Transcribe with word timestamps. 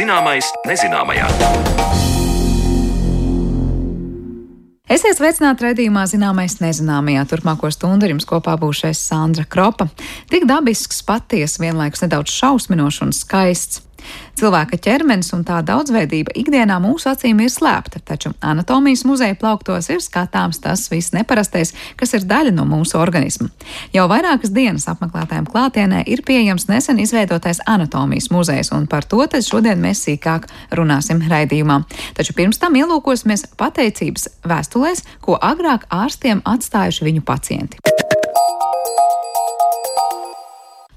Zināmais 0.00 0.46
nezināmajā. 0.64 1.26
Esiet 4.88 5.18
sveicināti 5.18 5.66
redzējumā, 5.66 6.06
zināmais 6.08 6.56
nezināmajā. 6.62 7.26
Turpmāko 7.28 7.68
stundu 7.74 8.08
jums 8.08 8.24
kopā 8.30 8.54
būšu 8.62 8.88
es 8.94 9.02
Sandra 9.10 9.44
Kropa. 9.44 9.90
Tik 10.32 10.48
dabisks, 10.48 11.02
patiesa, 11.04 11.60
vienlaikus 11.60 12.06
nedaudz 12.06 12.32
šausminošs 12.32 13.02
un 13.04 13.12
skaists. 13.12 13.82
Cilvēka 14.40 14.78
ķermenis 14.80 15.32
un 15.36 15.42
tā 15.44 15.58
daudzveidība 15.66 16.34
ikdienā 16.38 16.78
mūsu 16.82 17.10
acīm 17.10 17.42
ir 17.44 17.50
slēpta, 17.52 18.00
taču 18.06 18.32
anatomijas 18.40 19.04
muzeja 19.08 19.36
plauktos 19.38 19.90
ir 19.92 20.00
skatāms 20.04 20.62
tas 20.64 20.86
viss 20.92 21.14
neparastais, 21.16 21.74
kas 22.00 22.14
ir 22.16 22.26
daļa 22.28 22.54
no 22.56 22.64
mūsu 22.68 22.98
organisma. 23.00 23.50
Jau 23.94 24.06
vairākas 24.10 24.54
dienas 24.56 24.88
apmeklētājiem 24.90 25.48
klātienē 25.50 26.04
ir 26.08 26.24
pieejams 26.26 26.68
nesen 26.70 27.02
izveidotais 27.02 27.62
anatomijas 27.66 28.30
muzejs, 28.32 28.72
un 28.76 28.88
par 28.90 29.04
to 29.04 29.20
tad 29.30 29.46
šodien 29.46 29.82
mēs 29.82 30.04
sīkāk 30.06 30.48
runāsim 30.76 31.22
raidījumā. 31.30 31.82
Taču 32.16 32.36
pirms 32.38 32.60
tam 32.62 32.78
ielūkosimies 32.80 33.50
pateicības 33.60 34.30
vēstulēs, 34.48 35.04
ko 35.20 35.38
agrāk 35.40 35.88
ārstiem 35.92 36.44
atstājuši 36.48 37.10
viņu 37.10 37.26
pacienti. 37.26 38.09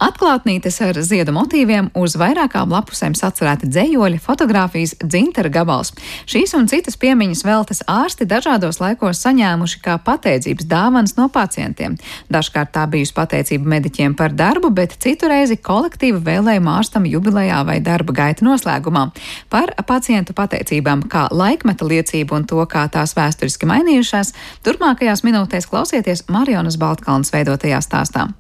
Atklātnītes 0.04 0.82
ar 0.84 0.98
ziedu 1.00 1.32
motīviem 1.32 1.86
uz 1.96 2.18
vairākām 2.20 2.74
lapusēm 2.74 3.14
sacerēti 3.16 3.70
dzējoļi, 3.72 4.18
fotografijas, 4.20 4.98
dzintara 5.00 5.48
gabals. 5.54 5.94
Šīs 6.28 6.52
un 6.58 6.68
citas 6.68 6.98
piemiņas 7.00 7.44
veltes 7.48 7.80
ārsti 7.88 8.28
dažādos 8.28 8.82
laikos 8.84 9.22
saņēmuši 9.24 9.80
kā 9.86 9.96
pateicības 10.04 10.68
dāvanas 10.68 11.16
no 11.16 11.30
pacientiem. 11.32 11.96
Dažkārt 12.28 12.74
tā 12.76 12.84
bijusi 12.92 13.16
pateicība 13.16 13.78
mediķiem 13.78 14.18
par 14.20 14.36
darbu, 14.36 14.74
bet 14.76 14.98
citu 15.00 15.32
reizi 15.32 15.56
kolektīva 15.56 16.20
vēlējuma 16.28 16.76
ārstam 16.82 17.08
jubilejā 17.08 17.64
vai 17.64 17.80
darba 17.80 18.20
gaita 18.20 18.44
noslēgumā. 18.44 19.08
Par 19.48 19.72
pacientu 19.88 20.36
pateicībām 20.36 21.08
kā 21.08 21.30
laikmeta 21.32 21.88
liecību 21.88 22.42
un 22.42 22.50
to, 22.52 22.60
kā 22.68 22.90
tās 22.92 23.16
vēsturiski 23.16 23.72
mainījušās, 23.72 24.36
turpmākajās 24.68 25.24
minūtēs 25.24 25.72
klausieties 25.72 26.28
Marionas 26.28 26.82
Baltkalnas 26.82 27.32
veidotajā 27.32 27.80
stāstā. 27.80 28.34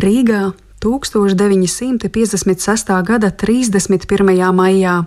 Rīgā 0.00 0.54
1956. 0.80 3.02
gada 3.04 3.30
31. 3.30 4.52
maijā. 4.56 5.04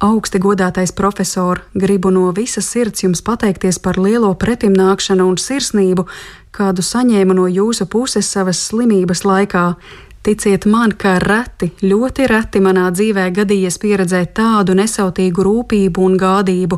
Augsti 0.00 0.38
godātais 0.38 0.92
profesor, 0.92 1.62
gribu 1.72 2.10
no 2.12 2.32
visas 2.36 2.68
sirds 2.68 3.02
jums 3.06 3.22
pateikties 3.24 3.78
par 3.80 3.96
lielo 3.96 4.34
pretimnākšanu 4.34 5.24
un 5.24 5.36
sirsnību, 5.40 6.04
kādu 6.52 6.84
saņēmu 6.84 7.32
no 7.38 7.48
jūsu 7.48 7.88
puses 7.88 8.28
savas 8.28 8.60
slimības 8.68 9.24
laikā. 9.24 9.74
Ticiet 10.22 10.66
man, 10.68 10.92
ka 10.92 11.16
reti, 11.24 11.72
ļoti 11.80 12.28
reti 12.28 12.60
manā 12.60 12.92
dzīvē 12.92 13.32
gadījies 13.40 13.80
pieredzēt 13.80 14.36
tādu 14.36 14.76
nesautīgu 14.76 15.40
rūpību 15.48 16.04
un 16.04 16.20
gādību. 16.20 16.76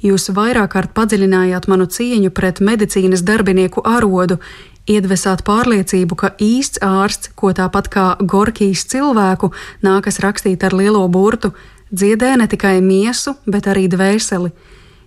Jūs 0.00 0.30
vairāk 0.32 0.72
kārt 0.72 0.94
padziļinājāt 0.96 1.66
manu 1.68 1.84
cieņu 1.84 2.30
pret 2.32 2.62
medicīnas 2.64 3.20
darbinieku 3.22 3.82
arodu, 3.84 4.38
iedvesāt 4.88 5.44
pārliecību, 5.46 6.16
ka 6.16 6.32
īsts 6.40 6.80
ārsts, 6.84 7.32
ko 7.34 7.52
tāpat 7.56 7.88
kā 7.92 8.06
Gorkijas 8.20 8.84
cilvēku 8.90 9.52
nākas 9.84 10.20
rakstīt 10.24 10.64
ar 10.64 10.76
lielo 10.76 11.06
burtu, 11.08 11.52
dziedē 11.92 12.36
ne 12.40 12.46
tikai 12.50 12.80
miesu, 12.80 13.36
bet 13.46 13.68
arī 13.70 13.88
dvēseli. 13.90 14.52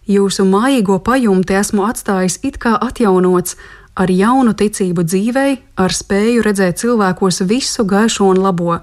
Jūsu 0.09 0.43
mājīgo 0.43 0.99
pajumti 0.99 1.55
esmu 1.55 1.85
atstājis 1.87 2.41
it 2.43 2.59
kā 2.59 2.75
atjaunots, 2.75 3.55
ar 3.95 4.09
jaunu 4.11 4.53
ticību 4.57 5.05
dzīvei, 5.05 5.59
ar 5.77 5.93
spēju 5.93 6.43
redzēt 6.43 6.81
cilvēkos 6.81 7.43
visu 7.47 7.85
gaišo 7.87 8.31
un 8.33 8.41
labo. 8.43 8.79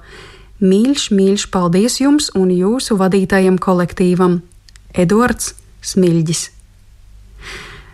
Mīļš, 0.61 1.11
mīļš, 1.17 1.49
paldies 1.53 2.01
jums 2.01 2.31
un 2.37 2.53
jūsu 2.53 2.97
vadītajam 3.01 3.59
kolektīvam! 3.61 4.41
Edvards 4.95 5.55
Smilģis. 5.81 6.60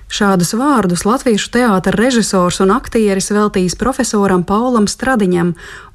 Šādus 0.06 0.52
vārdus 0.54 1.02
latviešu 1.02 1.48
teātra 1.50 1.90
režisors 1.98 2.60
un 2.62 2.70
aktieris 2.70 3.32
veltījis 3.34 3.74
profesoram 3.74 4.44
Paulam 4.46 4.84
Stradiņam, 4.86 5.48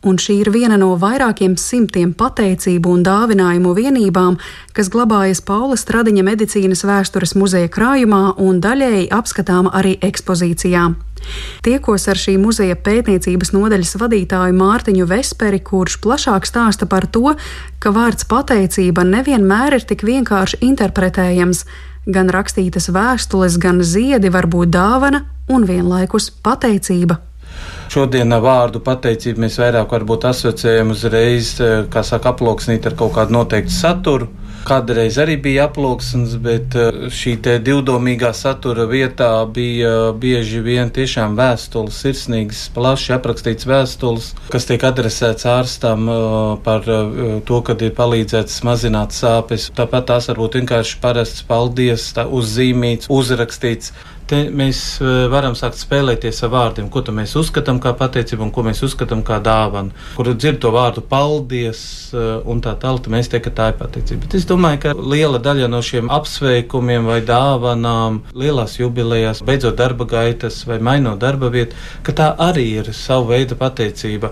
un 0.03 0.17
šī 0.19 0.41
ir 0.41 0.49
viena 0.51 0.75
no 0.75 0.89
vairākiem 0.99 1.53
simtiem 1.55 2.11
pateicību 2.19 2.91
un 2.91 3.05
dāvinājumu 3.07 3.71
vienībām, 3.77 4.35
kas 4.75 4.91
glabājas 4.91 5.39
Paula 5.47 5.77
Stradiņa 5.79 6.25
medicīnas 6.27 6.83
vēstures 6.83 7.37
muzeja 7.39 7.69
krājumā 7.71 8.35
un 8.43 8.59
daļēji 8.59 9.07
apskatāma 9.15 9.71
arī 9.79 9.95
ekspozīcijā. 10.03 10.89
Tiekos 11.63 12.07
ar 12.11 12.19
šī 12.19 12.35
muzeja 12.41 12.75
pētniecības 12.75 13.53
nodaļas 13.55 13.95
vadītāju 14.01 14.57
Mārtiņu 14.57 15.07
Vesperi, 15.07 15.61
kurš 15.63 16.01
plašāk 16.03 16.49
stāsta 16.49 16.89
par 16.89 17.07
to, 17.07 17.37
ka 17.79 17.93
vārds 17.95 18.27
pateicība 18.27 19.05
nevienmēr 19.07 19.77
ir 19.77 19.87
tik 19.87 20.03
vienkārši 20.03 20.59
interpretējams 20.67 21.63
Gan 22.09 22.31
rakstītas 22.33 22.89
vēstules, 22.89 23.59
gan 23.61 23.83
ziedi 23.85 24.31
var 24.33 24.47
būt 24.49 24.71
dāvana 24.73 25.19
un 25.53 25.67
vienlaikus 25.69 26.31
pateicība. 26.43 27.19
Šodien 27.91 28.33
vārdu 28.41 28.79
pateicību 28.81 29.43
mēs 29.43 29.59
vairāk 29.61 29.93
asociējam 30.25 30.95
uzreiz, 30.95 31.59
eh, 31.61 31.83
kā 31.91 32.01
saka, 32.01 32.31
aploksnīt 32.31 32.87
ar 32.87 32.95
kaut 32.97 33.13
kādu 33.13 33.35
noteiktu 33.35 33.71
saturu. 33.75 34.29
Kādreiz 34.67 35.17
arī 35.21 35.37
bija 35.41 35.65
aploksnes, 35.69 36.35
bet 36.41 36.75
eh, 36.77 37.07
šī 37.13 37.35
divdomīgā 37.41 38.31
satura 38.37 38.85
vietā 38.89 39.31
bija 39.49 40.11
bieži 40.13 40.61
vien 40.65 40.91
tiešām 40.93 41.35
vēstules, 41.39 41.97
sirsnīgas, 42.03 42.67
plaši 42.75 43.15
aprakstīts 43.17 43.67
vēstules, 43.69 44.31
kas 44.53 44.69
tiek 44.69 44.85
adresēts 44.87 45.47
ārstam 45.49 46.07
eh, 46.11 46.21
par 46.65 46.87
to, 47.47 47.61
kad 47.65 47.81
ir 47.81 47.95
palīdzēts 47.97 48.61
mazināt 48.67 49.17
sāpes. 49.17 49.71
Tāpat 49.77 50.09
tās 50.13 50.29
varbūt 50.31 50.61
vienkārši 50.61 51.01
parasts 51.03 51.45
paldies, 51.47 52.11
uzzīmīts, 52.41 53.09
uzrakstīts 53.11 53.93
te 54.31 54.41
mēs 54.55 54.81
eh, 55.03 55.25
varam 55.31 55.55
sākt 55.57 55.79
spēlēties 55.81 56.41
ar 56.45 56.53
vārdiem, 56.53 56.89
ko 56.91 57.03
mēs 57.15 57.35
uzskatām 57.39 57.81
kā 57.83 57.93
pateicību 57.99 58.47
un 58.47 58.53
ko 58.55 58.63
mēs 58.67 58.81
uzskatām 58.87 59.23
kā 59.27 59.41
dāvanu. 59.43 59.95
Kur 60.15 60.31
dzird 60.31 60.61
to 60.63 60.71
vārdu 60.73 61.03
paldies 61.11 61.83
eh, 62.15 62.29
un 62.47 62.63
tā 62.63 62.75
tālāk, 62.79 63.09
mēs 63.11 63.31
teiktu, 63.31 63.49
ka 63.49 63.55
tā 63.57 63.69
ir 63.73 63.79
pateicība. 63.81 64.25
Bet 64.25 64.37
es 64.39 64.47
domāju, 64.49 64.81
ka 64.85 64.95
liela 64.97 65.41
daļa 65.43 65.69
no 65.71 65.81
šiem 65.85 66.11
apsveikumiem 66.13 67.09
vai 67.09 67.19
dāvanām, 67.27 68.21
lielās 68.37 68.77
jubilejās, 68.79 69.43
beidzot 69.47 69.79
darba 69.79 70.07
gaitas 70.09 70.61
vai 70.69 70.79
mainot 70.83 71.19
darba 71.21 71.51
vietu, 71.53 71.77
ka 72.05 72.15
tā 72.15 72.31
arī 72.49 72.67
ir 72.81 72.93
sava 72.95 73.33
veida 73.33 73.57
pateicība. 73.59 74.31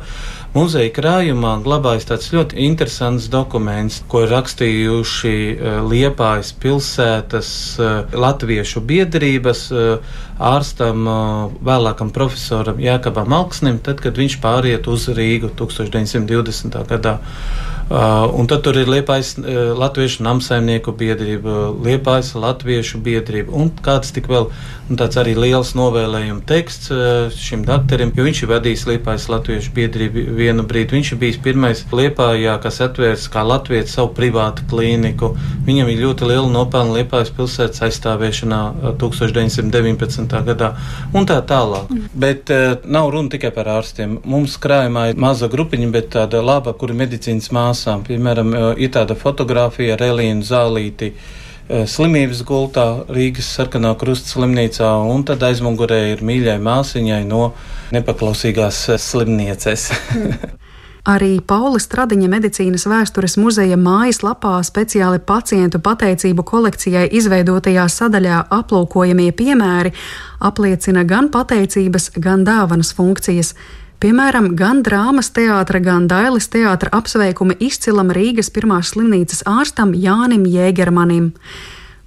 Muzeja 0.50 0.90
krājumā 0.90 1.52
glabājas 1.62 2.08
tāds 2.10 2.32
ļoti 2.34 2.58
interesants 2.66 3.28
dokuments, 3.30 4.00
ko 4.10 4.24
rakstījuši 4.26 5.34
eh, 5.54 5.76
Liepājas 5.86 6.50
pilsētas 6.58 7.52
eh, 7.78 8.16
latviešu 8.18 8.82
biedrības 8.82 9.62
eh, 9.70 10.16
ārstam, 10.42 11.06
vēlākam 11.68 12.10
profesoram 12.16 12.82
Jākabam 12.82 13.36
Alksnim, 13.38 13.78
tad, 13.86 14.02
kad 14.02 14.18
viņš 14.18 14.40
pāriet 14.42 14.90
uz 14.90 15.06
Rīgu 15.14 15.52
1920. 15.60 16.80
gadā. 16.96 17.20
Uh, 17.90 18.30
un 18.38 18.46
tad 18.46 18.62
tur 18.62 18.78
ir 18.78 18.86
Liepais 18.86 19.32
uh, 19.42 19.74
Latviešu 19.74 20.22
namsaimnieku 20.22 20.92
biedrība, 20.94 21.72
Liepais 21.74 22.36
Latviešu 22.38 23.00
biedrība 23.02 23.50
un 23.50 23.72
kāds 23.82 24.14
tik 24.14 24.28
vēl 24.30 24.46
tāds 25.00 25.18
arī 25.18 25.34
liels 25.34 25.72
novēlējuma 25.74 26.46
teksts 26.50 26.92
uh, 26.94 27.34
šim 27.34 27.64
doktoram, 27.66 28.12
jo 28.14 28.26
viņš 28.28 28.42
ir 28.46 28.52
vadījis 28.52 28.84
Liepais 28.92 29.26
Latviešu 29.34 29.74
biedrību 29.74 30.26
vienu 30.38 30.66
brīdi. 30.70 31.00
Viņš 31.00 31.12
ir 31.16 31.22
bijis 31.24 31.40
pirmais 31.42 31.82
Liepājā, 31.90 32.60
kas 32.62 32.78
atvērs 32.86 33.26
kā 33.34 33.42
Latvijas 33.42 33.96
savu 33.98 34.14
privātu 34.14 34.70
klīniku. 34.70 35.32
Viņam 35.66 35.90
ir 35.90 36.04
ļoti 36.04 36.30
liela 36.30 36.54
nopelna 36.54 37.00
Liepājas 37.00 37.34
pilsētas 37.34 37.82
aizstāvēšanā 37.90 38.62
1919. 39.02 40.38
gadā 40.52 40.76
un 41.18 41.26
tā 41.26 41.40
tālāk. 41.42 41.90
Mm. 41.90 42.06
Bet 42.22 42.54
nav 42.86 43.10
runa 43.16 43.34
tikai 43.34 43.50
par 43.56 43.74
ārstiem. 43.80 44.20
Mums 44.30 44.62
krājumā 44.62 45.10
ir 45.10 45.22
maza 45.22 45.50
grupiņa, 45.50 45.92
bet 45.98 46.14
tāda 46.20 46.46
laba, 46.46 46.78
kura 46.78 46.98
medicīnas 47.02 47.50
māsa 47.56 47.79
māsām. 47.80 48.04
Piemēram, 48.04 48.54
ir 48.78 48.92
tāda 48.92 49.16
fotografija 49.16 49.96
ar 49.96 50.04
Elīnu 50.04 50.44
Zālīti 50.44 51.14
slimības 51.70 52.44
gultā 52.44 53.06
Rīgas 53.08 53.56
sarkanā 53.56 53.96
krusta 53.98 54.34
slimnīcā, 54.34 54.90
un 55.06 55.24
tad 55.24 55.44
aizmugurē 55.44 56.12
ir 56.14 56.24
mīļai 56.26 56.60
māsiņai 56.60 57.24
no 57.30 57.54
nepaklausīgās 57.94 58.90
slimnieces. 58.98 59.92
Arī 61.10 61.40
Paula 61.40 61.80
Stradiņa 61.80 62.28
medicīnas 62.30 62.84
vēstures 62.90 63.38
muzeja 63.40 63.78
mājaslapā 63.80 64.58
speciāli 64.68 65.22
pacientu 65.24 65.80
pateicību 65.80 66.44
kolekcijai 66.44 67.08
izveidotajā 67.16 67.86
sadaļā 67.90 68.42
aplūkojamie 68.60 69.32
piemēri 69.32 69.94
apliecina 70.44 71.06
gan 71.08 71.32
pateicības, 71.32 72.12
gan 72.20 72.44
dāvanas 72.46 72.92
funkcijas. 72.98 73.54
Piemēram, 74.00 74.54
gan 74.56 74.78
drāmas 74.80 75.28
teātra, 75.36 75.82
gan 75.84 76.06
dailes 76.08 76.46
teātra 76.48 76.88
apsveikumi 76.96 77.58
izcilam 77.60 78.14
Rīgas 78.16 78.48
pirmās 78.56 78.94
slimnīcas 78.94 79.44
ārstam 79.44 79.92
Jānim 79.92 80.46
Jēgermanim. 80.48 81.34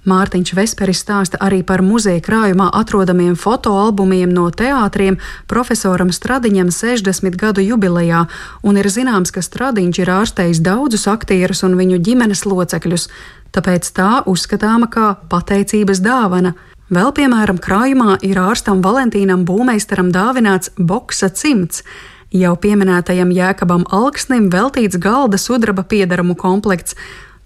Mārtiņš 0.09 0.55
Vesperis 0.57 1.03
stāsta 1.05 1.37
arī 1.45 1.61
par 1.61 1.83
muzeja 1.85 2.23
krājumā 2.25 2.71
atrodamiem 2.81 3.37
fotoalbumiem 3.37 4.33
no 4.33 4.47
teātriem 4.49 5.19
profesoram 5.45 6.09
Stradiņam 6.09 6.73
60 6.73 7.37
gadu 7.37 7.61
jubilejā, 7.61 8.25
un 8.65 8.81
ir 8.81 8.89
zināms, 8.89 9.29
ka 9.29 9.45
Stradiņš 9.45 10.01
ir 10.01 10.15
ārstējis 10.17 10.65
daudzus 10.65 11.05
aktierus 11.13 11.61
un 11.61 11.77
viņu 11.77 12.01
ģimenes 12.09 12.47
locekļus, 12.49 13.09
tāpēc 13.53 13.93
tā 13.93 14.11
uzskatāma 14.25 14.89
kā 14.89 15.13
pateicības 15.29 16.01
dāvana. 16.01 16.57
Vēl, 16.91 17.13
piemēram, 17.15 17.61
krājumā 17.63 18.17
ir 18.27 18.39
ārstam 18.41 18.81
Valentīnam 18.83 19.45
Būmeistaram 19.47 20.09
dāvināts 20.11 20.73
boksa 20.75 21.29
cimds, 21.31 21.83
jau 22.33 22.55
pieminētajam 22.59 23.31
Jēkabam 23.31 23.85
Alksnim 23.87 24.49
veltīts 24.51 24.99
galda 24.99 25.39
sudraba 25.39 25.85
piedarumu 25.87 26.35
komplekts, 26.35 26.97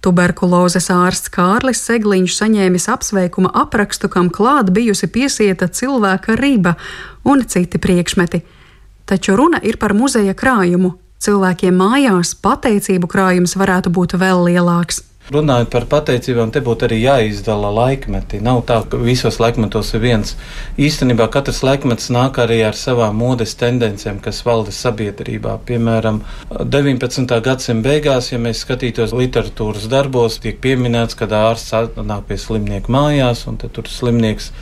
Tuberkulozes 0.01 0.91
ārsts 0.93 1.31
Kārlis 1.33 1.79
Segliņš 1.87 2.35
saņēmis 2.37 2.85
apsveikuma 2.93 3.49
aprakstu, 3.63 4.09
kam 4.13 4.29
klāt 4.33 4.69
bijusi 4.73 5.09
piesieta 5.09 5.67
cilvēka 5.67 6.37
riba 6.37 6.75
un 7.25 7.41
citi 7.49 7.81
priekšmeti. 7.81 8.43
Taču 9.09 9.35
runa 9.39 9.61
ir 9.63 9.79
par 9.81 9.95
muzeja 9.97 10.37
krājumu. 10.37 10.93
Cilvēkiem 11.17 11.73
mājās 11.81 12.35
pateicību 12.37 13.09
krājums 13.09 13.57
varētu 13.57 13.89
būt 13.89 14.13
vēl 14.21 14.45
lielāks. 14.51 15.06
Runājot 15.27 15.67
par 15.67 15.83
pateicībām, 15.91 16.53
te 16.55 16.61
būtu 16.63 16.85
arī 16.87 17.01
jāizdala 17.01 17.67
laikmeti. 17.75 18.39
Nav 18.39 18.61
tā, 18.69 18.77
ka 18.87 18.95
visos 19.01 19.41
laikmetos 19.43 19.89
ir 19.97 20.01
viens. 20.05 20.35
Īstenībā 20.79 21.25
katrs 21.33 21.59
laikmets 21.67 22.07
nāk 22.15 22.39
arī 22.39 22.61
ar 22.63 22.77
savām 22.79 23.19
modes 23.19 23.57
tendencēm, 23.59 24.21
kas 24.23 24.39
valda 24.47 24.71
sabiedrībā. 24.71 25.57
Piemēram, 25.67 26.21
19. 26.47 27.41
gadsimta 27.43 27.89
beigās, 27.89 28.31
ja 28.31 28.39
mēs 28.39 28.63
skatītos 28.63 29.11
literatūras 29.11 29.89
darbos, 29.91 30.39
tiek 30.39 30.61
pieminēts, 30.63 31.19
ka 31.19 31.27
ārsts 31.27 31.75
nāk 31.97 32.29
pie 32.29 32.37
slimnieka 32.39 32.93
mājās, 32.95 33.43
un 33.51 33.59
tur 33.59 33.91
slimnieks 33.91 34.53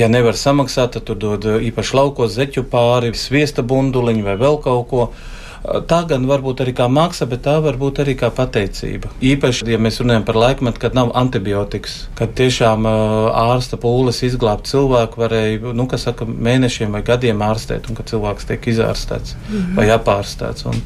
ja 0.00 0.08
nevar 0.08 0.38
samaksāt, 0.38 0.94
tad 0.96 1.10
tur 1.10 1.20
dod 1.20 1.44
īpaši 1.60 1.96
laukos 1.98 2.32
zeķu 2.38 2.64
pāri, 2.72 3.12
sviesta 3.12 3.60
bunduliņu 3.60 4.24
vai 4.24 4.38
vēl 4.40 4.58
kaut 4.64 4.88
ko. 4.88 5.10
Tā 5.60 5.98
gan 6.08 6.24
var 6.24 6.40
būt 6.40 6.62
arī 6.64 6.72
kā 6.76 6.86
maksa, 6.88 7.26
bet 7.28 7.42
tā 7.44 7.58
var 7.60 7.76
būt 7.80 8.00
arī 8.00 8.14
kā 8.16 8.30
pateicība. 8.32 9.10
Īpaši, 9.20 9.66
ja 9.68 9.78
mēs 9.82 10.00
runājam 10.00 10.24
par 10.24 10.38
laikmetu, 10.40 10.80
kad 10.80 10.96
nav 10.96 11.12
antibiotikas, 11.20 12.06
kad 12.16 12.32
tiešām 12.38 12.88
ārsta 12.88 13.76
pūles 13.80 14.22
izglābt 14.24 14.70
cilvēku 14.70 15.20
varēja, 15.20 15.74
nu, 15.76 15.84
kas 15.90 16.08
saka, 16.08 16.24
mēnešiem 16.24 16.96
vai 16.96 17.04
gadiem 17.04 17.44
ārstēt, 17.44 17.90
un 17.90 17.98
kad 17.98 18.08
cilvēks 18.08 18.48
tiek 18.48 18.70
izārstēts 18.72 19.36
mm 19.36 19.56
-hmm. 19.58 19.76
vai 19.76 19.90
apārstēts. 19.98 20.64
Un, 20.70 20.80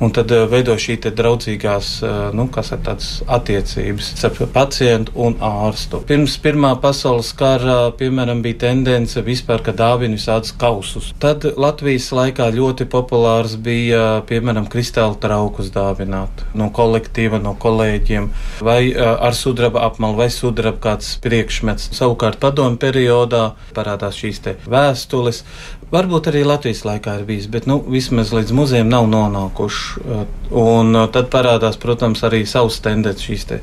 Un 0.00 0.14
tad 0.16 0.30
uh, 0.32 0.46
veido 0.48 0.72
šī 0.80 0.96
draudzīgās 1.04 1.88
uh, 2.00 2.12
nu, 2.32 2.46
attiecības 2.50 4.06
starp 4.16 4.38
pacientu 4.54 5.12
un 5.20 5.34
ārstu. 5.44 6.00
Pirms 6.08 6.38
Pirmā 6.40 6.70
pasaules 6.80 7.34
kara, 7.36 7.92
piemēram, 7.98 8.40
bija 8.40 8.62
tendence 8.64 9.20
vispār, 9.20 9.60
ka 9.60 9.74
dāvina 9.76 10.16
visādus 10.16 10.54
kausus. 10.56 11.10
Tad 11.20 11.44
Latvijas 11.60 12.08
laikā 12.16 12.48
ļoti 12.56 12.86
populārs 12.88 13.58
bija, 13.60 14.22
piemēram, 14.28 14.70
kristāla 14.72 15.18
traukus 15.20 15.68
dāvināt 15.74 16.46
no 16.56 16.70
kolektīva, 16.72 17.42
no 17.42 17.52
kolēģiem, 17.60 18.30
vai 18.64 18.80
uh, 18.94 19.18
ar 19.20 19.36
sudraba 19.36 19.84
apmalu, 19.90 20.22
vai 20.22 20.30
sudraba 20.32 20.80
kāds 20.88 21.12
priekšmets. 21.20 21.90
Savukārt 21.98 22.40
padomu 22.40 22.80
periodā 22.80 23.50
parādās 23.76 24.16
šīs 24.16 24.40
vēstules. 24.64 25.44
Varbūt 25.90 26.28
arī 26.30 26.44
Latvijas 26.46 26.84
laikā 26.86 27.16
ir 27.18 27.24
bijis, 27.26 27.48
bet 27.50 27.64
nu, 27.66 27.80
vismaz 27.82 28.30
līdz 28.30 28.52
muzejam 28.54 28.90
nav 28.92 29.08
nonākuši. 29.10 30.02
Uh, 30.04 30.20
un 30.54 30.94
uh, 30.94 31.06
tad 31.10 31.26
parādās, 31.32 31.80
protams, 31.82 32.22
arī 32.26 32.44
savas 32.46 32.76
tendences 32.84 33.26
šīs 33.26 33.46
te 33.48 33.58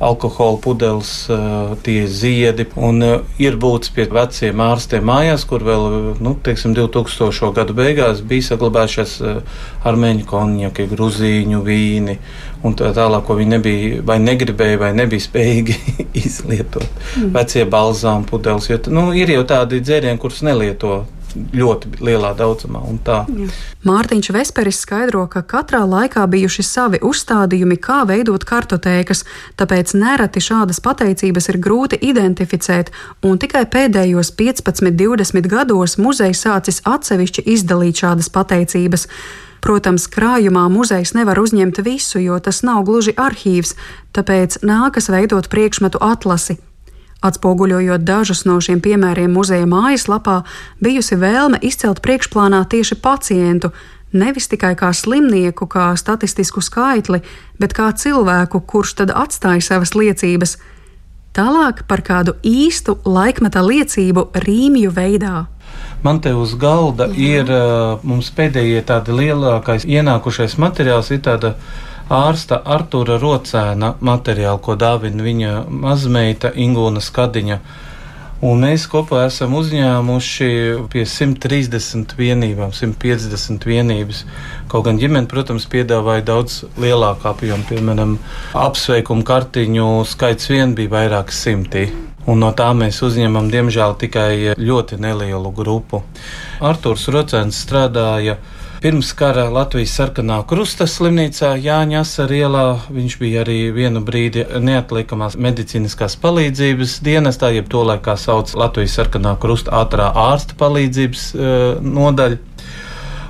alkohola 0.00 0.56
pudeles, 0.64 1.10
uh, 1.28 1.74
tie 1.84 2.06
ziedi. 2.08 2.64
Un 2.80 3.04
ir 3.36 3.58
būtis 3.60 3.92
pie 3.92 4.06
veciem 4.08 4.62
ārstiem 4.64 5.04
mājās, 5.04 5.44
kur 5.48 5.66
vēl, 5.68 5.84
nu, 6.24 6.32
teiksim, 6.46 6.72
2000. 6.78 7.50
gadu 7.58 7.76
beigās 7.76 8.22
bija 8.24 8.46
saglabājušies 8.48 9.12
armēņu 9.84 10.24
konjaki, 10.30 10.86
gruzīņu 10.94 11.60
vīni 11.66 12.16
un 12.64 12.76
tā 12.78 12.88
tālāk, 12.96 13.26
ko 13.28 13.36
viņi 13.36 13.52
nebija 13.52 14.00
vai 14.08 14.16
negribēja 14.22 14.80
vai 14.80 14.90
nebija 14.96 15.26
spējīgi 15.26 15.76
izlietot. 16.24 16.88
Mm. 17.18 17.34
Vecie 17.36 17.68
balzām 17.68 18.24
pudeles, 18.24 18.70
jo, 18.72 18.80
nu, 18.96 19.10
ir 19.12 19.34
jau 19.36 19.44
tādi 19.52 19.82
dzērieni, 19.84 20.20
kurus 20.24 20.40
nelieto 20.46 21.02
ļoti 21.56 22.00
lielā 22.04 22.32
daudzumā. 22.38 22.82
Mārtiņš 23.86 24.30
Vesperis 24.34 24.80
skaidro, 24.82 25.24
ka 25.30 25.42
katrā 25.46 25.82
laikā 25.86 26.24
bijuši 26.30 26.64
savi 26.66 27.00
uzstādījumi, 27.04 27.78
kā 27.82 28.02
veidot 28.08 28.44
kartotēkas, 28.48 29.24
tāpēc 29.60 29.94
nereti 29.98 30.42
šādas 30.42 30.82
pateicības 30.84 31.50
ir 31.52 31.60
grūti 31.62 32.00
identificēt, 32.10 32.92
un 33.26 33.40
tikai 33.42 33.66
pēdējos 33.70 34.32
15, 34.38 34.92
20 34.96 35.50
gados 35.50 35.96
muzejs 36.00 36.44
sācis 36.46 36.82
atsevišķi 36.84 37.46
izdalīt 37.56 38.04
šādas 38.04 38.30
pateicības. 38.32 39.08
Protams, 39.66 40.04
krājumā 40.12 40.68
muzejs 40.70 41.14
nevar 41.16 41.40
uzņemt 41.42 41.80
visu, 41.82 42.20
jo 42.22 42.36
tas 42.38 42.60
nav 42.62 42.84
gluži 42.86 43.16
arhīvs, 43.18 43.74
tāpēc 44.14 44.60
nākas 44.62 45.10
veidot 45.10 45.48
priekšmetu 45.50 45.98
atlasi, 46.04 46.60
Atspoguļojot 47.26 48.04
dažus 48.06 48.44
no 48.46 48.60
šiem 48.62 48.80
piemēriem 48.84 49.32
muzeja 49.32 49.66
mājaslapā, 49.66 50.42
bijusi 50.82 51.18
vēlme 51.18 51.58
izcelt 51.66 52.02
priekšplānā 52.04 52.62
tieši 52.70 52.98
pacientu, 53.02 53.72
nevis 54.12 54.48
tikai 54.52 54.74
kā 54.78 54.92
slimnieku, 54.94 55.66
kā 55.66 55.90
statistisku 55.98 56.62
skaitli, 56.62 57.22
bet 57.58 57.74
kā 57.76 57.90
cilvēku, 57.92 58.62
kurš 58.62 58.96
tad 59.02 59.12
atstāja 59.14 59.64
savas 59.64 59.96
liecības. 59.98 60.56
Tālāk 61.36 61.82
par 61.88 62.00
kādu 62.00 62.32
īstu 62.46 62.96
laikmeta 63.04 63.60
liecību 63.60 64.30
rīmju 64.46 64.92
veidā. 64.96 65.44
Man 66.02 66.20
te 66.24 66.32
uz 66.36 66.54
galda 66.56 67.08
Jā. 67.10 67.16
ir 67.16 67.50
uh, 67.52 68.04
mums 68.06 68.30
pēdējie 68.32 68.80
tādi 68.88 69.16
lielākais 69.16 69.84
ienākušais 69.84 70.56
materiāls, 70.62 71.10
ir 71.12 71.20
tāda 71.26 71.56
ārsta 72.12 72.60
Artura 72.64 73.18
Rocēna 73.18 73.96
materiālu, 74.04 74.60
ko 74.62 74.76
dāvina 74.78 75.24
viņa 75.26 75.52
mazmeita 75.68 76.52
Ingūna 76.54 77.02
Skadiņa. 77.02 77.58
Un 78.46 78.60
mēs 78.60 78.84
kopā 78.92 79.22
esam 79.30 79.54
uzņēmuši 79.56 80.48
pie 80.92 81.06
130 81.08 82.12
vienībām, 82.18 82.74
150 82.76 83.64
vienības. 83.64 84.24
Kaut 84.68 84.84
gan 84.86 85.00
ģimene, 85.00 85.24
protams, 85.30 85.64
piedāvāja 85.72 86.26
daudz 86.28 86.58
lielāku 86.76 87.30
apjomu. 87.32 87.64
Piemēram, 87.70 88.18
apsveikumu 88.60 89.24
kartiņu 89.26 89.88
skaits 90.10 90.52
vien 90.52 90.76
bija 90.76 90.92
vairāk 90.98 91.32
simti. 91.32 91.88
Un 92.28 92.44
no 92.44 92.52
tā 92.52 92.68
mēs 92.76 93.00
uzņemam, 93.06 93.48
diemžēl, 93.50 93.96
tikai 94.04 94.58
ļoti 94.58 95.00
nelielu 95.00 95.52
grupu. 95.56 96.02
Artūrs 96.64 97.08
Rocēns 97.12 97.58
strādāja 97.66 98.38
Pirms 98.86 99.08
kara 99.16 99.46
Latvijas 99.48 99.94
sarkanā 99.96 100.36
krusta 100.46 100.84
slimnīcā 100.86 101.54
Jāņa 101.64 102.02
Asarielā 102.04 102.64
viņš 102.92 103.14
bija 103.18 103.40
arī 103.42 103.70
vienu 103.72 104.02
brīdi 104.04 104.44
neatliekamās 104.62 105.38
medicīniskās 105.40 106.18
palīdzības 106.20 106.98
dienestā, 107.06 107.50
jeb 107.56 107.70
to 107.72 107.86
laikā 107.88 108.18
sauc 108.20 108.52
Latvijas 108.54 108.98
sarkanā 109.00 109.32
krusta 109.40 109.72
ātrā 109.80 110.10
ārsta 110.26 110.58
palīdzības 110.60 111.24
uh, 111.34 111.64
nodaļa. 111.80 112.38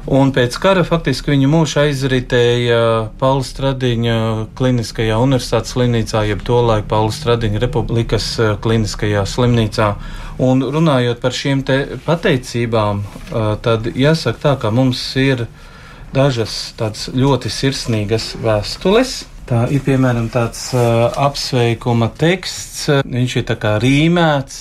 Un 0.06 0.30
pēc 0.30 0.54
kara 0.62 0.84
faktiski 0.86 1.32
viņu 1.32 1.48
mūžu 1.50 1.80
aizritēja 1.82 2.78
Paula 3.18 3.42
Stradiņa 3.42 4.18
kliniskajā 4.54 5.16
universitātes 5.18 5.74
slimnīcā, 5.74 6.22
jeb 6.28 6.44
tolaik 6.46 6.86
Paula 6.86 7.10
Stradiņa 7.10 7.62
Republikas 7.64 8.28
eh, 8.38 8.52
kliniskajā 8.62 9.24
slimnīcā. 9.26 9.88
Un 10.46 10.62
runājot 10.62 11.18
par 11.24 11.34
šīm 11.34 11.64
pateicībām, 12.06 13.02
eh, 13.02 13.48
tad 13.66 13.90
jāsaka 13.98 14.44
tā, 14.44 14.54
ka 14.62 14.70
mums 14.70 15.02
ir 15.18 15.48
dažas 16.14 16.54
tādas 16.78 17.08
ļoti 17.10 17.50
sirsnīgas 17.50 18.36
vēstules. 18.46 19.24
Tā 19.46 19.66
ir 19.70 19.82
piemēram 19.86 20.26
tāds 20.34 20.72
uh, 20.74 21.06
apsveikuma 21.22 22.08
teksts. 22.18 22.88
Viņš 23.06 23.36
ir 23.38 23.44
tā 23.46 23.54
kā 23.62 23.76
rīmēts 23.78 24.56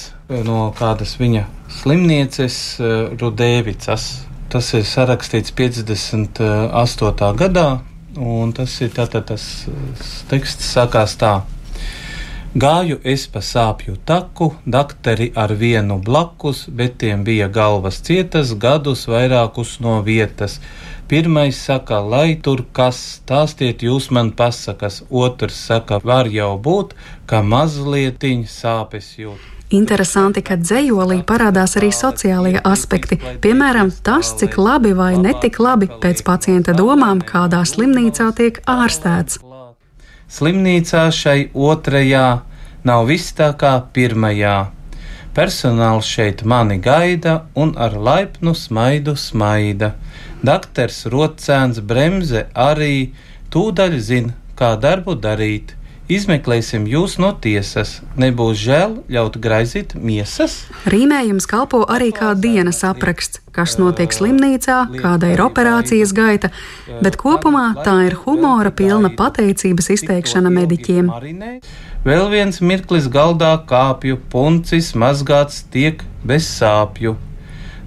no 0.46 0.68
kādas 0.78 1.16
viņa 1.18 1.42
slimnieces 1.74 2.60
uh, 2.78 3.10
Rudēvicas 3.18 4.06
Tas 4.50 4.74
ir 4.78 4.86
sarakstīts 4.88 5.52
58. 5.58 7.34
gadā, 7.42 7.68
un 8.16 8.54
tas 8.56 8.76
ir 8.86 8.94
tātad 8.96 9.26
tas 9.32 9.44
teksts 10.30 10.72
sākās 10.76 11.18
tā. 11.20 11.36
Gāju 12.56 13.02
es 13.04 13.26
pa 13.28 13.42
sāpju 13.44 13.98
taku, 14.08 14.46
dakteri 14.64 15.26
ar 15.36 15.52
vienu 15.60 15.98
blakus, 16.00 16.62
bet 16.72 16.94
tiem 17.02 17.26
bija 17.28 17.50
galvas 17.58 17.98
cietas, 18.00 18.54
gadus 18.56 19.02
vairākus 19.12 19.74
no 19.84 19.98
vietas. 20.06 20.62
Pirmais 21.12 21.60
saka, 21.60 22.00
lai 22.14 22.38
tur 22.48 22.64
kas, 22.80 23.02
stāstiet 23.18 23.84
jūs 23.84 24.08
man 24.08 24.32
pasakas, 24.32 25.02
otrs 25.10 25.60
saka, 25.68 26.00
var 26.00 26.32
jau 26.32 26.54
būt, 26.70 26.96
ka 27.28 27.44
mazlietiņ 27.44 28.48
sāpes 28.56 29.12
jūt. 29.20 29.55
Interesanti, 29.74 30.44
ka 30.46 30.60
dzējolī 30.62 31.24
parādās 31.26 31.74
arī 31.80 31.90
sociālie 31.90 32.60
aspekti, 32.62 33.18
piemēram, 33.42 33.90
tas, 34.06 34.36
cik 34.38 34.60
labi 34.62 34.94
vai 34.94 35.16
netik 35.18 35.58
labi 35.60 35.90
pēc 35.90 36.22
pacienta 36.28 36.76
domām 36.78 37.24
kādā 37.26 37.64
slimnīcā 37.66 38.30
tiek 38.38 38.62
ārstēts. 38.70 39.40
Slimnīcā 40.30 41.08
šai 41.10 41.50
otrajā 41.54 42.28
nav 42.86 43.06
viss 43.10 43.34
tā 43.34 43.52
kā 43.58 43.74
pirmajā. 43.94 44.58
Personāls 45.36 46.08
šeit 46.08 46.46
mani 46.46 46.78
gaida 46.80 47.48
un 47.56 47.74
ar 47.76 47.98
laipnu 47.98 48.54
smaidu 48.56 49.16
smaida. 49.18 49.96
Dakters 50.46 51.08
Rocēns 51.10 51.82
Bremze 51.82 52.46
arī 52.54 53.12
tūdaļ 53.52 53.98
zina, 54.00 54.38
kā 54.56 54.76
darbu 54.80 55.18
darīt. 55.20 55.74
Izmeklēsim 56.06 56.84
jūs 56.86 57.16
no 57.18 57.32
tiesas. 57.42 57.96
Nebūs 58.22 58.60
žēl 58.62 58.92
ļaut 59.10 59.40
graizīt 59.42 59.96
miesas. 59.98 60.60
Rīmējums 60.86 61.48
kalpo 61.50 61.80
arī 61.90 62.12
kā 62.14 62.36
dienas 62.38 62.84
apraksts, 62.86 63.40
kas 63.56 63.80
notiek 63.82 64.14
slimnīcā, 64.14 64.76
kāda 65.00 65.32
ir 65.34 65.42
operācijas 65.42 66.12
gaita, 66.14 66.52
bet 67.02 67.18
kopumā 67.18 67.72
tā 67.88 67.96
ir 68.06 68.20
humora 68.22 68.70
pilna 68.70 69.10
pateicības 69.18 69.90
izteikšana 69.96 70.52
mediķiem. 70.54 71.10
Vēl 72.06 72.30
viens 72.30 72.62
mirklis 72.62 73.08
galdā 73.10 73.56
kāpju, 73.66 74.20
puncis 74.30 74.92
mazgāts 74.94 75.64
tiek 75.74 76.04
bez 76.22 76.46
sāpju. 76.46 77.16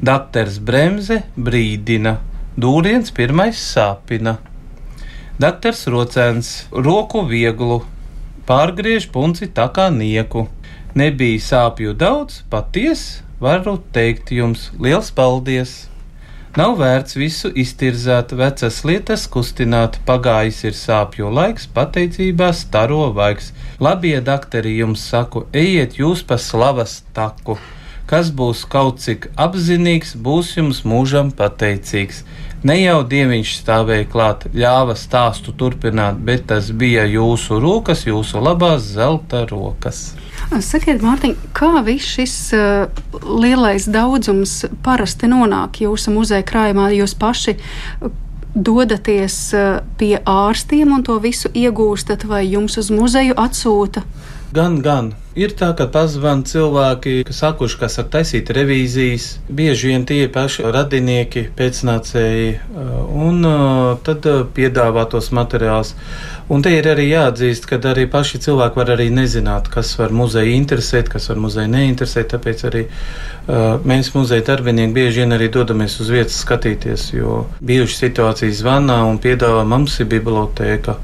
Dakteris 0.03 0.59
Bremze 0.59 1.21
brīdina, 1.39 2.17
dūriens 2.59 3.15
pirmais 3.15 3.63
sāpina. 3.63 4.41
Dakteris 5.39 5.85
Rocēns 5.87 6.51
roku 6.75 7.23
vieglu 7.31 7.79
pārgriež 8.49 9.11
punci 9.13 9.51
tā 9.53 9.69
kā 9.77 9.91
nieku. 9.93 10.47
Nebija 10.97 11.45
sāpju 11.45 11.93
daudz, 11.95 12.43
patiesi 12.51 13.21
varu 13.41 13.77
teikt 13.93 14.33
jums 14.33 14.71
liels 14.81 15.13
paldies! 15.15 15.85
Nav 16.57 16.79
vērts 16.81 17.15
visu 17.15 17.51
iztirzāt, 17.63 18.33
vecas 18.35 18.81
lietas 18.89 19.27
kustināt, 19.31 19.99
pagājis 20.09 20.63
ir 20.65 20.75
sāpju 20.75 21.29
laiks, 21.31 21.69
pateicībā 21.77 22.49
staro 22.57 23.13
vaigs. 23.15 23.53
Labie 23.79 24.17
dakteri 24.25 24.79
jums 24.81 25.05
saku, 25.13 25.45
ejiet 25.53 26.01
jūs 26.01 26.25
pa 26.27 26.41
slavas 26.41 27.03
taku! 27.15 27.59
Kas 28.09 28.33
būs 28.33 28.65
kaut 28.73 29.03
cik 29.05 29.29
apzinīgs, 29.37 30.15
būs 30.17 30.55
jums 30.57 30.81
mūžam 30.89 31.31
pateicīgs. 31.37 32.25
Ne 32.67 32.75
jau 32.81 33.05
dieviņš 33.07 33.51
stāvēja 33.61 34.07
klāt, 34.11 34.49
ļāva 34.51 34.97
stāstu 34.99 35.53
turpināt, 35.55 36.17
bet 36.27 36.49
tas 36.51 36.73
bija 36.75 37.05
jūsu 37.07 37.61
rokas, 37.63 38.03
jūsu 38.09 38.43
labās 38.43 38.89
zelta 38.97 39.45
rokas. 39.47 40.17
Sakiet, 40.65 40.99
Mārtiņ, 41.05 41.37
kā 41.55 41.85
viss 41.87 42.17
šis 42.17 42.35
uh, 42.57 43.03
lielais 43.23 43.87
daudzums 43.87 44.65
parasti 44.83 45.31
nonāk 45.31 45.85
jūsu 45.85 46.15
muzeja 46.17 46.43
krājumā? 46.47 46.89
Jūs 46.97 47.15
paši 47.21 47.55
dodaties 48.55 49.39
uh, 49.55 49.79
pie 50.01 50.17
ārstiem 50.19 50.97
un 50.97 51.07
to 51.07 51.21
visu 51.23 51.53
iegūstat, 51.55 52.27
vai 52.27 52.43
jums 52.49 52.75
uz 52.83 52.91
muzeju 52.91 53.39
atsūta? 53.39 54.03
Gan, 54.49 54.79
gan. 54.81 55.11
Ir 55.37 55.53
tā, 55.53 55.75
ka 55.77 55.85
pazvan 55.93 56.41
cilvēki, 56.49 57.21
kas 57.29 57.43
sakuši, 57.43 57.77
kas 57.83 57.99
saka 57.99 58.15
taisīt 58.15 58.49
revīzijas, 58.57 59.27
bieži 59.53 59.91
vien 59.91 60.07
tie 60.09 60.23
paši 60.33 60.65
radinieki, 60.73 61.43
pēcnācēji, 61.59 62.55
uh, 62.57 62.95
un 63.27 63.45
uh, 63.45 63.93
tad 64.07 64.25
uh, 64.25 64.41
piedāvā 64.57 65.05
tos 65.13 65.29
materiālus. 65.37 65.93
Un 66.49 66.65
te 66.65 66.73
ir 66.73 66.89
arī 66.89 67.11
jāatzīst, 67.11 67.69
ka 67.69 67.77
arī 67.93 68.09
paši 68.09 68.41
cilvēki 68.49 68.81
var 68.81 68.95
arī 68.97 69.11
nezināt, 69.13 69.69
kas 69.69 69.93
var 70.01 70.17
muzeju 70.17 70.57
interesēt, 70.57 71.13
kas 71.13 71.29
var 71.29 71.45
muzeju 71.45 71.69
neinteresēt, 71.77 72.33
tāpēc 72.33 72.65
arī 72.71 72.87
mēs 73.89 74.15
muzeja 74.17 74.47
darbinieki 74.49 74.97
bieži 74.97 75.23
vien 75.23 75.37
arī 75.37 75.51
dodamies 75.53 76.01
uz 76.01 76.09
vietas 76.13 76.41
skatīties, 76.41 77.11
jo 77.17 77.43
bijuši 77.61 78.01
situācijas 78.01 78.63
zvanā 78.63 79.03
un 79.09 79.21
piedāvā 79.21 79.67
mums 79.69 80.01
ir 80.01 80.09
bibliotēka. 80.09 80.97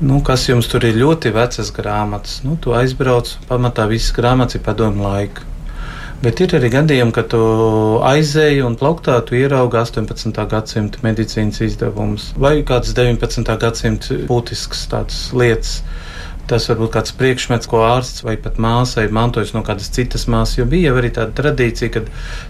Nu, 0.00 0.20
kas 0.22 0.44
jums 0.46 0.68
tur 0.70 0.84
ir 0.86 0.94
ļoti 0.94 1.32
vecas 1.34 1.72
grāmatas? 1.74 2.36
Nu, 2.46 2.54
tu 2.62 2.70
aizbrauc, 2.70 3.32
pamatā 3.48 3.88
visas 3.90 4.12
grāmatas 4.14 4.54
ir 4.54 4.62
padomu 4.62 5.02
laika. 5.02 5.42
Bet 6.22 6.38
ir 6.42 6.54
arī 6.54 6.70
gadījumi, 6.70 7.14
kad 7.14 7.26
tu 7.32 7.40
aizēji 8.06 8.62
un 8.66 8.76
plauktā 8.78 9.16
tu 9.26 9.34
ieraugi 9.38 9.80
18. 9.80 10.38
gadsimta 10.52 11.02
medicīnas 11.02 11.58
izdevumus 11.66 12.28
vai 12.38 12.60
kādas 12.66 12.94
19. 12.94 13.42
gadsimta 13.64 14.20
būtiskas 14.30 14.86
lietas. 15.34 15.80
Tas 16.48 16.70
var 16.70 16.78
būt 16.78 16.94
kāds 16.94 17.12
priekšmets, 17.18 17.68
ko 17.68 17.82
ārsts 17.84 18.22
vai 18.24 18.38
pat 18.40 18.56
māsai 18.62 19.08
mantojis 19.12 19.50
no 19.52 19.64
kādas 19.66 19.90
citas 19.92 20.28
māsas. 20.30 20.60
Jo 20.60 20.70
bija 20.70 20.94
arī 20.94 21.10
tāda 21.12 21.34
tradīcija, 21.42 21.90
kad 21.98 22.06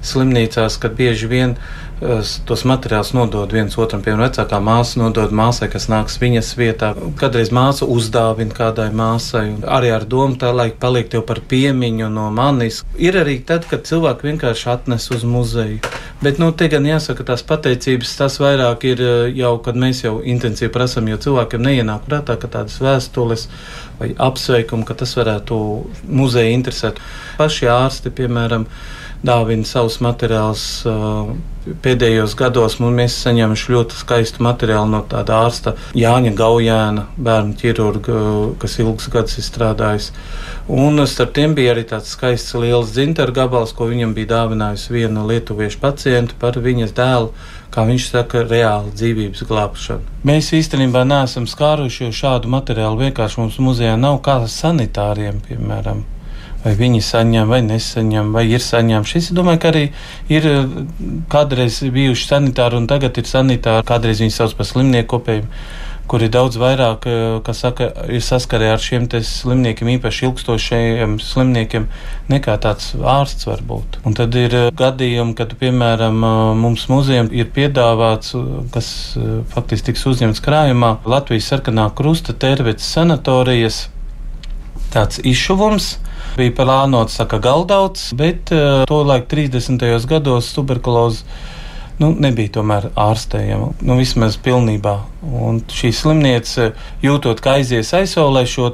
slimnīcās, 0.07 0.77
kad 0.85 0.95
bieži 1.01 1.33
vien 1.33 1.57
tos 2.47 2.63
materiālus 2.69 3.11
nodod 3.17 3.51
viens 3.53 3.75
otram, 3.79 4.03
piemēram, 4.05 4.29
vecākā 4.29 4.61
māsa 4.63 5.01
nodod 5.01 5.33
māsai, 5.35 5.67
kas 5.73 5.89
nāks 5.91 6.19
viņas 6.23 6.53
vietā. 6.59 6.93
Kadreiz 7.19 7.51
māsa 7.55 7.89
uzdāvina 7.91 8.55
kādai 8.55 8.89
māsai, 8.95 9.57
arī 9.67 9.91
ar 9.95 10.07
domu 10.07 10.39
tā, 10.39 10.53
lai 10.55 10.69
paliek 10.71 11.11
tev 11.11 11.25
par 11.27 11.41
piemiņu 11.51 12.11
no 12.15 12.29
manis. 12.35 12.85
Ir 13.03 13.19
arī 13.19 13.39
tad, 13.47 13.67
kad 13.71 13.87
cilvēki 13.89 14.31
vienkārši 14.31 14.71
atnes 14.77 15.09
uz 15.15 15.27
muzeju. 15.27 15.81
Bet, 16.23 16.39
nu, 16.43 16.53
te 16.55 16.71
gan 16.71 16.87
jāsaka, 16.87 17.27
tās 17.27 17.43
pateicības 17.47 18.15
tas 18.19 18.39
vairāk 18.43 18.87
ir 18.93 19.03
uh, 19.03 19.11
jau, 19.35 19.57
kad 19.63 19.79
mēs 19.79 20.05
jau 20.07 20.17
intensīvi 20.23 20.71
prasam, 20.75 21.11
jo 21.11 21.19
cilvēkiem 21.29 21.67
neienāk 21.67 22.07
prātā, 22.07 22.39
ka 22.39 22.51
tādas 22.51 22.79
vēstules 22.83 23.49
vai 23.99 24.13
apsveikumu, 24.15 24.87
ka 24.87 24.99
tas 24.99 25.19
varētu 25.19 25.59
muzeja 26.07 26.55
interesēt. 26.55 26.99
Paši 27.39 27.71
ārsti, 27.75 28.15
piemēram, 28.15 28.67
dāvina 29.27 29.67
savus 29.67 29.99
materiālus. 30.03 30.67
Uh, 30.87 31.39
pēdējos 31.85 32.35
gados 32.39 32.79
mēs 32.81 33.17
saņēmām 33.25 33.57
ļoti 33.75 33.99
skaistu 33.99 34.45
materiālu 34.47 34.91
no 34.93 35.03
tāda 35.11 35.43
ārsta 35.45 35.75
Jāņa 35.99 36.33
Gaujēna, 36.39 37.07
bērnu 37.17 37.57
ķirurga, 37.61 38.23
kas 38.63 38.79
ilgus 38.83 39.11
gadus 39.13 39.39
ir 39.39 39.47
strādājis. 39.47 40.11
Un 40.69 41.01
starp 41.09 41.35
tiem 41.37 41.55
bija 41.57 41.75
arī 41.75 41.87
tāds 41.89 42.13
skaists 42.15 42.57
liels 42.59 42.93
dzintaru 42.97 43.37
gabals, 43.37 43.73
ko 43.77 43.89
viņam 43.91 44.15
bija 44.17 44.35
dāvinājusi 44.35 44.93
viena 44.95 45.25
lietuviešu 45.29 45.81
pacienta 45.85 46.37
par 46.41 46.61
viņas 46.61 46.97
dēlu 46.97 47.33
kā 47.75 47.85
viņš 47.87 48.11
saka, 48.11 48.43
reāli 48.49 48.93
dzīvības 48.97 49.45
glābšanu. 49.49 50.15
Mēs 50.29 50.51
īstenībā 50.57 51.05
neesam 51.09 51.47
skāruši 51.49 52.11
šādu 52.17 52.51
materiālu. 52.53 53.05
Vienkārši 53.05 53.43
mums 53.43 53.59
muzejā 53.63 53.97
nav 54.01 54.23
kā 54.25 54.41
sanitāriem, 54.51 55.43
piemēram. 55.47 56.05
Vai 56.65 56.73
viņi 56.75 57.03
saņem, 57.07 57.49
vai 57.49 57.61
nesaņem, 57.63 58.33
vai 58.35 58.47
ir 58.51 58.63
saņemti. 58.63 59.21
Es 59.21 59.29
domāju, 59.35 59.61
ka 59.63 59.71
arī 59.71 59.85
ir 60.33 60.49
kādreiz 61.31 61.81
bijuši 61.95 62.33
sanitāri, 62.33 62.81
un 62.81 62.89
tagad 62.91 63.21
ir 63.21 63.29
sanitāri. 63.31 63.87
Kādreiz 63.87 64.25
viņi 64.25 64.35
sauc 64.35 64.57
par 64.59 64.67
slimnieku 64.67 65.17
kopējumu 65.17 65.53
kur 66.09 66.25
ir 66.25 66.33
daudz 66.33 66.57
vairāk, 66.59 67.07
eh, 67.07 67.41
kas 67.45 67.61
saka, 67.65 67.91
ir 68.09 68.25
saskarē 68.25 68.73
ar 68.73 68.81
šiem 68.83 69.07
slimniekiem, 69.09 69.91
īpaši 69.99 70.25
ilgstošiem 70.29 71.19
slimniekiem, 71.21 71.87
nekā 72.33 72.57
tāds 72.65 72.95
ārsts 72.97 73.47
var 73.47 73.61
būt. 73.69 74.01
Un 74.09 74.17
tad 74.17 74.35
ir 74.35 74.55
eh, 74.55 74.71
gadījumi, 74.73 75.37
kad, 75.37 75.53
piemēram, 75.61 76.25
eh, 76.25 76.55
mums 76.63 76.87
muzejam 76.89 77.29
ir 77.33 77.53
piedāvāts, 77.53 78.33
kas 78.73 78.91
faktiski 79.53 79.93
tiks 79.93 80.07
uzņemts 80.09 80.43
krājumā, 80.45 80.97
Latvijas 81.05 81.53
sarkanā 81.53 81.91
krusta 81.95 82.33
tervetes 82.33 82.89
sanatorijas 82.89 83.89
tāds 84.95 85.21
izšuvums. 85.21 85.99
Bija 86.39 86.53
plānots, 86.55 87.17
saka, 87.19 87.41
galdauts, 87.43 88.13
bet 88.15 88.53
uh, 88.55 88.85
to 88.87 89.01
laik 89.03 89.25
30. 89.27 89.83
gados 90.07 90.53
tuberkulozi 90.55 91.25
nu, 91.99 92.13
nebija 92.15 92.53
tomēr 92.59 92.93
ārstējama, 92.95 93.73
nu, 93.83 93.97
vismaz 93.99 94.37
pilnībā. 94.45 94.95
Un 95.27 95.59
šī 95.67 95.91
slimnīca, 95.99 96.69
jūtot, 97.03 97.43
ka 97.43 97.57
aizies 97.59 97.91
aizsaulē, 97.99 98.45
šo 98.47 98.71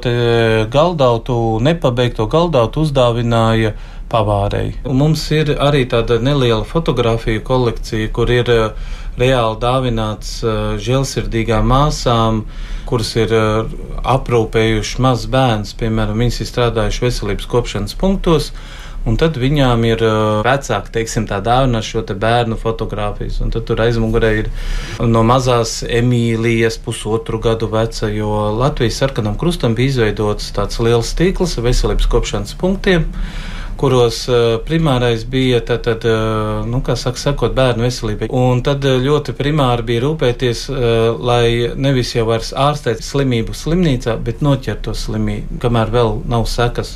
galdautu, 0.69 1.39
nepabeigto 1.65 2.29
galdautu 2.29 2.85
uzdāvināja 2.85 3.73
pavārei. 4.13 4.75
Un 4.85 5.01
mums 5.01 5.25
ir 5.33 5.55
arī 5.57 5.87
tāda 5.89 6.19
neliela 6.21 6.61
fotografiju 6.69 7.41
kolekcija, 7.49 8.13
kur 8.13 8.29
ir 8.29 8.53
uh, 8.53 8.93
reāli 9.17 9.59
dāvināts 9.61 10.37
žēlsirdīgām 10.85 11.65
māsām, 11.71 12.43
kuras 12.87 13.11
ir 13.17 13.33
uh, 13.35 13.75
aprūpējuši 14.15 15.03
maz 15.05 15.27
bērns, 15.31 15.75
piemēram, 15.79 16.21
viņas 16.23 16.41
ir 16.41 16.49
strādājuši 16.51 17.05
veselības 17.05 17.47
kopšanas 17.51 17.95
punktos. 17.99 18.51
Un 19.05 19.19
tad 19.21 19.35
viņām 19.37 19.83
ir 19.85 20.01
uh, 20.01 20.41
vecāki, 20.45 20.93
teiksim, 20.95 21.27
tā 21.29 21.37
dāvana 21.45 21.83
šo 21.85 22.01
te 22.09 22.15
bērnu 22.17 22.57
fotografijas. 22.57 23.37
Un 23.45 23.53
tad 23.53 23.67
tur 23.69 23.83
aizmugurē 23.85 24.31
ir 24.39 24.49
no 25.05 25.21
mazās 25.21 25.83
Emīlijas 25.85 26.79
pusotru 26.81 27.37
gadu 27.43 27.69
veca, 27.69 28.09
jo 28.09 28.31
Latvijas 28.57 28.97
sarkanam 29.03 29.37
krustam 29.37 29.77
bija 29.77 29.93
izveidots 29.93 30.49
tāds 30.57 30.81
liels 30.81 31.13
tīkls 31.19 31.59
veselības 31.61 32.09
kopšanas 32.09 32.57
punktiem 32.57 33.05
kuros 33.79 34.21
uh, 34.29 34.57
primārais 34.65 35.25
bija 35.29 35.61
tātad, 35.65 36.05
uh, 36.07 36.63
nu, 36.69 36.81
kā 36.85 36.95
saka, 36.99 37.21
sakot, 37.21 37.55
bērnu 37.57 37.85
veselībai. 37.85 38.29
Un 38.35 38.63
tad 38.65 38.85
uh, 38.87 38.97
ļoti 39.03 39.35
primāri 39.37 39.85
bija 39.91 40.05
rūpēties, 40.05 40.65
lai 41.25 41.71
nevis 41.75 42.15
jau 42.15 42.25
vairs 42.29 42.51
ārstēt 42.55 43.03
slimību 43.05 43.55
slimnīcā, 43.55 44.17
bet 44.25 44.43
noķert 44.45 44.85
to 44.87 44.95
slimību, 44.97 45.59
kamēr 45.63 45.93
vēl 45.93 46.19
nav 46.31 46.47
sekas 46.49 46.95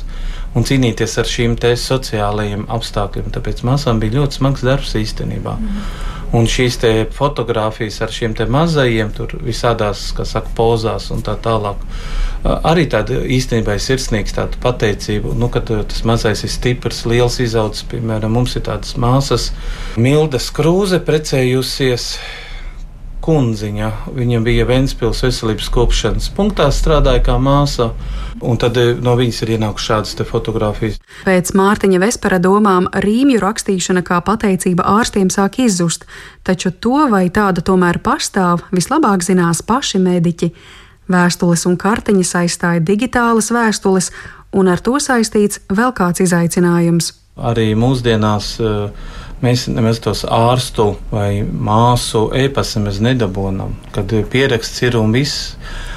un 0.56 0.66
cīnīties 0.66 1.18
ar 1.20 1.28
šīm 1.30 1.56
sociālajiem 1.58 2.66
apstākļiem. 2.72 3.30
Tāpēc 3.34 3.62
māsām 3.66 4.00
bija 4.02 4.20
ļoti 4.20 4.40
smags 4.40 4.64
darbs 4.66 4.96
īstenībā. 4.98 5.56
Mm. 5.60 5.84
Un 6.36 6.46
šīs 6.46 6.76
fotogrāfijas 7.16 7.96
ar 8.04 8.12
šiem 8.14 8.36
mazajiem, 8.54 9.10
tur 9.16 9.32
visādās, 9.42 10.12
kā 10.14 10.22
saka, 10.28 10.52
pozās 10.54 11.08
un 11.10 11.24
tā 11.26 11.34
tālāk. 11.42 11.80
Arī 12.44 12.86
tāda 12.88 13.18
īstenībā 13.26 13.74
ir 13.76 13.82
sirsnīgs 13.82 14.36
tāda 14.36 14.60
pateicība, 14.62 15.34
nu, 15.34 15.48
ka 15.50 15.60
tas 15.66 16.04
mazais 16.06 16.44
ir 16.46 16.52
stiprs, 16.54 17.02
liels 17.04 17.40
izaudzis. 17.42 17.84
Piemēram, 17.90 18.32
mums 18.38 18.54
ir 18.56 18.64
tādas 18.68 18.94
māsas, 18.94 19.50
Milda 19.98 20.38
Skrūze 20.38 21.02
precējusies 21.02 22.14
kundziņa. 23.24 23.90
Viņa 24.16 24.40
bija 24.44 24.66
Ventspils 24.68 25.22
veselības 25.24 25.68
kopšanas 25.72 26.28
punktā, 26.36 26.68
strādāja 26.74 27.22
kā 27.28 27.36
māsa, 27.42 27.90
un 28.40 28.58
tad 28.60 28.78
eh, 28.80 28.92
no 28.96 29.14
viņas 29.18 29.42
ir 29.44 29.54
ienākušas 29.56 29.90
šādas 29.90 30.28
fotogrāfijas. 30.30 30.98
Pēc 31.26 31.52
Mārtiņa 31.58 32.00
Vespera 32.02 32.40
domām 32.42 32.88
rīmju 33.04 33.40
rakstīšana 33.42 34.02
kā 34.06 34.20
pateicība 34.26 34.86
ārstiem 34.96 35.30
sāk 35.32 35.60
izzust, 35.64 36.06
taču 36.46 36.72
to, 36.72 37.06
vai 37.12 37.28
tāda 37.28 37.64
tomēr 37.64 38.00
pastāv, 38.04 38.64
vislabāk 38.74 39.24
zinās 39.26 39.62
paši 39.66 40.02
mediķi. 40.02 40.52
Vēstules 41.10 41.66
un 41.66 41.78
kartiņas 41.80 42.36
aizstāja 42.44 42.84
digitālas 42.86 43.50
vēstules, 43.50 44.12
un 44.54 44.70
ar 44.70 44.82
to 44.82 44.98
saistīts 45.02 45.62
vēl 45.70 45.90
kāds 45.96 46.22
izaicinājums. 46.22 47.14
Arī 47.40 47.72
mūsdienās 47.78 48.52
uh, 48.60 48.90
Mēs 49.40 49.62
nemaz 49.72 49.96
tos 50.04 50.20
ārstu 50.28 50.90
vai 51.08 51.40
māsu 51.40 52.26
e-pasta 52.36 52.82
nedabūnam, 52.84 53.72
kad 53.94 54.12
pieraksts 54.28 54.82
ir 54.84 54.98
un 55.00 55.14
viss. 55.16 55.54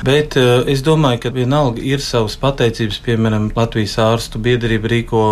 Bet 0.08 0.38
uh, 0.40 0.62
es 0.72 0.80
domāju, 0.86 1.26
ka 1.26 1.32
vienalga 1.36 1.84
ir 1.84 2.00
savas 2.00 2.38
pateicības, 2.40 3.02
piemēram, 3.04 3.50
Latvijas 3.58 3.98
ārstu 4.00 4.40
biedrība 4.40 4.94
rīko 4.94 5.24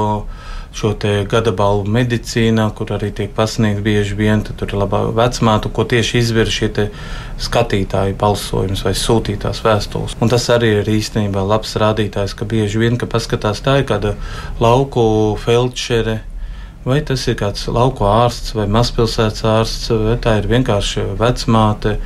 šo 0.76 0.92
gada 1.32 1.52
balvu 1.56 1.88
medicīnā, 1.92 2.70
kur 2.76 2.92
arī 2.96 3.12
tiek 3.16 3.32
pasniegts 3.36 3.84
bieži 3.84 4.16
vien 4.16 4.44
labā 4.72 5.04
vecmātu, 5.16 5.72
ko 5.72 5.84
tieši 5.84 6.20
izvirza 6.20 6.52
šie 6.52 6.88
skatītāji 7.40 8.16
balsojums 8.20 8.84
vai 8.88 8.94
sūtītās 8.96 9.64
vēstules. 9.64 10.18
Un 10.20 10.32
tas 10.32 10.50
arī 10.52 10.74
ir 10.82 10.92
īstenībā 10.96 11.44
labs 11.48 11.76
rādītājs, 11.80 12.36
ka 12.36 12.48
bieži 12.48 12.80
vien, 12.84 13.00
kad 13.00 13.12
paskatās 13.12 13.64
tā 13.64 13.82
ir 13.82 13.88
kāda 13.88 14.16
lauku 14.60 15.36
feldšere 15.44 16.22
Vai 16.82 16.98
tas 17.06 17.28
ir 17.30 17.36
kāds 17.38 17.68
lauku 17.70 18.08
ārsts 18.10 18.56
vai 18.58 18.66
mazpilsētas 18.74 19.44
ārsts, 19.46 19.92
vai 19.94 20.16
tā 20.22 20.40
ir 20.40 20.48
vienkārši 20.50 21.04
vecmāte, 21.20 21.98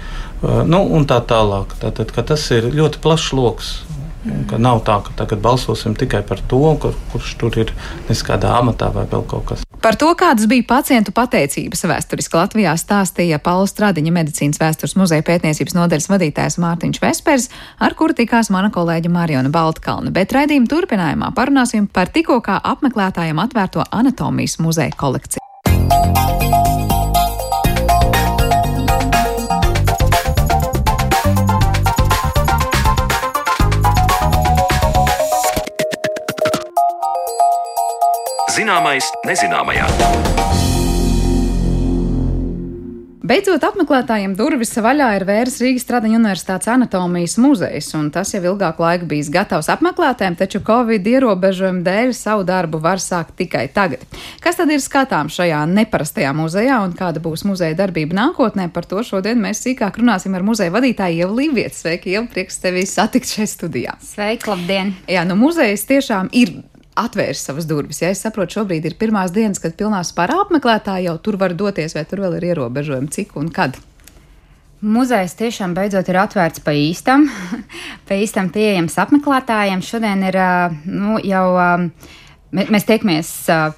nu, 0.44 0.82
un 0.98 1.08
tā 1.08 1.22
tālāk. 1.24 1.78
Tātad, 1.80 2.12
tas 2.28 2.44
ir 2.52 2.68
ļoti 2.76 3.00
plašs 3.04 3.30
lokus. 3.38 3.72
Nav 4.58 4.82
tā, 4.84 4.98
ka 5.06 5.14
tagad 5.22 5.44
balsosim 5.46 5.96
tikai 5.96 6.24
par 6.28 6.42
to, 6.52 6.64
kur, 6.82 6.98
kurš 7.14 7.36
tur 7.40 7.60
ir 7.62 7.72
neskādā 8.10 8.56
amatā 8.58 8.90
vai 8.92 9.06
vēl 9.12 9.24
kaut 9.30 9.52
kas. 9.52 9.65
Par 9.86 9.94
to, 10.02 10.08
kādas 10.18 10.48
bija 10.50 10.66
pacientu 10.66 11.12
pateicības 11.14 11.86
vēsturiski 11.86 12.34
Latvijā, 12.40 12.72
stāstīja 12.74 13.38
Paula 13.38 13.68
Stradiņa 13.70 14.16
medicīnas 14.16 14.58
vēstures 14.58 14.96
muzeja 14.98 15.22
pētniecības 15.28 15.78
nodaļas 15.78 16.10
vadītājs 16.10 16.58
Mārtiņš 16.64 17.02
Vespers, 17.04 17.46
ar 17.78 17.94
kuru 17.94 18.18
tikās 18.18 18.50
mana 18.50 18.74
kolēģa 18.74 19.14
Mariona 19.14 19.54
Baltkalna. 19.54 20.10
Bet 20.10 20.34
raidījuma 20.34 20.72
turpinājumā 20.74 21.30
parunāsim 21.38 21.86
par 21.86 22.10
tikko 22.10 22.42
kā 22.42 22.58
apmeklētājiem 22.66 23.46
atvērto 23.46 23.86
anatomijas 23.94 24.58
muzeja 24.58 24.98
kolekciju. 24.98 25.46
Zināmais, 38.66 39.06
nezināmajā. 39.30 39.84
Beidzot, 43.22 43.62
apmeklētājiem 43.62 44.34
durvis 44.34 44.74
vaļā 44.82 45.12
ir 45.20 45.26
vērs 45.28 45.60
Rīgas 45.62 45.86
Stradiņa 45.86 46.18
Universitātes 46.18 46.72
anatomijas 46.74 47.38
muzejs, 47.38 47.92
un 47.94 48.10
tas 48.16 48.34
jau 48.34 48.42
ilgāku 48.42 48.82
laiku 48.82 49.06
bijis 49.12 49.30
gatavs 49.30 49.70
apmeklētājiem, 49.70 50.40
taču 50.40 50.64
Covid 50.66 51.06
ierobežojumu 51.14 51.86
dēļ 51.86 52.16
savu 52.18 52.42
darbu 52.50 52.82
var 52.82 52.98
sākt 53.06 53.38
tikai 53.38 53.68
tagad. 53.70 54.02
Kas 54.42 54.58
tad 54.58 54.74
ir 54.74 54.82
skatāms 54.82 55.38
šajā 55.38 55.62
neparastajā 55.70 56.34
muzejā 56.34 56.82
un 56.88 56.98
kāda 56.98 57.22
būs 57.22 57.46
muzeja 57.46 57.78
darbība 57.78 58.18
nākotnē? 58.18 58.72
Par 58.74 58.90
to 58.90 59.06
šodien 59.06 59.46
mēs 59.46 59.62
sīkāk 59.62 60.02
runāsim 60.02 60.34
ar 60.34 60.46
muzeja 60.48 60.74
vadītāju 60.74 61.22
Ievu 61.22 61.38
Līvietu. 61.44 61.84
Sveiki, 61.86 62.18
Ieva, 62.18 62.26
prieks 62.34 62.64
tevi 62.66 62.90
satikt 62.90 63.30
šajā 63.30 63.52
studijā. 63.60 64.00
Sveiki, 64.02 64.50
labdien! 64.50 64.96
Jā, 65.06 65.30
nu 65.30 65.38
muzejs 65.38 65.86
tiešām 65.86 66.34
ir 66.34 66.64
atvērs 67.00 67.44
savas 67.48 67.68
durvis. 67.70 68.02
Ja 68.02 68.12
es 68.14 68.24
saprotu, 68.24 68.60
šobrīd 68.60 68.88
ir 68.88 68.98
pirmās 69.00 69.34
dienas, 69.36 69.62
kad 69.64 69.76
pilnā 69.78 70.02
spārā 70.08 70.38
apmeklētāji 70.46 71.10
jau 71.10 71.18
tur 71.24 71.40
var 71.42 71.56
doties, 71.58 71.96
vai 71.98 72.06
tur 72.10 72.24
vēl 72.26 72.38
ir 72.40 72.50
ierobežojumi, 72.52 73.12
cik 73.12 73.36
un 73.40 73.52
kad. 73.56 73.80
Muzejs 74.86 75.34
tiešām 75.40 75.74
beidzot 75.76 76.10
ir 76.12 76.20
atvērts 76.22 76.62
pa 76.64 76.76
īstam, 76.78 77.28
pa 78.08 78.20
īstam 78.20 78.52
pieejams 78.54 78.98
apmeklētājiem. 79.06 79.84
Šodien 79.86 80.24
ir 80.30 80.40
nu, 80.86 81.20
jau. 81.24 81.50
Mēs 82.56 82.86
tiekamies 82.88 83.30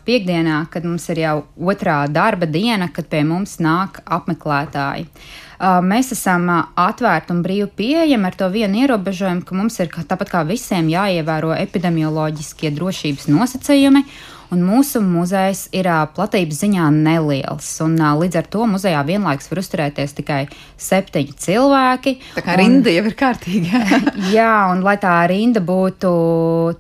piekdienā, 0.05 0.59
kad 0.69 0.83
mums 0.85 1.07
ir 1.09 1.23
jau 1.23 1.37
otrā 1.57 2.03
darba 2.13 2.45
diena, 2.45 2.91
kad 2.93 3.07
pie 3.09 3.23
mums 3.25 3.55
nāk 3.63 4.03
apmeklētāji. 4.05 5.07
Uh, 5.07 5.46
Mēs 5.57 6.11
esam 6.13 6.45
atvērti 6.77 7.33
un 7.33 7.41
brīvi 7.41 7.67
pieejami 7.79 8.29
ar 8.29 8.35
to 8.37 8.49
vienu 8.53 8.83
ierobežojumu, 8.83 9.41
ka 9.47 9.57
mums 9.57 9.79
ir 9.81 9.89
tāpat 9.89 10.29
kā 10.29 10.43
visiem 10.45 10.89
jāievēro 10.91 11.55
epidemioloģiskie 11.57 12.73
drošības 12.77 13.29
nosacījumi. 13.33 14.05
Un 14.47 14.61
mūsu 14.63 15.01
muzejs 15.03 15.65
ir 15.75 15.89
platības 16.15 16.61
ziņā 16.61 16.85
neliels. 16.95 17.67
Un, 17.83 17.97
līdz 18.21 18.37
ar 18.39 18.45
to 18.47 18.63
muzejā 18.69 19.01
vienlaikus 19.03 19.49
var 19.51 19.59
uzturēties 19.59 20.15
tikai 20.21 20.37
septiņi 20.79 21.35
cilvēki. 21.43 22.13
Tā 22.37 22.45
kā 22.45 22.55
rinda 22.61 22.87
un, 22.87 22.95
jau 22.95 23.03
ir 23.09 23.17
kārtīga. 23.19 23.81
jā, 24.37 24.53
un 24.71 24.85
lai 24.87 24.95
tā 25.03 25.17
rinda 25.27 25.59
būtu 25.59 26.13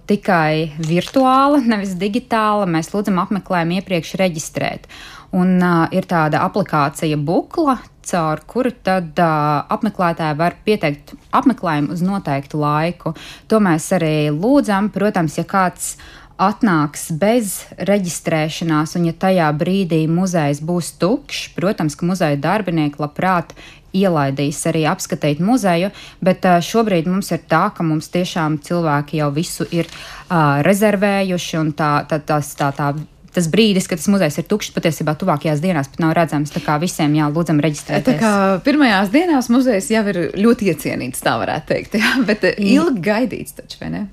tikai 0.07 0.77
virtuāla, 0.79 1.59
nevis 1.65 1.97
digitāla, 1.99 2.69
mēs 2.71 2.93
lūdzam 2.95 3.19
apmeklējumu 3.25 3.81
iepriekš 3.81 4.15
reģistrēt. 4.23 4.87
Un 5.35 5.57
uh, 5.59 5.87
ir 5.91 6.07
tāda 6.07 6.43
aplikācija 6.45 7.17
Bukla, 7.19 7.77
caur 8.07 8.43
kuru 8.47 8.71
tad 8.83 9.17
uh, 9.19 9.65
apmeklētāji 9.75 10.37
var 10.39 10.55
pieteikt 10.63 11.11
apmeklējumu 11.35 11.91
uz 11.95 12.03
noteiktu 12.05 12.61
laiku. 12.61 13.11
To 13.51 13.59
mēs 13.63 13.89
arī 13.97 14.29
lūdzam. 14.31 14.87
Protams, 14.95 15.35
ja 15.39 15.43
kāds 15.47 15.97
atnāks 16.37 17.09
bez 17.17 17.63
reģistrēšanās, 17.89 18.93
un 18.99 19.09
ja 19.09 19.15
tajā 19.17 19.49
brīdī 19.57 20.03
muzejs 20.07 20.61
būs 20.63 20.93
tukšs, 21.01 21.51
protams, 21.57 21.97
ka 21.97 22.07
muzeja 22.07 22.37
darbinieki 22.39 23.01
labprāt 23.01 23.55
ielaidīs 23.97 24.59
arī 24.69 24.83
apskatīt 24.89 25.41
muzeju, 25.43 25.89
bet 26.21 26.45
šobrīd 26.45 27.09
mums 27.09 27.31
ir 27.33 27.41
tā, 27.49 27.67
ka 27.73 27.85
mums 27.85 28.11
tiešām 28.13 28.59
cilvēki 28.63 29.21
jau 29.23 29.31
visu 29.33 29.67
ir 29.73 29.89
uh, 29.89 30.61
rezervējuši, 30.67 31.57
un 31.59 31.73
tā, 31.77 31.91
tā, 32.09 32.21
tā, 32.21 32.41
tā, 32.59 32.71
tā 32.77 32.91
tas 33.33 33.47
brīdis, 33.51 33.87
kad 33.89 33.99
tas 34.01 34.09
muzejs 34.11 34.39
ir 34.41 34.47
tukšs, 34.49 34.73
patiesībā 34.75 35.15
tuvākajās 35.19 35.61
dienās 35.63 35.89
pat 35.91 36.03
nav 36.03 36.13
redzams. 36.17 36.53
Tā 36.53 36.61
kā 36.65 36.77
visiem 36.81 37.15
jālūdzam 37.17 37.61
reģistrēties. 37.63 38.07
Tā 38.07 38.15
kā 38.21 38.61
pirmajās 38.65 39.11
dienās 39.13 39.49
muzejs 39.53 39.89
jau 39.93 40.03
ir 40.13 40.21
ļoti 40.37 40.71
iecienīts, 40.73 41.23
tā 41.25 41.37
varētu 41.41 41.73
teikt, 41.73 41.99
jā, 42.01 42.13
bet 42.29 42.45
mm. 42.47 42.69
ilgi 42.77 43.03
gaidīts 43.09 43.59
taču, 43.59 43.81
vai 43.83 43.91
ne? 43.93 44.03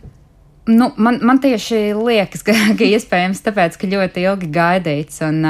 Nu, 0.71 0.89
man, 0.97 1.19
man 1.21 1.43
tieši 1.45 1.91
liekas, 1.99 2.45
ka, 2.47 2.57
ka 2.79 2.89
iespējams 2.89 3.45
tāpēc, 3.45 3.77
ka 3.81 3.91
ļoti 3.91 4.25
ilgi 4.29 4.53
gaidīts 4.55 5.21
un, 5.27 5.43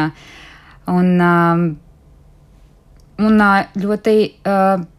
un, 0.91 1.15
um, 1.29 1.69
un 3.23 3.47
ļoti. 3.85 4.19
Uh, 4.43 4.91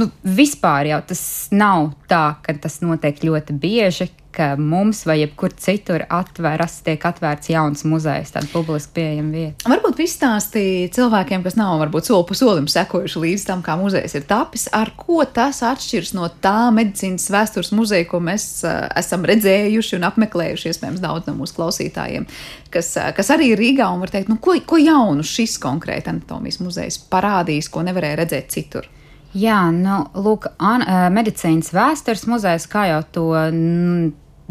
nu, 0.00 0.08
vispār 0.24 0.90
jau 0.90 1.02
tas 1.12 1.22
nav 1.52 1.92
tā, 2.10 2.24
ka 2.44 2.56
tas 2.62 2.80
notiek 2.84 3.20
ļoti 3.26 3.56
bieži, 3.60 4.08
ka 4.30 4.54
mums 4.56 5.02
vai 5.06 5.18
jebkur 5.20 5.52
citur 5.58 6.04
atveras, 6.08 6.78
tiek 6.86 7.02
atvērts 7.06 7.50
jauns 7.50 7.82
muzejs, 7.88 8.30
tāda 8.34 8.48
publiski 8.52 8.94
pieejama 9.00 9.32
vieta. 9.34 9.70
Varbūt 9.70 10.02
izstāstīja 10.04 10.90
cilvēkiem, 10.94 11.42
kas 11.46 11.58
nav 11.58 11.80
varbūt 11.82 12.10
soli 12.10 12.26
pa 12.28 12.36
solim 12.38 12.68
sekojuši 12.70 13.24
līdz 13.24 13.46
tam, 13.48 13.64
kā 13.66 13.74
muzejs 13.80 14.14
ir 14.18 14.26
tapis, 14.30 14.68
ar 14.76 14.92
ko 14.98 15.24
tas 15.26 15.62
atšķirs 15.66 16.14
no 16.18 16.30
tā 16.42 16.70
medicīnas 16.74 17.26
vēstures 17.34 17.72
muzeja, 17.76 18.06
ko 18.10 18.22
mēs 18.24 18.46
uh, 18.62 18.86
esam 19.00 19.26
redzējuši 19.28 19.98
un 19.98 20.06
apmeklējuši, 20.12 20.70
iespējams, 20.70 21.02
daudz 21.02 21.26
no 21.30 21.36
mūsu 21.40 21.58
klausītājiem, 21.58 22.28
kas, 22.70 22.94
uh, 23.00 23.10
kas 23.16 23.34
arī 23.34 23.52
ir 23.54 23.60
Rīgā 23.60 23.90
un 23.90 24.04
var 24.04 24.14
teikt, 24.14 24.30
nu, 24.30 24.38
ko, 24.42 24.54
ko 24.62 24.78
jaunu 24.78 25.26
šis 25.26 25.58
konkrēti 25.62 26.14
anatomijas 26.14 26.62
muzejs 26.62 27.02
parādīs, 27.10 27.70
ko 27.72 27.82
nevarēja 27.86 28.22
redzēt 28.22 28.54
citur. 28.54 28.88
Jā, 29.30 29.60
nu, 29.70 30.00
lūk, 30.18 30.48
an, 30.58 30.82
medicīnas 31.14 31.70
vēstures 31.70 32.26
muzejs, 32.26 32.66
kā 32.70 32.88
jau 32.90 33.02
to 33.14 33.28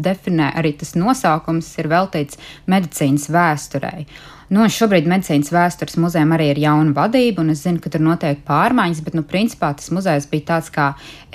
definē, 0.00 0.54
arī 0.56 0.72
tas 0.80 0.94
nosaukums 0.96 1.68
ir 1.82 1.90
veltīts 1.92 2.40
medicīnas 2.70 3.28
vēsturei. 3.28 4.06
Nu, 4.50 4.64
šobrīd 4.66 5.04
medicīnas 5.06 5.52
vēstures 5.54 5.94
muzejam 6.02 6.32
arī 6.34 6.48
ir 6.50 6.58
jauna 6.58 6.90
vadība, 6.96 7.44
un 7.44 7.52
es 7.52 7.60
zinu, 7.62 7.78
ka 7.78 7.92
tur 7.92 8.02
notiek 8.02 8.40
pārmaiņas, 8.48 9.02
bet, 9.06 9.14
nu, 9.14 9.22
principā 9.22 9.68
tas 9.78 9.92
muzejs 9.94 10.26
bija 10.32 10.48
tāds 10.48 10.72
kā 10.74 10.88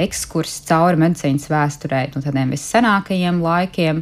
ekskurs 0.03 0.57
cauri 0.67 0.99
medicīnas 0.99 1.47
vēsturei, 1.47 2.09
no 2.11 2.19
tādiem 2.25 2.51
vissenākajiem 2.51 3.39
laikiem 3.45 4.01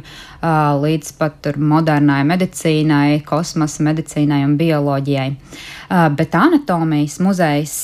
līdz 0.82 1.12
pat 1.20 1.52
modernai 1.54 2.24
medicīnai, 2.26 3.20
kosmosa 3.28 3.86
medicīnai 3.86 4.40
un 4.48 4.58
bioloģijai. 4.58 5.28
Bet 6.18 6.34
anatomijas 6.34 7.20
muzejs 7.22 7.76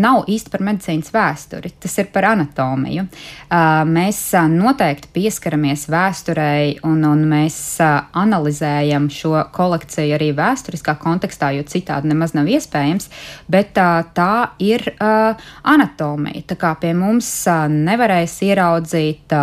nav 0.00 0.28
īsti 0.30 0.52
par 0.52 0.64
medicīnas 0.66 1.12
vēsturi, 1.14 1.72
tas 1.82 1.94
ir 2.00 2.08
par 2.14 2.28
anatomiju. 2.32 3.04
Uh, 3.48 3.82
mēs 3.88 4.20
uh, 4.36 4.48
noteikti 4.50 5.10
pieskaramies 5.14 5.86
vēsturei 5.92 6.78
un, 6.86 7.02
un 7.08 7.24
mēs 7.30 7.58
uh, 7.84 8.08
analizējam 8.18 9.10
šo 9.12 9.34
kolekciju 9.54 10.16
arī 10.16 10.30
vēsturiskā 10.38 10.96
kontekstā, 11.02 11.52
jo 11.56 11.66
citādi 11.68 12.12
nemaz 12.12 12.34
nav 12.36 12.48
iespējams, 12.50 13.08
bet 13.50 13.76
tā 13.76 14.32
ir 14.62 14.82
anatomija. 14.98 16.42
Tā 16.48 16.56
kā 16.58 16.72
pie 16.80 16.92
mums 16.96 17.28
nevarēs 17.70 18.38
ieraudzīt 18.46 19.34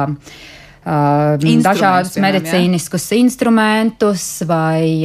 dažādus 0.86 2.20
medicīniskus 2.22 3.08
jā. 3.10 3.18
instrumentus 3.24 4.44
vai, 4.46 5.02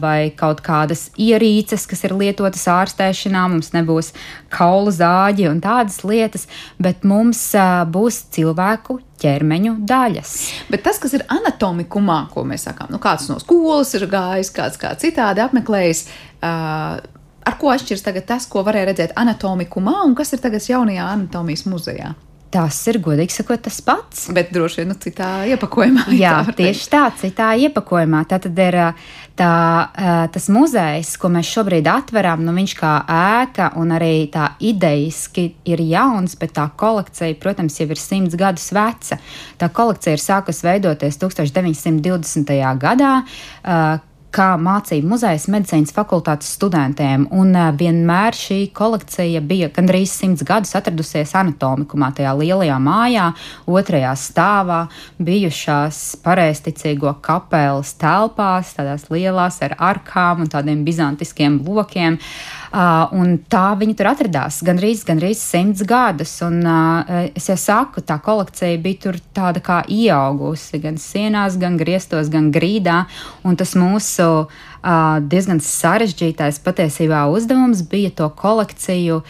vai 0.00 0.32
kaut 0.34 0.62
kādas 0.66 1.10
ierīces, 1.14 1.86
kas 1.86 2.02
ir 2.08 2.16
lietotas 2.18 2.64
ārstēšanā. 2.66 3.44
Mums 3.52 3.70
nebūs 3.76 4.10
kaulu 4.50 4.90
zāģi 4.90 5.46
un 5.50 5.62
tādas 5.62 6.02
lietas, 6.02 6.48
bet 6.82 7.06
mums 7.06 7.44
būs 7.94 8.24
cilvēku 8.34 8.98
ķermeņu 9.22 9.76
daļas. 9.86 10.34
Bet 10.72 10.82
tas, 10.88 10.98
kas 10.98 11.14
ir 11.14 11.26
anatomikumā, 11.30 12.24
ko 12.34 12.42
mēs 12.48 12.66
sakām, 12.66 12.90
nu, 12.90 12.98
kāds 13.02 13.30
no 13.30 13.38
skolas 13.42 13.94
ir 13.94 14.08
gājis, 14.10 14.50
kāds 14.54 14.80
kā 14.80 14.96
citādi 14.98 15.44
apmeklējis. 15.44 16.06
Uh, 16.42 16.98
Ar 17.42 17.56
ko 17.58 17.72
atšķiras 17.72 18.04
tas, 18.22 18.44
ko 18.46 18.62
varēja 18.62 18.86
redzēt 18.92 19.14
anatomikumā, 19.18 20.04
un 20.06 20.12
kas 20.14 20.30
ir 20.30 20.38
tagad 20.38 20.62
jaunajā 20.62 21.08
anatomijas 21.10 21.64
muzejā? 21.66 22.12
Tas 22.52 22.76
ir 22.90 22.98
godīgi 23.00 23.32
sakot, 23.32 23.62
tas 23.64 23.78
pats. 23.80 24.26
Bet 24.36 24.50
droši 24.52 24.82
vien 24.82 24.90
nu, 24.92 24.96
citā 25.00 25.28
iepakojumā. 25.54 26.04
Jā, 26.12 26.34
tā 26.44 26.52
tieši 26.58 26.90
tā, 26.92 27.06
citā 27.16 27.46
iepakojumā. 27.64 28.20
Tā 28.28 28.38
tad 28.44 28.60
ir 28.60 28.76
tā, 29.38 29.52
tas 30.34 30.48
muzejs, 30.52 31.14
ko 31.16 31.30
mēs 31.32 31.48
šobrīd 31.48 31.88
atveram. 31.88 32.44
Nu, 32.44 32.52
viņš 32.58 32.76
kā 32.76 32.92
ēka 33.08 33.70
un 33.80 33.96
arī 33.96 34.28
tā 34.34 34.50
idejiski 34.60 35.46
ir 35.72 35.80
jauns, 35.94 36.36
bet 36.36 36.52
tā 36.60 36.68
kolekcija, 36.76 37.40
protams, 37.40 37.80
jau 37.80 37.88
ir 37.88 38.00
simts 38.00 38.36
gadus 38.36 38.68
veca. 38.76 39.16
Tā 39.56 39.72
kolekcija 39.72 40.18
ir 40.18 40.24
sākus 40.28 40.60
veidoties 40.66 41.16
1920. 41.24 42.56
gadā 42.84 43.14
kā 44.32 44.52
mācību 44.60 45.10
muzejs 45.12 45.46
medicīnas 45.52 45.92
fakultātes 45.94 46.50
studentiem. 46.56 47.26
Un 47.36 47.52
vienmēr 47.78 48.36
šī 48.36 48.58
kolekcija 48.76 49.42
bija 49.44 49.68
gandrīz 49.74 50.14
simts 50.16 50.44
gadus 50.48 50.74
atradusies 50.78 51.34
anatomikumā, 51.38 52.12
tajā 52.16 52.32
lielajā 52.38 52.78
mājā, 52.82 53.28
otrajā 53.68 54.14
stāvā, 54.18 54.80
bijušās 55.22 56.00
pareizticīgo 56.24 57.14
kapelas 57.24 57.94
telpās, 58.00 58.74
tādās 58.78 59.08
lielās 59.12 59.60
ar 59.66 59.76
arkām 59.92 60.46
un 60.46 60.52
tādiem 60.52 60.84
bizantiskiem 60.88 61.60
lokiem. 61.68 62.18
Uh, 62.18 62.61
un 62.72 63.34
tā 63.52 63.64
viņi 63.76 63.94
tur 63.98 64.08
atradās 64.12 64.62
gandrīz, 64.64 65.04
gandrīz 65.04 65.40
simts 65.44 65.84
gadus. 65.84 66.32
Un, 66.46 66.62
uh, 66.64 67.28
es 67.36 67.48
jau 67.50 67.56
saku, 67.60 68.00
tā 68.00 68.16
kolekcija 68.24 68.80
bija 68.80 69.00
tur 69.06 69.18
tāda 69.36 69.60
kā 69.64 69.82
ieaugusi 69.92 70.80
gan 70.80 70.96
sienās, 70.96 71.58
gan 71.60 71.76
griestos, 71.76 72.32
gan 72.32 72.50
grīdā. 72.54 73.04
Un 73.44 73.58
tas 73.60 73.76
mūsu 73.76 74.28
uh, 74.46 75.18
diezgan 75.20 75.60
sarežģītais 75.60 76.62
patiesībā 76.64 77.26
uzdevums 77.32 77.84
bija 77.88 78.14
to 78.22 78.30
kolekciju 78.40 79.22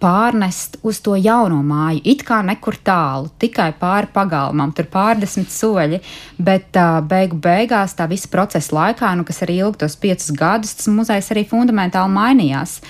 pārnest 0.00 0.78
uz 0.86 1.00
to 1.04 1.16
jauno 1.16 1.62
māju. 1.66 2.02
It 2.04 2.24
kā 2.26 2.40
nekur 2.46 2.78
tālu, 2.84 3.30
tikai 3.40 3.70
pāri 3.80 4.10
pagalmam, 4.12 4.72
tur 4.76 4.88
pārdesmit 4.92 5.52
soļi, 5.52 6.00
bet 6.38 6.76
uh, 6.80 7.00
beigu 7.06 7.38
beigās 7.42 7.96
tā 7.98 8.08
visa 8.10 8.30
procesa 8.32 8.76
laikā, 8.76 9.12
nu, 9.16 9.26
kas 9.28 9.42
arī 9.46 9.60
ilga 9.62 9.84
tos 9.84 9.96
piecus 10.00 10.32
gadus, 10.36 10.76
tas 10.78 10.90
muzejs 10.92 11.32
arī 11.34 11.46
fundamentāli 11.48 12.12
mainījās. 12.16 12.80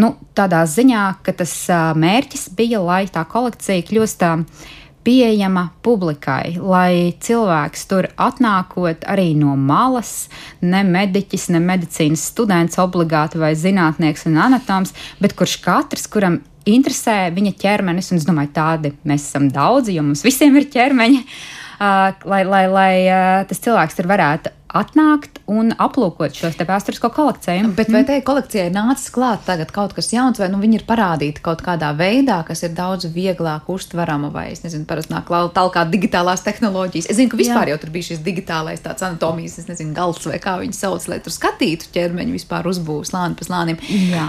Nu, 0.00 0.14
tādā 0.36 0.64
ziņā, 0.68 1.04
ka 1.26 1.36
tas 1.42 1.52
uh, 1.68 1.92
mērķis 1.98 2.48
bija, 2.56 2.80
lai 2.84 3.04
tā 3.12 3.26
kolekcija 3.28 3.84
kļūst. 3.90 4.24
Uh, 4.24 4.72
pieejama 5.04 5.68
publikai, 5.84 6.56
lai 6.56 7.12
cilvēks 7.20 7.84
tur 7.90 8.08
atnākot 8.16 9.04
arī 9.10 9.34
no 9.36 9.52
malas, 9.60 10.30
ne 10.64 10.80
mediķis, 10.88 11.50
ne 11.52 11.60
medicīnas 11.60 12.24
students 12.32 12.80
obligāti 12.80 13.40
vai 13.40 13.52
zinātnieks 13.58 14.24
un 14.30 14.40
anatoms, 14.46 14.94
bet 15.20 15.36
kurš 15.36 15.58
katrs, 15.64 16.08
kuram 16.08 16.40
interesē 16.70 17.28
viņa 17.34 17.54
ķermenis, 17.60 18.10
un 18.12 18.20
es 18.20 18.26
domāju, 18.28 18.52
tādi 18.56 18.94
mēs 19.04 19.28
esam 19.28 19.48
daudzi, 19.52 19.96
jo 19.98 20.04
mums 20.06 20.24
visiem 20.24 20.56
ir 20.60 20.68
ķermeņi, 20.72 21.22
uh, 21.24 22.12
lai, 22.32 22.42
lai, 22.48 22.66
lai 22.72 22.92
uh, 23.06 23.40
tas 23.48 23.62
cilvēks 23.64 24.00
tur 24.00 24.10
varētu 24.10 24.52
atnākt 24.74 25.40
un 25.50 25.72
aplūkot 25.78 26.34
šos 26.36 26.58
vēsturisko 26.58 27.10
kolekciju. 27.14 27.70
Bet 27.76 27.90
vai 27.92 28.02
mm. 28.02 28.08
tai 28.08 28.18
kolekcijai 28.26 28.70
nācis 28.74 29.12
klāt 29.14 29.44
tagad 29.46 29.72
kaut 29.74 29.94
kas 29.96 30.10
jauns, 30.12 30.40
vai 30.42 30.50
nu 30.52 30.60
viņi 30.62 30.80
ir 30.80 30.86
parādīti 30.88 31.42
kaut 31.44 31.62
kādā 31.64 31.92
veidā, 31.96 32.40
kas 32.46 32.64
ir 32.66 32.74
daudz 32.76 33.08
vieglāk 33.14 33.68
uztverama, 33.70 34.32
vai 34.34 34.48
es 34.52 34.64
nezinu, 34.64 34.86
parasti 34.88 35.14
nāk 35.14 35.30
tālāk 35.30 35.78
digitālās 35.92 36.44
tehnoloģijas. 36.46 37.08
Es 37.10 37.18
zinu, 37.20 37.30
ka 37.32 37.40
vispār 37.40 37.70
Jā. 37.70 37.74
jau 37.74 37.82
tur 37.84 37.94
bija 37.94 38.10
šis 38.10 38.22
digitālais 38.24 38.82
tāds 38.84 39.04
anatomijas, 39.06 39.58
es 39.62 39.70
nezinu, 39.70 39.94
gals 39.96 40.24
vai 40.26 40.40
kā 40.42 40.56
viņi 40.62 40.76
sauc, 40.76 41.06
lai 41.10 41.20
tur 41.22 41.34
skatītu 41.34 41.90
ķermeņu 41.94 42.34
vispār 42.34 42.66
uzbūvs 42.70 43.12
slāni 43.12 43.38
pa 43.38 43.46
slānim. 43.46 43.80
Jā. 44.14 44.26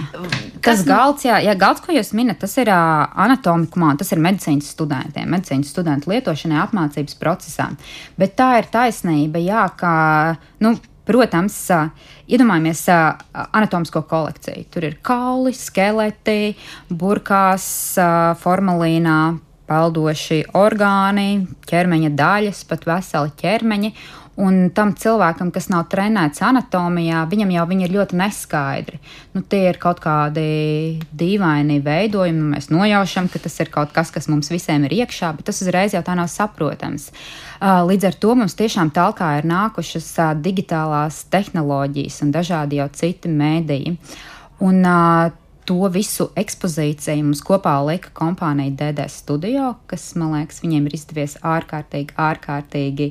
Kas 0.60 0.82
tas 0.82 0.86
galds, 0.88 1.26
jā, 1.26 1.40
jā, 1.44 1.54
galds, 1.58 1.82
ko 1.84 1.94
jūs 1.94 2.12
minat, 2.16 2.40
tas 2.42 2.54
ir 2.60 2.70
uh, 2.72 3.06
anatomikumā, 3.26 3.94
tas 3.98 4.12
ir 4.14 4.22
medicīnas 4.22 4.70
studentiem, 4.74 5.28
medicīnas 5.32 5.70
studentu 5.72 6.12
lietošanai 6.12 6.60
apmācības 6.64 7.18
procesā. 7.20 7.70
Bet 8.20 8.36
tā 8.38 8.52
ir 8.60 8.70
taisnība, 8.72 9.40
jā, 9.42 9.66
ka 9.78 9.94
nu, 10.64 10.76
Protams, 11.06 11.54
iedomājamies 12.26 12.80
anatomisko 12.90 14.00
kolekciju. 14.10 14.64
Tur 14.74 14.88
ir 14.88 14.96
kauli, 15.06 15.52
skeleti, 15.54 16.56
burkās, 16.90 17.68
formalīnā, 18.42 19.20
peldoši 19.70 20.40
orgāni, 20.58 21.44
ķermeņa 21.70 22.10
daļas, 22.18 22.64
pat 22.66 22.86
veseli 22.90 23.34
ķermeņi. 23.38 23.92
Un 24.36 24.66
tam 24.76 24.90
cilvēkam, 24.92 25.48
kas 25.48 25.70
nav 25.72 25.86
trenēts 25.88 26.42
anatomijā, 26.44 27.22
viņam 27.30 27.54
jau 27.54 27.62
viņi 27.70 27.86
ir 27.86 27.94
ļoti 27.94 28.18
neskaidri. 28.20 28.98
Nu, 29.32 29.40
tie 29.40 29.62
ir 29.70 29.78
kaut 29.80 30.02
kādi 30.04 30.98
dīvaini 31.16 31.78
veidojumi. 31.86 32.50
Mēs 32.52 32.68
nojaušam, 32.68 33.30
ka 33.32 33.40
tas 33.46 33.56
ir 33.64 33.70
kaut 33.72 33.94
kas, 33.96 34.12
kas 34.12 34.28
mums 34.28 34.52
visiem 34.52 34.84
ir 34.84 34.98
iekšā, 34.98 35.32
bet 35.38 35.48
tas 35.48 35.62
uzreiz 35.64 35.96
jau 35.96 36.04
tā 36.04 36.18
nav 36.18 36.28
saprotams. 36.28 37.08
Līdz 37.60 38.04
ar 38.10 38.16
to 38.20 38.34
mums 38.36 38.56
tiešām 38.58 38.90
talkā 38.92 39.38
ir 39.38 39.48
nākušas 39.48 40.10
digitālās 40.44 41.24
tehnoloģijas 41.32 42.20
un 42.26 42.34
dažādi 42.34 42.80
jau 42.82 42.88
citi 42.92 43.32
mēdīji. 43.32 43.96
Un, 44.66 44.84
to 45.66 45.88
visu 45.90 46.28
ekspozīciju 46.38 47.24
mums 47.24 47.42
kopā 47.44 47.74
lika 47.88 48.12
kompānija 48.14 48.74
DD 48.78 49.08
Studio, 49.10 49.72
kas, 49.90 50.12
man 50.14 50.36
liekas, 50.36 50.60
viņiem 50.62 50.86
ir 50.86 50.94
izdevies 50.94 51.34
ārkārtīgi, 51.42 52.14
ārkārtīgi 52.14 53.08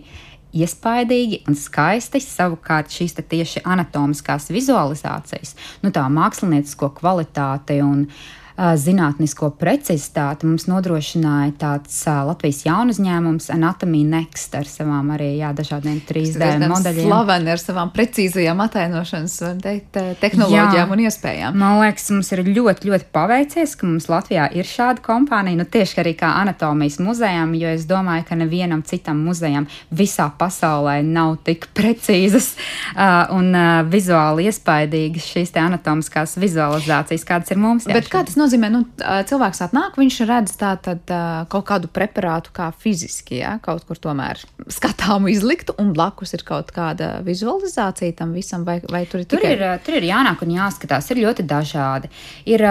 iespaidīgi 0.56 1.42
un 1.50 1.60
skaisti. 1.60 2.22
Savukārt 2.24 2.94
šīs 2.96 3.18
tieši 3.20 3.66
anatomiskās 3.68 4.48
vizualizācijas, 4.56 5.56
nu 5.84 5.92
tā 5.92 6.06
māksliniecisko 6.08 6.94
kvalitāti 7.02 7.82
un 7.84 8.06
uh, 8.06 8.24
zinātnisko 8.56 9.50
precizitāti 9.60 10.48
mums 10.48 10.64
nodrošināja 10.70 11.52
tāds 11.60 11.98
Latvijas 12.08 12.62
jaunu 12.64 12.94
uzņēmums 12.96 13.50
Anatomija 13.52 14.08
Next 14.14 14.56
ar 14.56 14.70
savām 14.70 15.10
arī 15.16 15.34
jā, 15.42 15.50
dažādiem 15.56 15.98
3D 16.08 16.48
modeļiem. 16.64 17.10
Slaveni 17.10 17.52
ar 17.52 17.60
savām 17.62 17.92
precīzajām 17.96 18.64
atainošanas 18.64 19.36
teikt, 19.64 20.00
tehnoloģijām 20.22 20.78
jā, 20.78 20.86
un 20.96 21.04
iespējām. 21.04 21.58
Man 21.60 21.82
liekas, 21.82 22.08
mums 22.16 22.32
ir 22.32 22.44
ļoti, 22.48 22.92
ļoti 22.92 23.10
paveicies, 23.16 23.76
ka 23.76 23.90
mums 23.90 24.08
Latvijā 24.12 24.48
ir 24.56 24.70
šāda 24.70 25.04
kompānija, 25.04 25.60
nu 25.60 25.68
tieši 25.76 26.00
arī 26.06 26.16
kā 26.20 26.32
anatomijas 26.40 27.02
muzejām, 27.04 27.58
jo 27.60 27.76
es 27.76 27.84
domāju, 27.90 28.24
ka 28.30 28.40
nevienam 28.40 28.86
citam 28.88 29.20
muzejam 29.28 29.68
visā 29.92 30.30
pasaulē 30.40 31.02
nav 31.04 31.36
tik 31.44 31.68
precīzas 31.76 32.54
uh, 32.56 33.36
un 33.36 33.52
uh, 33.52 33.84
vizuāli 33.92 34.48
iespaidīgas 34.48 35.28
šīs 35.34 35.54
anatomiskās 35.60 36.40
vizualizācijas, 36.40 37.28
kādas 37.28 37.52
ir 37.52 37.60
mums. 37.60 37.92
Bet 37.92 38.08
kā 38.08 38.24
tas 38.24 38.38
notiek? 38.38 38.45
Nozīmē, 38.46 38.70
nu, 38.74 38.84
cilvēks 39.02 39.64
atnāk, 39.66 39.98
viņš 40.00 40.20
redz 40.30 40.56
tātad 40.60 41.12
kaut 41.52 41.66
kādu 41.68 41.90
preparātu 41.92 42.54
kā 42.56 42.70
fiziski, 42.72 43.40
ja, 43.42 43.58
kaut 43.64 43.86
kur 43.90 44.00
tomēr 44.02 44.42
skatāmu 44.72 45.30
izliktu, 45.34 45.76
un 45.82 45.92
blakus 45.96 46.36
ir 46.38 46.46
kaut 46.48 46.72
kāda 46.76 47.20
vizualizācija 47.26 48.16
tam 48.22 48.34
visam, 48.38 48.66
vai, 48.68 48.80
vai 48.92 49.04
tur 49.10 49.24
ir 49.24 49.30
tikai... 49.30 49.42
Tur 49.42 49.56
ir, 49.56 49.66
tur 49.86 49.98
ir 50.00 50.08
jānāk 50.10 50.44
un 50.46 50.54
jāskatās, 50.56 51.10
ir 51.12 51.22
ļoti 51.24 51.46
dažādi. 51.50 52.12
Ir, 52.50 52.64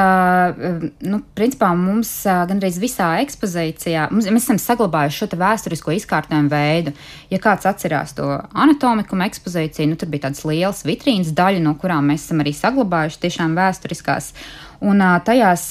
nu, 1.04 1.20
principā 1.36 1.72
mums 1.78 2.12
gandrīz 2.24 2.78
visā 2.82 3.10
ekspozīcijā, 3.24 4.08
mums, 4.14 4.28
mēs 4.30 4.48
esam 4.48 4.60
saglabājuši 4.62 5.22
šo 5.22 5.40
vēsturisko 5.40 5.94
izkārtojumu 5.98 6.52
veidu. 6.52 6.94
Ja 7.32 7.40
kāds 7.42 7.66
atcerās 7.68 8.14
to 8.16 8.28
anatomikumu 8.52 9.26
ekspozīciju, 9.28 9.90
nu, 9.92 9.98
tur 10.00 10.10
bija 10.12 10.28
tādas 10.28 10.44
lielas 10.48 10.84
vitrīnas 10.86 11.34
daļa, 11.36 11.62
no 11.64 11.74
kurām 11.80 12.12
mēs 12.12 12.28
esam 12.28 12.44
arī 12.44 12.54
saglabājuši 12.56 13.24
tiešām 13.26 13.58
vēsturiskās. 13.58 14.32
Un 14.84 15.00
tajās 15.24 15.70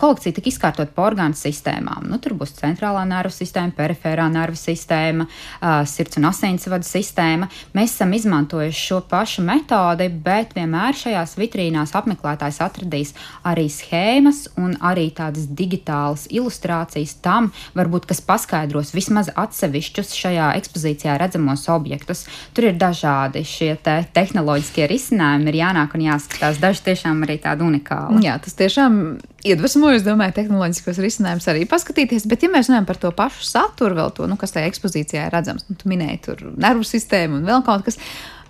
kolekcija 0.00 0.36
tika 0.36 0.50
izkārtot 0.50 0.94
pa 0.96 1.04
orgānu 1.10 1.36
sistēmām. 1.36 2.08
Nu, 2.10 2.18
tur 2.22 2.34
būs 2.38 2.54
centrālā 2.58 3.02
nervu 3.08 3.32
sistēma, 3.34 3.74
periferā 3.76 4.26
nervu 4.32 4.58
sistēma, 4.58 5.26
uh, 5.26 5.82
sirds 5.88 6.18
un 6.20 6.28
asinsvadu 6.30 6.86
sistēma. 6.86 7.50
Mēs 7.76 7.94
esam 7.96 8.14
izmantojuši 8.16 8.84
šo 8.86 9.00
pašu 9.10 9.44
metodi, 9.46 10.08
bet 10.10 10.54
vienmēr 10.56 10.96
šajās 10.96 11.36
vitrīnās 11.40 11.94
apmeklētājs 11.98 12.60
atradīs 12.64 13.14
arī 13.46 13.66
schēmas 13.72 14.46
un 14.60 14.76
arī 14.80 15.08
tādas 15.16 15.48
digitālas 15.56 16.26
ilustrācijas 16.30 17.16
tam, 17.24 17.50
varbūt, 17.76 18.08
kas 18.10 18.22
paskaidros 18.24 18.94
vismaz 18.96 19.30
atsevišķus 19.34 20.14
šajā 20.16 20.52
ekspozīcijā 20.60 21.18
redzamos 21.20 21.66
objektus. 21.72 22.24
Tur 22.56 22.70
ir 22.70 22.80
dažādi 22.80 23.44
šie 23.46 23.74
te 23.84 24.00
tehnoloģiskie 24.16 24.88
risinājumi, 24.90 25.50
ir 25.50 25.60
jānāk 25.62 25.96
un 25.96 26.06
jāskatās. 26.08 26.60
Daži 26.62 26.86
tiešām 26.90 27.24
arī 27.26 27.40
tādi 27.42 27.66
unikāli. 27.66 28.24
Jā, 28.26 28.38
tas 28.42 28.56
tiešām 28.58 29.00
iedvesmo, 29.46 29.89
es 29.94 30.04
domāju, 30.06 30.34
tehnoloģiskos 30.36 30.98
risinājumus 31.02 31.48
arī 31.50 31.62
paskatīties. 31.68 32.26
Bet, 32.30 32.44
ja 32.44 32.50
mēs 32.52 32.70
runājam 32.70 32.88
par 32.88 32.98
to 33.02 33.12
pašu 33.16 33.46
saturu, 33.46 33.96
vēl 33.98 34.12
to, 34.16 34.26
nu, 34.30 34.36
kas 34.40 34.54
tajā 34.54 34.70
ekspozīcijā 34.70 35.28
ir 35.28 35.34
redzams, 35.34 35.66
nu, 35.68 35.78
tu 35.80 35.90
minēji 35.90 36.20
tur 36.26 36.44
nervu 36.60 36.86
sistēmu 36.86 37.40
un 37.40 37.48
vēl 37.48 37.64
kaut 37.66 37.86
kas. 37.88 38.00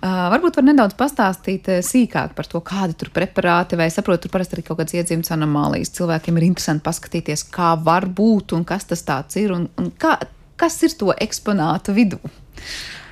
Uh, 0.01 0.31
varbūt 0.33 0.55
var 0.57 0.65
nedaudz 0.65 0.95
pastāstīt 0.97 1.67
uh, 1.69 1.83
sīkāk 1.85 2.31
par 2.33 2.47
to, 2.49 2.57
kādi 2.65 2.95
tur 2.97 3.11
preparāti, 3.13 3.77
vai 3.77 3.85
saprotu, 3.93 4.25
tur 4.25 4.33
parasti 4.33 4.57
ir 4.57 4.63
kaut 4.65 4.79
kādas 4.79 4.95
iedzimtas 4.97 5.35
anomālijas. 5.35 5.93
Cilvēkiem 5.93 6.39
ir 6.39 6.47
interesanti 6.47 6.87
paskatīties, 6.87 7.45
kā 7.53 7.75
var 7.85 8.09
būt 8.09 8.55
un 8.57 8.65
kas 8.65 8.89
tas 8.89 9.05
ir 9.37 9.53
un, 9.53 9.67
un 9.77 9.91
kā, 10.01 10.15
kas 10.57 10.79
ir 10.87 10.97
to 10.97 11.13
eksponātu 11.13 11.93
vidū. 11.93 12.17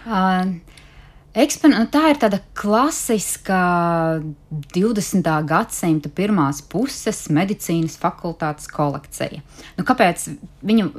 Uh, 0.10 0.58
Ekspon 1.40 1.72
nu, 1.72 1.86
tā 1.88 2.10
ir 2.12 2.18
tāda 2.20 2.42
klasiska 2.58 3.60
20. 4.76 5.30
gadsimta 5.48 6.12
pirmās 6.12 6.60
puses 6.68 7.22
medicīnas 7.32 7.96
fakultātes 8.02 8.68
kolekcija. 8.74 9.40
Nu, 9.78 9.86
kāpēc 9.88 10.26
viņu 10.68 10.90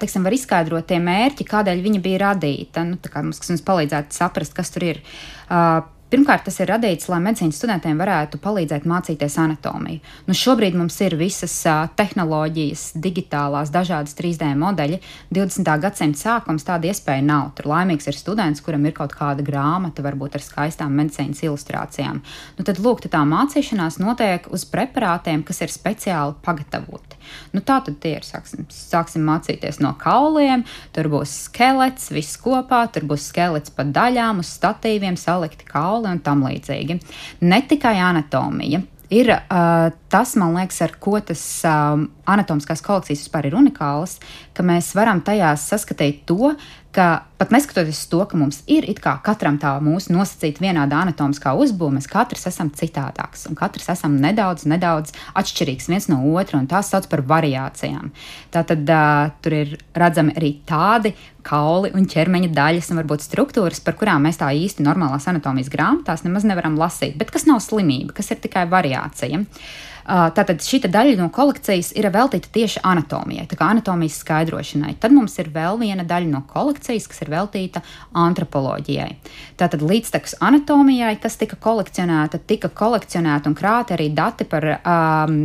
teiksim, 0.00 0.24
var 0.24 0.36
izskaidrot 0.36 0.88
tie 0.88 1.00
mērķi, 1.02 1.48
kādēļ 1.50 1.82
viņa 1.84 2.04
bija 2.04 2.22
radīta? 2.28 2.86
Nu, 2.88 2.96
mums, 3.18 3.42
kas 3.42 3.52
mums 3.52 3.66
palīdzētu 3.68 4.16
saprast, 4.16 4.56
kas 4.56 4.72
tur 4.72 4.88
ir. 4.94 5.02
Uh, 5.50 5.82
Pirmkārt, 6.12 6.42
tas 6.44 6.58
ir 6.60 6.68
radīts, 6.68 7.06
lai 7.08 7.22
medicīnas 7.24 7.56
studentiem 7.56 7.96
varētu 7.96 8.36
palīdzēt 8.44 8.84
mācīties 8.84 9.38
anatomiju. 9.40 10.02
Nu, 10.26 10.34
šobrīd 10.36 10.74
mums 10.76 10.98
ir 11.00 11.14
visas 11.16 11.54
uh, 11.64 11.86
tehnoloģijas, 11.96 12.82
digitālās, 13.00 13.72
dažādas 13.72 14.12
3D 14.18 14.50
modeļi. 14.60 14.98
20. 15.32 15.70
gadsimta 15.80 16.20
sākums 16.20 16.68
tāda 16.68 16.90
iespēja 16.90 17.24
nav. 17.24 17.54
Tur 17.56 17.70
laimīgs 17.72 18.10
ir 18.12 18.18
students, 18.18 18.60
kuram 18.60 18.84
ir 18.84 18.92
kaut 18.98 19.14
kāda 19.16 19.40
grāmata, 19.46 20.04
varbūt 20.04 20.36
ar 20.36 20.44
skaistām 20.44 20.92
medicīnas 21.00 21.40
ilustrācijām. 21.46 22.20
Nu, 22.58 22.68
tad, 22.68 22.82
lūk, 22.84 23.00
tā 23.08 23.24
mācīšanās 23.32 23.96
notiek 24.04 24.50
uz 24.52 24.66
preparātiem, 24.68 25.46
kas 25.48 25.64
ir 25.64 25.72
speciāli 25.72 26.36
pagatavoti. 26.44 27.22
Nu, 27.56 27.64
tā 27.64 27.78
tad 27.86 27.96
tie 28.04 28.18
ir. 28.18 28.28
Sāksim, 28.28 28.68
sāksim 28.68 29.24
mācīties 29.24 29.80
no 29.80 29.94
kauliem, 29.96 30.66
tur 30.92 31.08
būs 31.16 31.32
skelets, 31.48 32.12
viss 32.12 32.36
kopā, 32.36 32.84
tur 32.92 33.08
būs 33.08 33.30
skelets 33.32 33.72
pa 33.72 33.88
daļām, 33.88 34.44
uz 34.44 34.52
statīviem 34.58 35.16
salikti 35.16 35.64
kauli 35.72 36.01
kauli 36.02 36.16
un 36.16 36.22
tam 36.22 36.42
līdzīgi. 36.46 36.98
Ne 37.46 37.62
tikai 37.68 37.98
anatomija. 38.02 38.82
Ir 39.12 39.28
uh, 39.28 39.90
tas, 40.08 40.30
man 40.40 40.54
liekas, 40.56 40.78
ar 40.86 40.94
ko 40.96 41.18
tas 41.20 41.42
um, 41.68 42.06
anatomiskās 42.24 42.80
kolekcijas 42.80 43.26
vispār 43.26 43.50
ir 43.50 43.56
unikāls, 43.58 44.16
ka 44.56 44.64
mēs 44.64 44.94
varam 44.96 45.20
tajās 45.20 45.66
saskatīt 45.68 46.22
to, 46.30 46.54
ka 46.92 47.24
pat 47.40 47.50
neskatoties 47.54 47.98
uz 48.04 48.08
to, 48.12 48.20
ka 48.28 48.38
mums 48.38 48.60
ir 48.70 48.84
katram 49.00 49.56
tā 49.58 49.72
mūsu 49.82 50.12
nosacīta 50.12 50.62
vienāda 50.62 51.00
anatomiskā 51.02 51.54
uzbūve, 51.58 51.96
mēs 51.96 52.08
katrs 52.10 52.46
esam 52.50 52.70
citādāks 52.70 53.46
un 53.48 53.56
katrs 53.58 53.88
esam 53.94 54.18
nedaudz, 54.20 54.66
nedaudz 54.68 55.14
atšķirīgs 55.38 55.88
viens 55.88 56.08
no 56.12 56.20
otra, 56.36 56.60
un 56.60 56.68
tās 56.70 56.92
sauc 56.92 57.08
par 57.10 57.24
variācijām. 57.26 58.12
Tātad 58.52 58.84
uh, 58.84 59.32
tur 59.42 59.56
ir 59.56 59.76
redzami 59.96 60.36
arī 60.36 60.52
tādi 60.68 61.14
kauli 61.42 61.90
un 61.96 62.06
ķermeņa 62.06 62.52
daļas 62.54 62.92
un 62.92 63.00
varbūt 63.02 63.24
struktūras, 63.24 63.80
par 63.82 63.96
kurām 63.98 64.28
mēs 64.28 64.38
tā 64.42 64.52
īsti 64.52 64.84
normālās 64.84 65.26
anatomijas 65.32 65.72
grāmatās 65.72 66.26
nemaz 66.26 66.44
nevaram 66.46 66.76
lasīt, 66.78 67.16
bet 67.18 67.32
kas 67.34 67.48
nav 67.48 67.64
slimība, 67.64 68.14
kas 68.20 68.30
ir 68.30 68.44
tikai 68.44 68.68
variācija. 68.70 69.42
Uh, 69.42 69.88
Tātad 70.06 70.64
šī 70.64 70.82
daļa 70.86 71.14
no 71.20 71.28
kolekcijas 71.34 71.92
ir 71.98 72.08
veltīta 72.12 72.50
tieši 72.52 72.82
anatomijai, 72.86 73.46
tā 73.50 73.58
kā 73.58 73.68
anatomijas 73.70 74.18
skaidrošanai. 74.22 74.96
Tad 75.02 75.14
mums 75.14 75.38
ir 75.38 75.52
vēl 75.54 75.78
viena 75.80 76.06
daļa 76.08 76.30
no 76.32 76.42
kolekcijas, 76.50 77.06
kas 77.10 77.22
ir 77.22 77.30
veltīta 77.32 77.84
antropoloģijai. 78.24 79.12
Tātad 79.60 79.84
līdztekus 79.86 80.38
anatomijai, 80.42 81.14
kas 81.22 81.38
tika 81.40 81.58
kolekcionēta, 81.62 82.42
tika 82.46 82.72
kolekcionēta 82.72 83.50
un 83.50 83.58
krāta 83.58 83.96
arī 83.96 84.10
dati 84.14 84.48
par 84.48 84.68
um, 84.74 85.40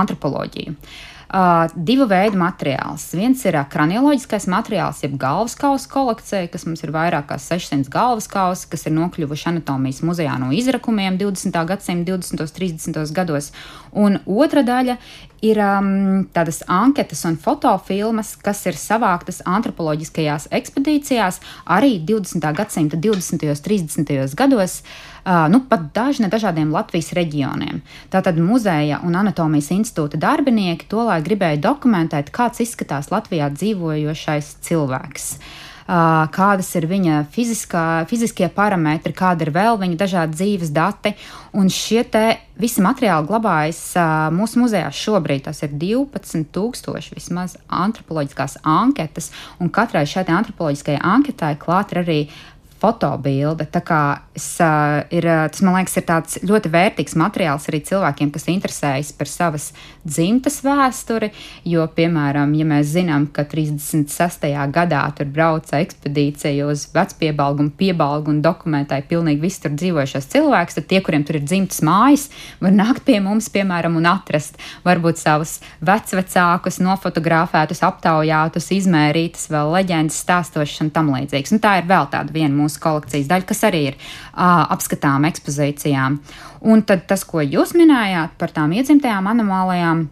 antropoloģiju. 0.00 0.74
Uh, 0.74 1.17
uh, 1.28 1.68
divu 1.74 2.06
veidu 2.08 2.38
materiāls. 2.40 3.04
Viens 3.16 3.42
ir 3.48 3.58
uh, 3.58 3.66
kranioloģiskais 3.70 4.48
materiāls, 4.50 5.02
jeb 5.04 5.16
galvas 5.20 5.56
kausa 5.58 5.90
kolekcija, 5.92 6.48
kas 6.52 6.66
mums 6.68 6.84
ir 6.84 6.92
vairāk 6.94 7.28
kā 7.30 7.38
600 7.42 7.90
galvas 7.92 8.28
kausi, 8.30 8.68
kas 8.72 8.86
ir 8.88 8.96
nokļuvuši 8.96 9.48
anatomijas 9.52 10.02
muzejā 10.06 10.38
no 10.40 10.50
izrakumiem 10.54 11.18
20. 11.20 11.60
gadsimta 11.72 12.12
20. 12.12 12.44
un 12.44 12.54
30. 12.60 13.02
gados. 13.16 13.52
Un 13.92 14.18
otra 14.26 14.64
daļa 14.66 14.98
ir 15.44 15.60
um, 15.62 16.24
tādas 16.34 16.62
anketas 16.66 17.24
un 17.28 17.36
fotofilmas, 17.40 18.34
kas 18.42 18.64
ir 18.66 18.78
savāktas 18.78 19.40
antropoloģiskajās 19.46 20.48
ekspedīcijās 20.58 21.40
arī 21.76 21.98
20. 22.08 22.48
gadsimta 22.58 22.98
20. 22.98 23.46
un 23.52 23.62
30. 23.68 24.34
gados. 24.38 24.80
Uh, 25.28 25.44
nu, 25.52 25.60
pat 25.68 25.90
daži 25.92 26.24
no 26.24 26.32
dažādiem 26.32 26.72
Latvijas 26.72 27.12
reģioniem. 27.16 27.82
Tātad 28.10 28.38
muzeja 28.40 29.02
un 29.04 29.18
anatomijas 29.18 29.70
institūta 29.74 30.20
darbinieki 30.20 30.88
to 30.88 31.04
lai 31.04 31.20
gribēja 31.22 31.60
dokumentēt, 31.68 32.32
kāds 32.32 32.62
izskatās 32.64 33.12
Latvijā 33.12 33.50
dzīvojošais 33.52 34.54
cilvēks. 34.64 35.32
Uh, 35.38 35.67
kādas 35.88 36.68
ir 36.76 36.84
viņa 36.88 37.22
fiziskā, 37.32 38.04
fiziskie 38.10 38.48
parametri, 38.52 39.14
kāda 39.16 39.46
ir 39.46 39.52
vēl 39.54 39.78
viņa 39.80 39.96
dažādi 39.96 40.36
dzīves 40.36 40.72
dati. 40.74 41.14
Un 41.56 41.70
šie 41.72 42.04
visi 42.60 42.82
materiāli 42.84 43.28
glabājas 43.30 43.80
mūsu 44.34 44.60
muzejā 44.60 44.90
šobrīd. 44.92 45.46
Tas 45.48 45.62
ir 45.64 45.72
12,000 45.72 47.16
vismaz 47.16 47.56
antropoloģiskās 47.72 48.60
anketas, 48.68 49.32
un 49.58 49.72
katrai 49.72 50.04
šai 50.06 50.26
antropoloģiskajai 50.28 51.00
anketai 51.00 51.54
klāt 51.56 51.96
ir 51.96 52.04
arī 52.04 52.20
fotobilde. 52.80 53.66
Tā 53.72 53.82
kā 53.84 54.00
es, 54.36 54.46
uh, 54.62 55.02
ir, 55.14 55.26
tas, 55.50 55.62
man 55.66 55.78
liekas, 55.78 55.96
ir 55.98 56.06
tāds 56.08 56.38
ļoti 56.46 56.70
vērtīgs 56.72 57.16
materiāls 57.18 57.68
arī 57.70 57.80
cilvēkiem, 57.88 58.30
kas 58.34 58.48
interesējas 58.50 59.12
par 59.18 59.30
savas 59.30 59.70
dzimtas 60.06 60.60
vēsturi. 60.64 61.30
Jo, 61.68 61.86
piemēram, 61.94 62.54
ja 62.58 62.66
mēs 62.68 62.92
zinām, 62.94 63.28
ka 63.34 63.44
36. 63.48 64.46
gadā 64.74 65.02
tur 65.18 65.30
brauca 65.32 65.80
ekspedīcija 65.82 66.68
uz 66.68 66.86
vecpiebalgu 66.94 67.66
un 67.66 67.72
piebalgu 67.74 68.32
un 68.32 68.42
dokumentēja 68.44 69.06
pilnīgi 69.10 69.42
visu 69.42 69.64
tur 69.66 69.74
dzīvojušos 69.78 70.30
cilvēkus, 70.32 70.78
tad 70.78 70.88
tie, 70.90 71.02
kuriem 71.04 71.26
tur 71.26 71.40
ir 71.40 71.46
dzimtas 71.46 71.82
mājas, 71.86 72.28
var 72.62 72.74
nākt 72.74 73.04
pie 73.08 73.18
mums, 73.24 73.50
piemēram, 73.52 73.98
un 73.98 74.08
atrast 74.10 74.58
varbūt 74.86 75.20
savus 75.20 75.58
vecvecākus, 75.84 76.80
nofotografētus, 76.84 77.82
aptaujātus, 77.86 78.70
izmērītus, 78.78 79.48
vēl 79.52 79.74
leģendas 79.76 80.22
stāstošus 80.24 80.86
un 80.86 80.92
tam 80.94 81.12
līdzīgus. 81.14 81.54
Un 81.56 81.62
tā 81.64 81.78
ir 81.80 81.88
vēl 81.88 82.08
tāda 82.12 82.34
viena 82.34 82.54
mūsu 82.54 82.67
mūsu 82.68 82.82
kolekcijas 82.84 83.30
daļa, 83.30 83.48
kas 83.48 83.64
arī 83.66 83.82
ir 83.90 83.96
apskatām 84.36 85.26
ekspozīcijām. 85.30 86.20
Un 86.68 86.84
tad 86.86 87.08
tas, 87.10 87.24
ko 87.24 87.42
jūs 87.42 87.74
minējāt 87.78 88.36
par 88.38 88.54
tām 88.54 88.76
iedzimtajām 88.76 89.32
anomālijām. 89.32 90.06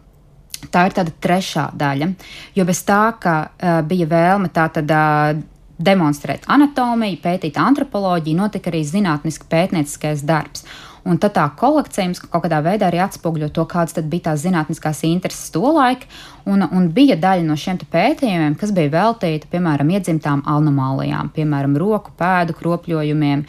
Tā 0.72 0.86
ir 0.88 0.94
tāda 0.96 1.12
trešā 1.20 1.66
daļa, 1.76 2.08
jo 2.56 2.64
bez 2.64 2.80
tā, 2.88 3.02
ka 3.20 3.34
uh, 3.44 3.82
bija 3.86 4.06
vēlme 4.08 4.48
tā 4.56 4.64
tad 4.72 4.88
uh, 4.88 5.36
demonstrēt 5.76 6.46
anatomiju, 6.48 7.20
pētīt 7.20 7.58
antropoloģiju, 7.60 8.38
notika 8.40 8.72
arī 8.72 8.80
zinātniski 8.88 9.48
pētnieciskais 9.52 10.24
darbs. 10.26 10.64
Un 11.06 11.20
tad 11.22 11.36
tā 11.36 11.44
kolekcija 11.58 12.08
mums 12.08 12.20
kaut 12.24 12.42
kādā 12.44 12.58
veidā 12.64 12.88
arī 12.88 12.98
atspoguļo 13.04 13.48
to, 13.54 13.62
kādas 13.70 13.94
bija 14.10 14.24
tās 14.30 14.42
zinātniskās 14.42 15.04
intereses 15.06 15.52
tolaik. 15.54 16.02
Un, 16.50 16.64
un 16.66 16.88
bija 16.94 17.16
daļa 17.18 17.44
no 17.46 17.54
šiem 17.58 17.78
pētījumiem, 17.92 18.56
kas 18.58 18.72
bija 18.74 18.90
veltīta, 18.94 19.46
piemēram, 19.52 19.90
iedzimtām 19.94 20.42
anomālijām, 20.50 21.30
piemēram, 21.34 21.76
roku, 21.78 22.10
pēdu 22.18 22.52
kropļojumiem, 22.58 23.44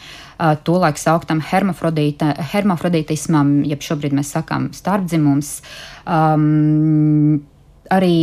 tolaik 0.66 0.98
sauktam 1.02 1.42
hermafrodītismam, 1.50 3.48
jeb 3.66 3.80
šobrīd 3.86 4.14
mēs 4.18 4.34
sakām 4.36 4.70
starpdzimums. 4.74 5.50
Um, 6.06 7.40
arī 7.94 8.14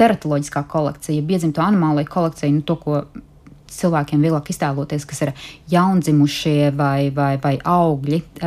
teratoloģiskā 0.00 0.64
kolekcija, 0.70 1.22
iedzimto 1.28 1.60
anomāliju 1.64 2.08
kolekcija, 2.12 2.52
nu, 2.54 2.64
to, 2.66 2.76
ko 2.80 3.04
cilvēkiem 3.80 4.22
vieglāk 4.24 4.50
iztēloties, 4.52 5.06
kas 5.08 5.22
ir 5.24 5.32
jaundzimušie 5.72 6.70
vai, 6.76 7.10
vai, 7.14 7.34
vai 7.42 7.54
augļi 7.58 8.20
uh, 8.20 8.46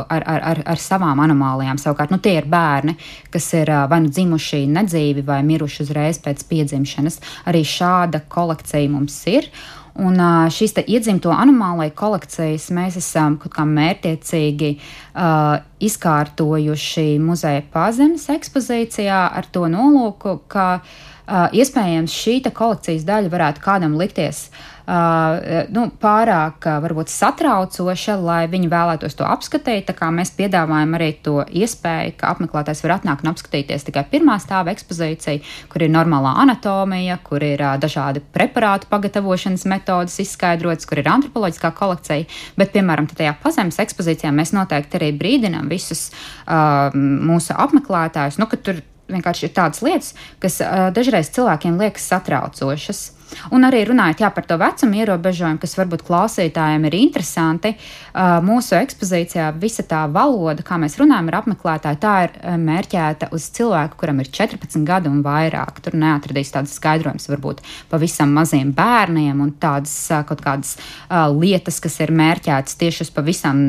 ar, 0.00 0.24
ar, 0.24 0.42
ar, 0.52 0.62
ar 0.74 0.82
savām 0.82 1.22
anomālijām. 1.24 1.80
Savukārt, 1.80 2.14
nu, 2.14 2.20
tie 2.22 2.36
ir 2.40 2.48
bērni, 2.50 2.96
kas 3.34 3.50
ir 3.58 3.72
uh, 3.72 3.84
vai 3.90 4.02
nu 4.04 4.12
dzimuši 4.12 4.64
nedzīvi 4.72 5.24
vai 5.26 5.42
miruši 5.46 5.84
uzreiz 5.86 6.20
pēc 6.24 6.44
piedzimšanas. 6.50 7.20
Arī 7.50 7.64
šāda 7.68 8.24
kolekcija 8.28 8.92
mums 8.92 9.20
ir. 9.30 9.50
Un 9.94 10.18
šīs 10.50 10.72
iedzimto 10.90 11.30
anomāliju 11.30 11.92
kolekcijas 11.94 12.64
mēs 12.74 12.96
esam 12.98 13.36
kaut 13.38 13.52
kā 13.54 13.62
mērķiecīgi 13.68 14.70
uh, 14.74 15.60
izkārtojuši 15.86 17.06
muzeja 17.22 17.62
pazemes 17.70 18.26
ekspozīcijā 18.34 19.20
ar 19.38 19.46
to 19.54 19.68
nolūku, 19.70 20.40
ka 20.50 20.66
uh, 20.80 20.96
iespējams 21.26 22.12
šī 22.12 22.40
kolekcijas 22.52 23.06
daļa 23.08 23.32
varētu 23.32 23.64
kādam 23.64 23.98
likties 24.00 24.48
uh, 24.50 24.74
uh, 24.86 25.64
nu, 25.72 25.86
pārāk 26.00 26.66
uh, 26.68 26.78
varbūt 26.84 27.12
satraucoša, 27.12 28.16
lai 28.20 28.44
viņi 28.50 28.70
vēlētos 28.72 29.16
to 29.18 29.26
apskatīt. 29.28 29.92
Mēs 30.14 30.34
piedāvājam 30.36 30.94
arī 30.98 31.10
to 31.24 31.36
iespēju, 31.48 32.14
ka 32.20 32.34
apmeklētājs 32.34 32.84
var 32.84 32.96
atnākt 32.98 33.24
un 33.24 33.32
apskatīties 33.32 33.86
tikai 33.88 34.04
pirmā 34.10 34.36
stāva 34.42 34.74
ekspozīcija, 34.74 35.42
kur 35.72 35.84
ir 35.84 35.92
normālā 35.92 36.34
anatomija, 36.44 37.18
kur 37.26 37.44
ir 37.44 37.62
uh, 37.64 37.76
dažādi 37.80 38.22
preparātu 38.34 38.90
pagatavošanas 38.92 39.66
metodas 39.70 40.18
izskaidrotas, 40.22 40.88
kur 40.88 41.00
ir 41.00 41.10
antropoloģiskā 41.12 41.72
kolekcija. 41.76 42.28
Bet, 42.60 42.74
piemēram, 42.76 43.08
tajā 43.10 43.34
pazemes 43.42 43.80
ekspozīcijā 43.82 44.32
mēs 44.34 44.54
noteikti 44.56 45.00
arī 45.00 45.12
brīdinām 45.18 45.70
visus 45.72 46.10
uh, 46.10 46.92
mūsu 46.94 47.56
apmeklētājus, 47.56 48.40
nu, 48.40 48.50
ka 48.50 48.60
tur 48.60 48.82
vienkārši 49.10 49.48
ir 49.48 49.52
tādas 49.56 49.82
lietas, 49.84 50.14
kas 50.42 50.60
uh, 50.64 50.88
dažreiz 50.94 51.32
cilvēkiem 51.34 51.76
liekas 51.80 52.08
satraucošas. 52.12 53.10
Un 53.56 53.66
arī 53.66 53.80
runājot 53.88 54.20
jā, 54.22 54.28
par 54.30 54.44
to 54.46 54.56
vecumu 54.60 55.00
ierobežojumu, 55.00 55.58
kas 55.58 55.72
varbūt 55.74 56.04
klausītājiem 56.06 56.84
ir 56.86 56.96
interesanti, 57.00 57.72
uh, 57.74 58.38
mūsu 58.44 58.76
ekspozīcijā 58.78 59.48
visa 59.60 59.82
tā 59.88 60.04
valoda, 60.12 60.62
kā 60.66 60.78
mēs 60.80 60.96
runājam 61.00 61.32
ar 61.32 61.40
apmeklētāju, 61.40 62.00
tā 62.02 62.14
ir 62.28 62.36
mērķēta 62.62 63.30
uz 63.34 63.48
cilvēku, 63.56 63.98
kuram 64.00 64.22
ir 64.22 64.30
14 64.30 64.86
gadi 64.86 65.10
un 65.10 65.22
vairāk. 65.26 65.82
Tur 65.84 65.98
neatradīs 65.98 66.54
tādas 66.54 66.76
skaidrojumus 66.78 67.28
varbūt 67.32 67.64
pavisam 67.90 68.34
maziem 68.36 68.70
bērniem 68.76 69.40
un 69.42 69.54
tādas 69.60 69.96
kaut 70.28 70.44
kādas 70.44 70.76
uh, 70.78 71.26
lietas, 71.34 71.80
kas 71.82 71.98
ir 72.04 72.14
mērķētas 72.14 72.78
tieši 72.80 73.08
uz 73.08 73.14
pavisam 73.14 73.64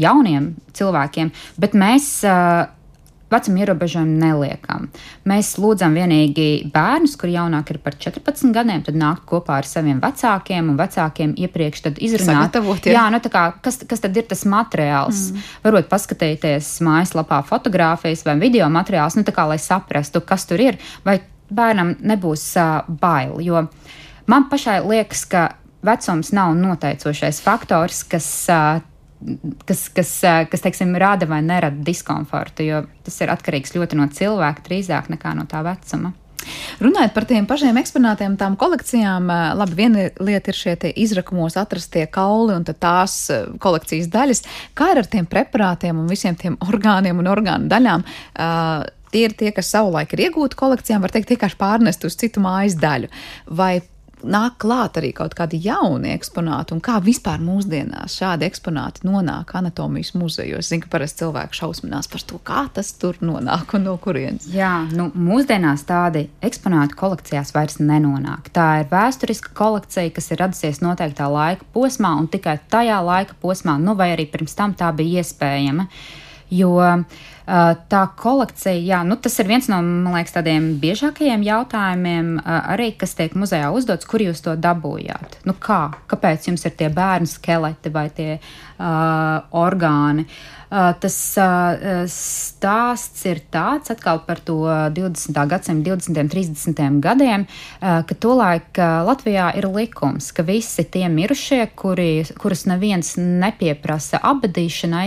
jauniem 0.00 0.54
cilvēkiem, 0.78 1.34
bet 1.60 1.76
mēs 1.76 2.14
uh, 2.24 2.70
vecuma 3.32 3.62
ierobežojumu 3.62 4.18
neliekam. 4.20 4.88
Mēs 5.28 5.54
lūdzam 5.62 5.96
vienīgi 5.96 6.48
bērnus, 6.72 7.16
kuri 7.20 7.36
jaunāki 7.36 7.76
ir 7.76 7.80
par 7.84 7.96
14 7.98 8.52
gadiem, 8.54 8.84
tad 8.86 8.98
nākt 8.98 9.24
kopā 9.28 9.58
ar 9.60 9.68
saviem 9.68 10.00
vecākiem 10.02 10.70
un 10.72 10.78
vecākiem 10.80 11.34
iepriekš 11.46 11.86
izrunāt, 12.04 12.58
jā, 12.86 13.06
nu, 13.12 13.22
kā, 13.32 13.44
kas, 13.64 13.80
kas 13.88 14.04
tad 14.04 14.16
ir 14.16 14.28
tas 14.30 14.44
materiāls. 14.48 15.30
Mm. 15.32 15.48
Varbūt 15.66 15.90
paskatīties 15.92 16.70
mājaslapā 16.84 17.42
fotogrāfijas 17.48 18.26
vai 18.28 18.38
video 18.42 18.68
materiāls, 18.72 19.18
nu, 19.18 19.26
kā, 19.26 19.48
lai 19.48 19.58
saprastu, 19.62 20.22
kas 20.26 20.46
tur 20.50 20.62
ir, 20.62 20.80
vai 21.06 21.18
bērnam 21.52 21.96
nebūs 22.00 22.46
uh, 22.60 22.86
bail. 22.88 23.40
Jo 23.44 23.66
man 24.30 24.48
pašai 24.50 24.80
liekas, 24.86 25.26
ka 25.28 25.48
vecums 25.82 26.32
nav 26.36 26.54
noteicošais 26.58 27.42
faktors, 27.44 28.02
kas 28.08 28.28
uh, 28.52 28.80
kas, 29.68 29.86
kas, 29.94 30.14
kas 30.50 30.64
teiksim, 30.64 30.94
rada 31.00 31.28
vai 31.30 31.42
nerada 31.44 31.84
diskomfortu, 31.86 32.66
jo 32.66 32.82
tas 33.06 33.20
ir 33.22 33.32
atkarīgs 33.34 33.76
ļoti 33.76 33.98
no 34.00 34.08
cilvēka, 34.12 34.66
drīzāk 34.66 35.12
nekā 35.12 35.36
no 35.38 35.46
tā 35.50 35.62
vecuma. 35.66 36.14
Runājot 36.82 37.12
par 37.14 37.26
tiem 37.30 37.46
pašiem 37.46 37.76
eksponātiem, 37.78 38.34
tām 38.40 38.56
kolekcijām, 38.58 39.28
labi, 39.58 39.76
viena 39.78 40.08
lieta 40.18 40.50
ir 40.50 40.58
šie 40.58 40.74
izrakumos 41.04 41.54
atrastie 41.60 42.08
kauli 42.10 42.56
un 42.56 42.66
tās 42.66 43.28
kolekcijas 43.62 44.10
daļas. 44.12 44.42
Kā 44.78 44.92
ir 44.92 45.02
ar 45.04 45.10
tiem 45.12 45.28
preparātiem 45.30 46.02
un 46.02 46.10
visiem 46.10 46.38
tiem 46.38 46.58
orgāniem 46.66 47.22
un 47.22 47.30
orgānu 47.30 47.70
daļām? 47.70 48.04
Uh, 48.34 48.82
tie 49.12 49.26
ir 49.28 49.36
tie, 49.38 49.52
kas 49.54 49.70
savulaik 49.72 50.14
ir 50.16 50.26
iegūti 50.26 50.58
kolekcijām, 50.58 51.04
var 51.04 51.12
teikt, 51.14 51.30
vienkārši 51.34 51.60
pārnest 51.60 52.06
uz 52.08 52.16
citu 52.18 52.42
mājas 52.44 52.78
daļu. 52.80 53.12
Vai 53.52 53.74
nāk 54.24 54.58
klāt 54.62 54.98
arī 55.00 55.12
kaut 55.16 55.34
kādi 55.38 55.60
jauni 55.64 56.12
eksponāti, 56.14 56.74
un 56.74 56.82
kā 56.84 56.98
vispār 57.04 57.42
mūsdienās 57.42 58.16
šādi 58.20 58.46
eksponāti 58.48 59.06
nonāk 59.06 59.54
anatomijas 59.58 60.12
muzejos. 60.18 60.62
Es 60.62 60.70
zinu, 60.72 60.84
ka 60.84 60.92
parasti 60.94 61.22
cilvēki 61.22 61.58
šausminās 61.58 62.10
par 62.12 62.24
to, 62.28 62.38
kā 62.46 62.62
tas 62.74 62.92
tur 63.00 63.18
nonāk 63.24 63.74
un 63.78 63.86
no 63.88 63.96
kurienes. 64.02 64.46
Jā, 64.52 64.72
nu, 64.94 65.08
mūsdienās 65.14 65.86
tādi 65.88 66.26
eksponāti 66.44 66.98
kolekcijās 66.98 67.54
vairs 67.56 67.80
nenonāk. 67.82 68.52
Tā 68.54 68.68
ir 68.82 68.90
vēsturiska 68.92 69.54
kolekcija, 69.58 70.14
kas 70.14 70.30
ir 70.30 70.42
radusies 70.42 70.82
noteiktā 70.84 71.28
laika 71.32 71.66
posmā, 71.74 72.14
un 72.20 72.30
tikai 72.32 72.58
tajā 72.72 73.00
laika 73.04 73.38
posmā, 73.42 73.78
nu 73.82 73.96
vai 73.98 74.12
arī 74.16 74.28
pirms 74.30 74.56
tam 74.58 74.76
tā 74.78 74.92
bija 74.96 75.22
iespējama. 75.22 75.88
Jo 76.52 76.74
uh, 76.76 77.22
Tā 77.46 78.02
kolekcija, 78.18 78.76
jā, 78.78 79.00
nu, 79.06 79.16
tas 79.18 79.34
ir 79.42 79.48
viens 79.50 79.66
no 79.70 79.80
liekas, 80.14 80.36
tādiem 80.36 80.68
biežākajiem 80.82 81.42
jautājumiem, 81.46 82.36
arī 82.46 82.92
kas 82.98 83.16
tiek 83.18 83.34
muzejā 83.38 83.72
uzdots, 83.74 84.06
kur 84.06 84.22
jūs 84.22 84.44
to 84.44 84.54
dabūjāt. 84.54 85.40
Nu, 85.48 85.56
kā? 85.58 85.82
Kāpēc 86.10 86.50
jums 86.52 86.62
ir 86.68 86.76
tie 86.78 86.90
bērnu 86.92 87.26
skeleti 87.26 87.90
vai 87.90 88.08
tie 88.14 88.30
uh, 88.38 89.42
orgāni? 89.58 90.28
Uh, 90.72 90.94
tas 90.96 91.16
uh, 91.36 92.06
stāsts 92.08 93.26
ir 93.28 93.42
tāds 93.52 93.92
atkal 93.92 94.22
par 94.24 94.38
to 94.40 94.54
20. 94.64 95.36
gadsimta 95.50 95.90
20. 95.90 96.16
un 96.22 96.30
30. 96.32 96.80
gadiem, 97.04 97.44
uh, 97.44 97.98
ka 98.08 98.16
tolaik 98.16 98.80
Latvijā 98.80 99.50
ir 99.60 99.68
likums, 99.68 100.30
ka 100.32 100.40
visi 100.48 100.86
tie 100.88 101.10
mirušie, 101.12 101.66
kuri, 101.76 102.24
kurus 102.40 102.64
neviens 102.70 103.18
nepieprasa 103.20 104.22
apbedīšanai, 104.32 105.04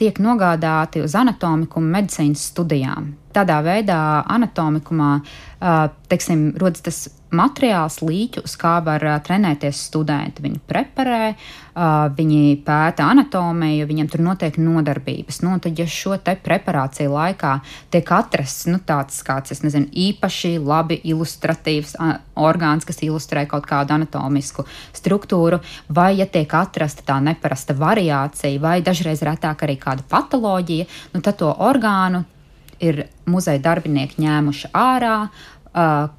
tiek 0.00 0.20
nogādāti 0.24 1.02
uz 1.04 1.12
anatomiku 1.48 1.80
un 1.80 1.90
medicīnas 1.94 2.44
studijām. 2.52 3.12
Tādā 3.34 3.60
veidā 3.64 4.00
anatomikumā 4.24 5.12
teiksim, 6.08 6.52
rodas 6.58 6.84
tas 6.86 6.98
materiāls, 7.34 7.98
līķu, 8.00 8.44
uz 8.46 8.54
kā 8.56 8.78
var 8.84 9.02
trenēties 9.26 9.80
studenti. 9.90 10.40
Viņi 10.44 10.60
preparē, 10.70 11.34
viņi 12.16 12.40
pēta 12.64 13.08
anatomiju, 13.12 13.88
viņiem 13.90 14.08
tur 14.08 14.22
notiek 14.24 14.56
nodarbības. 14.62 15.42
Nu, 15.44 15.56
tad, 15.60 15.76
ja 15.76 15.84
šo 15.90 16.16
te 16.24 16.36
preparāciju 16.40 17.12
laikā 17.12 17.52
tiek 17.92 18.12
atrasts 18.16 18.68
nu, 18.70 18.78
tāds 18.80 19.20
kāds, 19.26 19.52
es 19.52 19.60
nezinu, 19.66 19.90
īpaši 19.92 20.54
labi 20.62 21.00
ilustratīvs 21.10 21.98
orgāns, 22.38 22.88
kas 22.88 23.02
ilustrē 23.04 23.44
kaut 23.50 23.68
kādu 23.68 23.98
anatomisku 23.98 24.64
struktūru, 24.96 25.60
vai 25.92 26.14
ja 26.22 26.30
tiek 26.30 26.54
atrasta 26.54 27.04
tā 27.12 27.20
neparasta 27.20 27.76
variācija, 27.76 28.62
vai 28.62 28.78
dažreiz 28.86 29.26
retāk 29.26 29.68
arī 29.68 29.76
kāda 29.82 30.06
patoloģija, 30.08 30.88
nu, 31.12 31.20
tad 31.20 31.42
to 31.42 31.52
orgānu 31.52 32.24
ir 32.80 33.06
muzeja 33.28 33.60
darbinieki 33.62 34.22
ņēmuši 34.24 34.72
ārā, 34.76 35.16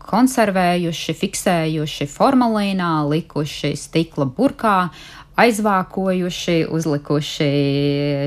konservējuši, 0.10 1.16
fiksējuši 1.20 2.08
formalīnā, 2.08 2.92
likuši 3.10 3.74
stikla 3.76 4.28
burkā, 4.30 4.76
aizvākojuši, 5.40 6.56
uzlikuši 6.76 7.50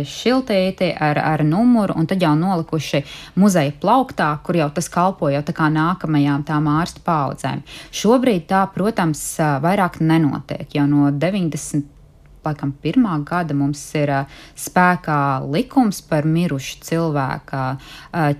šiltīti 0.08 0.90
ar, 0.96 1.20
ar 1.20 1.44
numuru 1.44 1.96
un 2.00 2.08
tad 2.08 2.24
jau 2.24 2.32
nolikuši 2.38 3.02
muzeja 3.40 3.74
plauktā, 3.82 4.30
kur 4.44 4.56
jau 4.56 4.68
tas 4.74 4.88
kalpo 4.92 5.28
jau 5.32 5.42
tā 5.44 5.54
kā 5.56 5.68
nākamajām 5.72 6.46
tām 6.48 6.70
ārstu 6.72 7.04
paudzēm. 7.04 7.64
Šobrīd 7.92 8.48
tā, 8.50 8.64
protams, 8.74 9.24
vairāk 9.38 10.00
nenotiek, 10.00 10.68
jau 10.72 10.88
no 10.88 11.10
90 11.12 12.01
laikam, 12.46 12.74
pirmā 12.84 13.18
gada 13.28 13.56
mums 13.56 13.82
ir 13.98 14.12
uh, 14.12 14.40
spēkā 14.58 15.18
likums 15.52 16.02
par 16.06 16.28
mirušu 16.28 16.80
cilvēku 16.88 17.60
uh, 17.62 17.92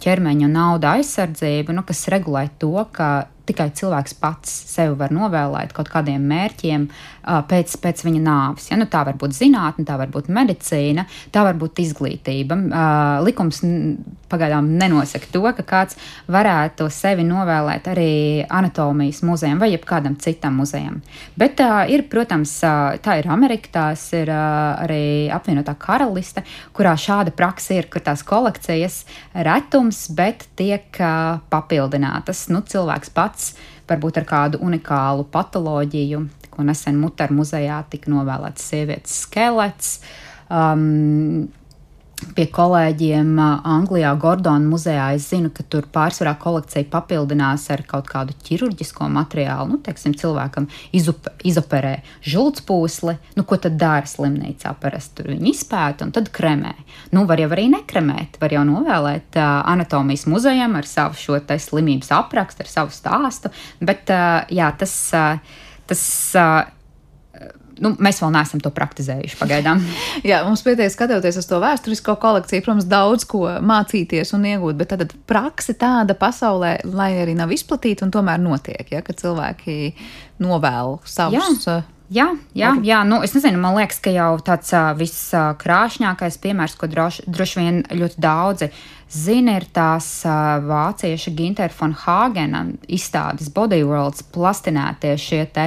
ķermeņa 0.03 0.49
un 0.49 0.59
naudu 0.59 0.91
aizsardzību, 0.93 1.77
nu, 1.77 1.87
kas 1.89 2.09
regulē 2.13 2.49
to, 2.63 2.75
ka 2.93 3.13
tikai 3.49 3.71
cilvēks 3.75 4.15
pats 4.23 4.53
sevi 4.71 4.95
var 4.99 5.13
novēlēt 5.15 5.75
kaut 5.77 5.91
kādiem 5.93 6.23
mērķiem 6.31 6.87
pēc, 7.23 7.77
pēc 7.83 8.05
viņa 8.07 8.23
nāves. 8.23 8.71
Ja? 8.71 8.79
Nu, 8.81 8.89
tā 8.91 9.05
var 9.07 9.19
būt 9.21 9.37
zinātne, 9.37 9.87
tā 9.89 9.99
var 10.01 10.11
būt 10.13 10.31
medicīna, 10.33 11.07
tā 11.35 11.45
var 11.47 11.59
būt 11.61 11.83
izglītība. 11.85 12.59
Likums 13.27 13.63
pagaidām 14.33 14.71
nenosaka 14.81 15.29
to, 15.33 15.43
ka 15.59 15.65
kāds 15.67 15.99
varētu 16.33 16.89
sevi 16.93 17.25
novēlēt 17.29 17.89
arī 17.93 18.13
anatomijas 18.49 19.21
muzejam 19.27 19.61
vai 19.61 19.73
jebkādam 19.75 20.17
citam 20.23 20.57
muzejam. 20.61 21.01
Bet 21.39 21.61
uh, 21.61 21.83
ir, 21.93 22.07
protams, 22.11 22.55
tā 23.05 23.19
ir 23.21 23.29
Amerika, 23.33 23.73
tās 23.73 24.07
ir 24.17 24.31
arī 24.33 25.29
apvienotā 25.33 25.75
karaliste, 25.81 26.45
kurā 26.77 26.95
šāda 26.99 27.35
praksa 27.37 27.77
ir, 27.77 27.91
kur 27.93 28.05
tās 28.05 28.25
kolekcijas 28.27 29.03
retums, 29.35 30.07
bet 30.17 30.47
tiek 30.59 31.01
papildinātas. 31.53 32.47
Nu, 32.53 32.65
cilvēks 32.67 33.13
pats 33.15 33.53
varbūt 33.91 34.23
ar 34.23 34.29
kādu 34.29 34.63
unikālu 34.65 35.27
patoloģiju, 35.33 36.23
ko 36.53 36.67
nesen 36.67 37.01
Mutāra 37.01 37.35
muzejā 37.35 37.81
tika 37.93 38.13
novēlēts 38.13 38.71
sievietes 38.73 39.25
skelets. 39.27 39.97
Um, 40.53 41.49
pie 42.37 42.47
kolēģiem 42.53 43.39
Anglijā, 43.41 44.13
Gordona 44.21 44.65
muzejā. 44.69 45.09
Es 45.17 45.29
zinu, 45.33 45.51
ka 45.55 45.65
tur 45.69 45.87
pārsvarā 45.93 46.35
kolekcija 46.41 46.87
papildinās 46.93 47.67
ar 47.75 47.83
kaut 47.89 48.09
kādu 48.11 48.37
ķirurģisko 48.47 49.09
materiālu. 49.13 49.75
Nu, 49.75 49.81
teiksim, 49.85 50.15
cilvēkam 50.19 50.69
izup, 50.97 51.29
izoperē 51.49 51.97
žultspūsli, 52.29 53.17
nu, 53.39 53.47
ko 53.49 53.59
tad 53.63 53.79
dara 53.81 54.09
slimnīcā? 54.09 54.75
Parasti 54.83 55.19
tur 55.21 55.33
viņi 55.33 55.53
izpēta 55.53 56.07
un 56.07 56.15
tad 56.15 56.31
kremē. 56.35 56.75
Nu, 57.15 57.27
var 57.29 57.43
jau 57.43 57.51
arī 57.53 57.69
nekremēt, 57.73 58.39
var 58.43 58.55
jau 58.55 58.65
novēlēt 58.69 59.41
uh, 59.41 59.59
anatomijas 59.73 60.29
muzejam 60.31 60.79
ar 60.79 60.89
savu 60.89 61.19
šo 61.19 61.41
slimības 61.43 62.13
aprakstu, 62.15 62.65
ar 62.65 62.71
savu 62.71 62.95
stāstu, 62.95 63.53
bet 63.83 64.11
uh, 64.15 64.43
jā, 64.53 64.73
tas. 64.79 64.97
Uh, 65.17 65.61
tas 65.91 66.03
uh, 66.39 66.63
nu, 67.83 67.93
mēs 68.03 68.21
vēl 68.23 68.33
neesam 68.35 68.61
to 68.63 68.73
praktizējuši 68.75 69.39
pagaidām. 69.41 69.81
Jā, 70.29 70.43
mums 70.47 70.65
pietiek 70.65 70.93
skatoties 70.93 71.39
uz 71.41 71.49
to 71.49 71.61
vēsturisko 71.63 72.17
kolekciju, 72.23 72.65
protams, 72.67 72.89
daudz 72.91 73.27
ko 73.29 73.45
mācīties 73.65 74.35
un 74.37 74.47
iegūt, 74.53 74.79
bet 74.79 74.93
tad 74.95 75.17
praksa 75.29 75.77
tāda 75.79 76.17
pasaulē, 76.19 76.79
lai 76.89 77.13
arī 77.23 77.37
nav 77.39 77.55
izplatīta 77.55 78.07
un 78.07 78.15
tomēr 78.15 78.43
notiek, 78.43 78.85
ja, 78.93 79.03
ka 79.05 79.17
cilvēki 79.17 79.95
novēl 80.43 81.01
savus. 81.09 81.67
Jā. 81.67 81.81
Jā, 82.13 82.27
jā, 82.53 82.75
jā. 82.85 82.99
Nu, 83.09 83.23
es 83.25 83.33
nezinu, 83.33 83.57
man 83.57 83.73
liekas, 83.79 83.97
ka 84.05 84.13
jau 84.13 84.35
tāds 84.45 84.69
uh, 84.77 84.91
viskrāšņākais 84.99 86.37
piemērs, 86.43 86.75
ko 86.77 86.85
droši, 86.93 87.25
droši 87.25 87.63
vien 87.63 87.79
ļoti 87.89 88.21
daudzi 88.21 88.69
zina, 89.13 89.57
ir 89.61 89.67
tās 89.75 90.07
uh, 90.25 90.59
vācieša 90.65 91.33
Ginter 91.37 91.73
von 91.77 91.93
Hāgena 91.97 92.65
izstādes 92.89 93.51
Bodyworlds 93.53 94.25
plastinētie 94.33 95.13
šie 95.21 95.43
te 95.53 95.67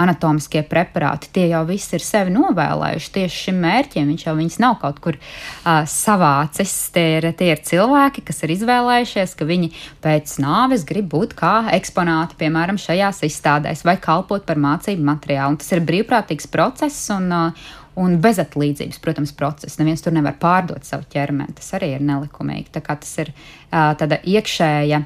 anatomiskie 0.00 0.62
preparāti. 0.68 1.30
Tie 1.32 1.46
jau 1.50 1.62
visi 1.68 1.96
ir 1.98 2.04
sevi 2.04 2.34
novēlējuši 2.34 3.12
tieši 3.18 3.42
šim 3.46 3.60
mērķim. 3.64 4.10
Viņš 4.12 4.26
jau 4.26 4.36
viņus 4.40 4.58
nav 4.64 4.78
kaut 4.82 5.00
kur 5.04 5.18
uh, 5.20 5.84
savācis. 5.90 6.74
Tie 6.96 7.06
ir, 7.18 7.30
tie 7.36 7.52
ir 7.54 7.64
cilvēki, 7.68 8.24
kas 8.26 8.44
ir 8.44 8.56
izvēlējušies, 8.56 9.36
ka 9.38 9.48
viņi 9.48 9.72
pēc 10.04 10.36
nāves 10.44 10.86
grib 10.88 11.10
būt 11.12 11.36
kā 11.38 11.54
eksponāti, 11.76 12.38
piemēram, 12.40 12.80
šajās 12.80 13.24
izstādēs 13.28 13.84
vai 13.86 13.98
kalpot 14.00 14.48
par 14.48 14.60
mācību 14.60 15.04
materiālu. 15.12 15.56
Un 15.56 15.60
tas 15.60 15.74
ir 15.76 15.84
brīvprātīgs 15.84 16.48
process. 16.52 17.10
Un, 17.14 17.28
uh, 17.32 17.74
un 18.00 18.16
bezatlīdzības, 18.22 19.00
protams, 19.02 19.32
process. 19.36 19.78
Neviens 19.80 20.04
tur 20.04 20.14
nevar 20.16 20.36
pārdot 20.40 20.84
savu 20.86 21.06
ķermeni. 21.12 21.56
Tas 21.56 21.72
arī 21.78 21.94
ir 21.96 22.04
nelikumīgi. 22.04 22.72
Tā 22.74 22.82
tas 22.86 23.12
ir 23.22 23.32
uh, 23.32 23.92
tāda 23.98 24.20
iekšēja 24.20 25.02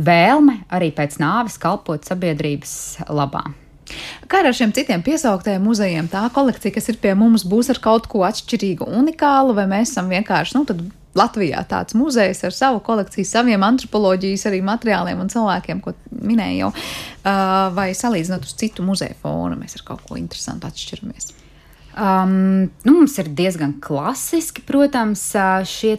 vēlme 0.00 0.62
arī 0.72 0.92
pēc 0.96 1.18
nāves 1.20 1.58
kalpot 1.60 2.06
sabiedrības 2.08 2.72
labā. 3.12 3.44
Kā 4.30 4.44
ar 4.46 4.54
šiem 4.54 4.70
citiem 4.74 5.02
piesauktajiem 5.02 5.64
muzejiem, 5.66 6.08
tā 6.10 6.22
kolekcija, 6.34 6.76
kas 6.76 6.88
ir 6.92 7.00
pie 7.02 7.16
mums, 7.18 7.42
būs 7.48 7.72
ar 7.72 7.80
kaut 7.82 8.06
ko 8.10 8.22
atšķirīgu, 8.28 8.86
unikālu, 9.00 9.56
vai 9.56 9.66
mēs 9.70 9.90
esam 9.90 10.10
vienkārši, 10.12 10.58
nu, 10.58 10.90
Latvijā 11.18 11.64
tāds 11.66 11.96
muzejs 11.98 12.44
ar 12.46 12.54
savu 12.54 12.78
kolekciju, 12.86 13.26
saviem 13.26 13.64
antropoloģijas 13.66 14.46
arī 14.46 14.60
materiāliem 14.62 15.18
un 15.18 15.32
cilvēkiem, 15.32 15.80
ko 15.82 15.96
minēju 16.14 16.70
vai 17.74 17.90
salīdzinot 17.98 18.46
uz 18.46 18.54
citu 18.60 18.86
muzeju 18.86 19.18
fonu, 19.18 19.58
mēs 19.58 19.74
ar 19.80 19.86
kaut 19.90 20.06
ko 20.06 20.20
interesantu 20.20 20.70
atšķiramies. 20.70 21.32
Um, 21.90 22.70
nu, 22.86 22.92
mums 23.00 23.16
ir 23.18 23.32
diezgan 23.34 23.74
klasiski, 23.82 24.62
protams, 24.62 25.24
šie 25.66 25.96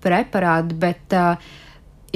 preparāti, 0.00 0.76
bet 0.80 1.12
uh, 1.12 1.36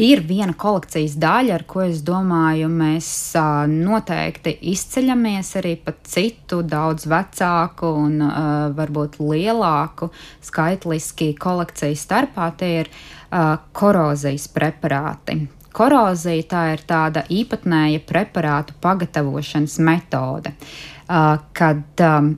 ir 0.00 0.22
viena 0.24 0.54
kolekcijas 0.56 1.16
daļa, 1.20 1.58
ar 1.58 1.64
ko 1.68 1.82
es 1.84 2.00
domāju, 2.06 2.70
mēs 2.72 3.10
uh, 3.38 3.66
noteikti 3.68 4.54
izceļamies 4.72 5.52
arī 5.60 5.74
pat 5.84 6.00
citu, 6.08 6.62
daudz 6.64 7.04
vecāku 7.10 7.92
un 8.06 8.18
uh, 8.24 8.34
varbūt 8.76 9.20
lielāku 9.20 10.10
skaitliski 10.46 11.34
kolekcijas 11.40 12.04
starpā. 12.08 12.50
Tie 12.56 12.72
ir 12.84 12.92
uh, 12.92 13.56
korozijas 13.76 14.48
preparāti. 14.54 15.42
Korozija 15.76 16.46
tā 16.50 16.62
ir 16.74 16.80
tāda 16.88 17.22
īpatnēja 17.30 18.00
preparātu 18.08 18.74
pagatavošanas 18.82 19.76
metode, 19.86 20.56
uh, 20.56 21.36
kad 21.54 22.06
um, 22.06 22.32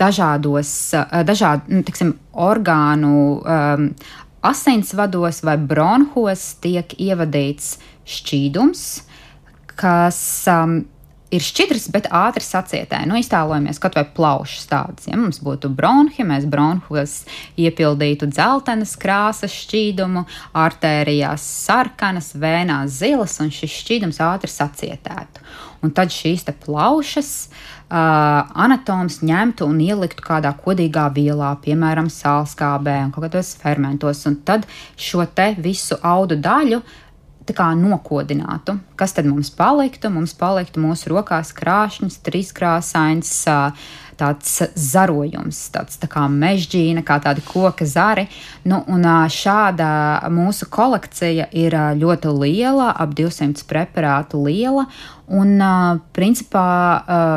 dažādos, 0.00 0.72
eh, 0.96 1.20
dažādu, 1.28 1.76
nu, 1.76 1.84
tiksim, 1.86 2.14
orgānu 2.32 3.14
um, 3.40 3.90
asinsvados 4.42 5.42
vai 5.44 5.58
bronhos 5.60 6.54
tiek 6.64 6.94
ievadīts 6.96 7.76
šķīdums, 8.08 8.86
kas 9.80 10.20
um, 10.48 10.80
ir 11.34 11.44
šķidrs, 11.44 11.88
bet 11.94 12.08
ātri 12.14 12.42
sacietē. 12.44 13.02
Nu, 13.08 13.18
iztēlojamies 13.20 13.80
kaut 13.82 13.96
vai 13.98 14.04
plaušas 14.16 14.66
tādas. 14.70 15.08
Ja 15.10 15.18
mums 15.20 15.40
būtu 15.44 15.70
bronhi, 15.72 16.26
mēs 16.26 16.46
bronhos 16.50 17.20
iepildītu 17.60 18.30
dzeltenas 18.32 18.96
krāsas 19.00 19.54
šķīdumu, 19.64 20.24
artērijās 20.58 21.44
sarkanas, 21.66 22.32
vēnās 22.40 23.00
zilas, 23.00 23.38
un 23.42 23.52
šis 23.54 23.78
šķīdums 23.84 24.22
ātri 24.26 24.52
sacietētu. 24.52 25.46
Un 25.80 25.92
tad 25.96 26.12
šīs 26.12 26.44
plaušas 26.60 27.30
uh, 27.48 27.94
anatoms 28.52 29.20
ņemtu 29.24 29.68
un 29.70 29.78
ieliktu 29.80 30.24
kādā 30.26 30.52
kodīgā 30.64 31.06
vielā, 31.16 31.54
piemēram, 31.64 32.10
sālskābē 32.12 32.98
un 33.06 33.14
kādos 33.16 33.54
fermentos, 33.60 34.26
un 34.28 34.40
tad 34.44 34.66
šo 34.96 35.24
te 35.24 35.54
visu 35.58 35.96
audu 36.02 36.36
daļu 36.36 36.82
kā 37.56 37.70
nokodinātu. 37.74 38.76
Kas 38.98 39.14
tad 39.16 39.26
mums 39.26 39.50
paliktu? 39.54 40.10
Mums 40.12 40.34
paliktu 40.38 40.82
mūsu 40.82 41.10
rokās 41.14 41.52
krāšņs, 41.56 42.20
trīskrāsains. 42.26 43.32
Tāds 44.20 44.58
zarojums, 44.76 45.56
tāds 45.72 45.96
tā 45.96 46.04
kā 46.12 46.26
mežģīna, 46.28 47.00
kā 47.08 47.16
tādi 47.24 47.40
koka 47.40 47.86
zari. 47.88 48.26
Nu, 48.68 48.82
un 48.92 49.06
šāda 49.32 50.28
mūsu 50.28 50.68
kolekcija 50.68 51.48
ir 51.56 51.76
ļoti 51.96 52.34
liela, 52.36 52.90
ap 52.92 53.14
200 53.16 53.64
preparātu 53.70 54.42
liela. 54.44 54.84
Un, 55.30 55.60
principā, 56.10 56.66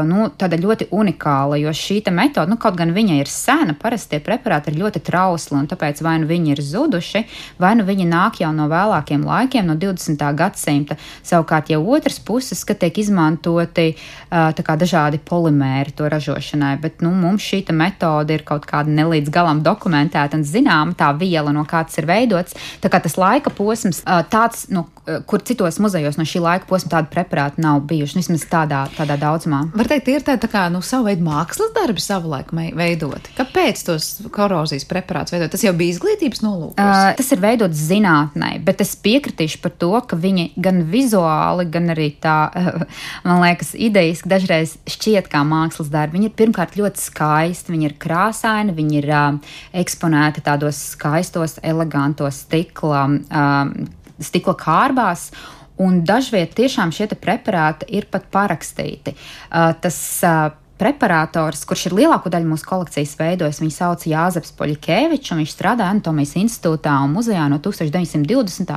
nu, 0.10 0.26
tāda 0.34 0.58
ļoti 0.58 0.88
unikāla, 0.98 1.60
jo 1.62 1.70
šī 1.78 2.00
metode, 2.10 2.50
nu, 2.50 2.58
kaut 2.58 2.74
gan 2.80 2.90
viņa 2.90 3.20
ir 3.20 3.30
sena, 3.30 3.76
parasti 3.78 4.16
tie 4.16 4.20
preparāti 4.24 4.72
ir 4.72 4.80
ļoti 4.82 5.02
trausli, 5.06 5.60
un 5.60 5.68
tāpēc 5.70 6.02
vai 6.02 6.16
nu 6.24 6.26
viņi 6.26 6.56
ir 6.56 6.62
zuduši, 6.66 7.22
vai 7.62 7.76
nu 7.78 7.86
viņi 7.86 8.08
nāk 8.10 8.40
jau 8.42 8.50
no 8.56 8.66
vēlākiem 8.72 9.22
laikiem, 9.28 9.68
no 9.70 9.76
20. 9.78 10.26
gadsimta. 10.40 10.98
Savukārt, 11.22 11.70
jau 11.70 11.84
otrs 11.94 12.18
puses, 12.26 12.64
ka 12.66 12.74
tiek 12.74 12.98
izmantoti 12.98 13.94
kā, 14.32 14.78
dažādi 14.80 15.22
polimēri 15.22 15.94
to 15.94 16.10
ražošanai, 16.10 16.74
bet 16.82 17.06
nu, 17.06 17.14
mums 17.14 17.46
šī 17.46 17.62
metode 17.78 18.34
ir 18.34 18.42
kaut 18.48 18.66
kāda 18.70 18.90
nelīdz 18.90 19.30
galam 19.30 19.62
dokumentēta 19.62 20.40
un 20.40 20.48
zināma 20.48 20.98
tā 20.98 21.12
viela, 21.14 21.54
no 21.54 21.62
kā 21.70 21.86
tas 21.86 22.02
ir 22.02 22.10
veidots. 22.10 22.58
Tā 22.82 22.90
kā 22.90 23.04
tas 23.06 23.20
laika 23.22 23.54
posms, 23.54 24.02
tāds, 24.34 24.66
nu, 24.74 24.88
kur 25.30 25.46
citos 25.46 25.78
muzejos 25.84 26.18
no 26.18 26.26
šī 26.28 26.42
laika 26.42 26.68
posma 26.70 26.96
tāda 26.98 27.12
preparāta 27.12 27.62
nav 27.62 27.83
bijuši, 27.88 28.20
vismaz 28.22 28.46
tādā, 28.50 28.84
tādā 28.98 29.18
daudzumā. 29.20 29.64
Var 29.76 29.90
teikt, 29.90 30.10
ir 30.12 30.26
tādi 30.26 30.44
tā 30.44 30.50
kā, 30.52 30.66
nu, 30.74 30.82
savu 30.86 31.08
veidu 31.10 31.26
mākslas 31.26 31.74
darbi 31.76 32.04
savulaik 32.04 32.52
veidoti. 32.54 33.34
Kāpēc 33.38 33.84
tos 33.88 34.10
korozijas 34.34 34.86
preparātus 34.90 35.36
veidot? 35.36 35.52
Tas 35.54 35.64
jau 35.66 35.74
bija 35.78 35.96
izglītības 35.96 36.44
nolūkos. 36.46 36.80
Uh, 36.80 37.12
tas 37.20 37.32
ir 37.36 37.42
veidots 37.44 37.86
zinātnē, 37.90 38.54
bet 38.66 38.84
es 38.84 38.94
piekritīšu 39.04 39.62
par 39.64 39.76
to, 39.82 39.92
ka 40.08 40.20
viņi 40.20 40.50
gan 40.64 40.84
vizuāli, 40.92 41.68
gan 41.74 41.94
arī 41.94 42.10
tā, 42.24 42.38
uh, 42.50 42.86
man 43.28 43.44
liekas, 43.46 43.74
idejas 43.76 44.24
dažreiz 44.28 44.78
šķiet 44.90 45.30
kā 45.32 45.44
mākslas 45.48 45.92
darbi. 45.94 46.20
Viņi 46.20 46.32
ir 46.32 46.38
pirmkārt 46.40 46.78
ļoti 46.80 47.04
skaisti, 47.04 47.74
viņi 47.76 47.90
ir 47.90 47.98
krāsaini, 48.02 48.76
viņi 48.78 49.02
ir 49.02 49.10
uh, 49.12 49.58
eksponēti 49.84 50.46
tādos 50.46 50.80
skaistos, 50.94 51.58
elegantos 51.64 52.44
stikla, 52.46 53.08
uh, 53.28 54.24
stikla 54.24 54.58
kārbās. 54.60 55.30
Un 55.84 56.02
dažviet 56.08 56.56
tiešām 56.58 56.94
šie 56.96 57.10
preparāti 57.14 57.90
ir 57.98 58.08
pat 58.12 58.30
parakstīti. 58.34 59.16
Uh, 59.52 59.74
tas 59.84 59.98
uh, 60.24 60.52
preparators, 60.84 61.62
kurš 61.70 61.88
ir 61.88 61.96
lielāko 62.02 62.32
daļu 62.34 62.50
mūsu 62.50 62.68
kolekcijas 62.68 63.14
veidojis. 63.20 63.62
Viņu 63.62 63.76
sauc 63.76 64.06
Jāzeps 64.10 64.54
Poļikevičs, 64.58 65.32
un 65.34 65.44
viņš 65.44 65.54
strādā 65.54 65.88
Anatomijas 65.92 66.34
institūtā 66.42 66.96
un 67.06 67.14
muzejā 67.16 67.46
no 67.52 67.60
1920. 67.64 68.74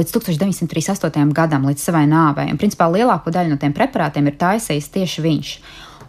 līdz 0.00 0.16
1938. 0.16 1.36
gadam, 1.36 1.68
līdz 1.70 1.86
savai 1.90 2.06
nāvei. 2.10 2.48
Un, 2.50 2.58
principā, 2.60 2.88
lielāko 2.90 3.32
daļu 3.34 3.52
no 3.52 3.60
tiem 3.60 3.76
preparātiem 3.76 4.32
ir 4.32 4.40
taisījis 4.40 4.90
tieši 4.96 5.26
viņš. 5.28 5.54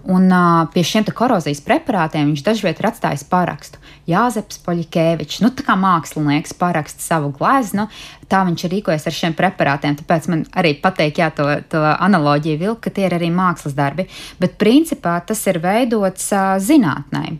Un 0.09 0.31
uh, 0.33 0.65
pie 0.73 0.81
šiem 0.87 1.05
korozijas 1.13 1.61
preparātiem 1.61 2.31
viņš 2.31 2.43
dažviet 2.45 2.79
ir 2.81 2.87
atstājis 2.89 3.23
parakstu. 3.29 3.81
Jāzeps 4.09 4.57
Poļikevičs, 4.65 5.41
nu 5.43 5.51
tā 5.53 5.65
kā 5.67 5.75
mākslinieks 5.77 6.55
paraksta 6.57 7.03
savu 7.05 7.29
gleznu, 7.35 7.85
tā 8.31 8.41
viņš 8.47 8.65
ir 8.65 8.73
rīkojies 8.75 9.05
ar 9.07 9.17
šiem 9.17 9.35
preparātiem. 9.37 9.99
Tāpēc 9.99 10.29
man 10.31 10.45
arī 10.57 10.73
patīk, 10.81 11.21
jā, 11.21 11.29
to, 11.37 11.45
to 11.69 11.83
analoģiju 11.91 12.63
vilkt, 12.63 12.81
ka 12.87 12.95
tie 12.95 13.05
ir 13.09 13.17
arī 13.19 13.29
mākslas 13.33 13.77
darbi. 13.77 14.07
Bet 14.41 14.57
principā 14.61 15.19
tas 15.25 15.45
ir 15.51 15.61
veidots 15.61 16.31
uh, 16.33 16.55
zinātnē. 16.57 17.37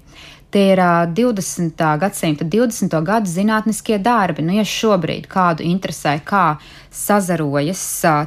Tie 0.52 0.74
ir 0.74 0.82
uh, 0.84 1.08
20. 1.08 1.80
gadsimta, 2.02 2.44
20. 2.44 2.96
gadu 3.08 3.30
zinātniskie 3.32 3.96
darbi. 4.04 4.44
Nu, 4.44 4.52
ja 4.58 4.66
šobrīd 4.68 5.30
kādu 5.32 5.64
interesē, 5.64 6.18
kā 6.28 6.58
sazarojas 6.92 7.84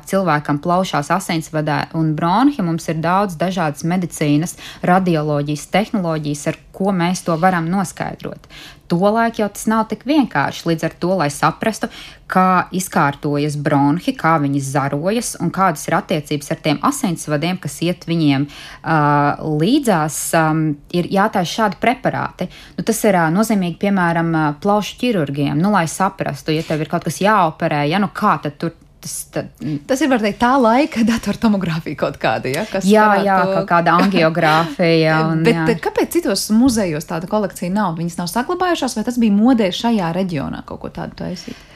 cilvēkam 0.08 0.60
plaušās 0.64 1.10
asinsvadē 1.12 1.82
un 2.00 2.14
bronhi, 2.16 2.64
mums 2.64 2.88
ir 2.88 3.02
daudz 3.04 3.36
dažādas 3.36 3.84
medicīnas, 3.84 4.56
radioloģijas, 4.88 5.66
tehnoloģijas, 5.74 6.46
ar 6.48 6.60
ko 6.72 6.96
mēs 6.96 7.26
to 7.26 7.36
varam 7.40 7.68
noskaidrot. 7.68 8.48
Tolaik 8.94 9.38
jau 9.38 9.48
tas 9.48 9.66
nav 9.70 9.86
tik 9.90 10.04
vienkārši. 10.08 10.68
Līdz 10.70 10.84
ar 10.86 10.94
to, 11.00 11.10
lai 11.18 11.28
saprastu, 11.32 11.88
kā 12.30 12.66
izkārtojas 12.74 13.56
bronhi, 13.60 14.14
kā 14.16 14.36
viņi 14.42 14.62
zarojas 14.64 15.34
un 15.42 15.52
kādas 15.54 15.84
ir 15.88 15.96
attiecības 15.98 16.50
ar 16.54 16.60
tiem 16.64 16.78
asinsvadiem, 16.82 17.58
kas 17.62 17.80
iet 17.84 18.06
viņiem 18.08 18.46
uh, 18.48 19.42
līdzās, 19.60 20.18
um, 20.38 20.62
ir 20.94 21.10
jātaisa 21.12 21.52
šādi 21.52 21.80
preparāti. 21.82 22.48
Nu, 22.78 22.84
tas 22.86 23.02
ir 23.04 23.18
uh, 23.18 23.28
nozīmīgi, 23.34 23.78
piemēram, 23.82 24.32
uh, 24.34 24.46
plaušu 24.62 24.98
ķirurgiem, 25.02 25.58
nu, 25.60 25.74
lai 25.74 25.86
saprastu, 25.90 26.54
ja 26.56 26.64
tev 26.66 26.84
ir 26.84 26.92
kaut 26.92 27.06
kas 27.06 27.20
jāoperē, 27.24 27.84
ja 27.90 28.00
nu 28.02 28.10
kā 28.14 28.38
tad 28.42 28.58
tur 28.60 28.74
tas, 29.04 29.14
tā, 29.34 29.44
tas 29.88 30.02
ir 30.04 30.14
teikt, 30.24 30.40
tā 30.40 30.54
laika 30.60 31.04
datortomogrāfija 31.12 32.00
kaut 32.00 32.18
kāda. 32.22 32.52
Ja, 32.52 32.64
jā, 32.80 33.08
jā 33.26 33.36
to... 33.42 33.58
kaut 33.58 33.68
kāda 33.70 33.94
angiogrāfija. 34.04 35.20
Un, 35.30 35.44
Bet 35.46 35.60
jā. 35.60 35.78
kāpēc 35.84 36.18
citos 36.18 36.48
muzejos 36.54 37.08
tāda 37.10 37.30
kolekcija 37.30 37.72
nav? 37.74 37.98
Viņas 38.00 38.18
nav 38.22 38.32
saglabājušās, 38.32 38.96
vai 38.98 39.06
tas 39.06 39.20
bija 39.20 39.36
modē 39.36 39.70
šajā 39.74 40.10
reģionā 40.16 40.64
kaut 40.68 40.84
ko 40.84 40.92
tādu 40.94 41.24
taisīt? 41.24 41.70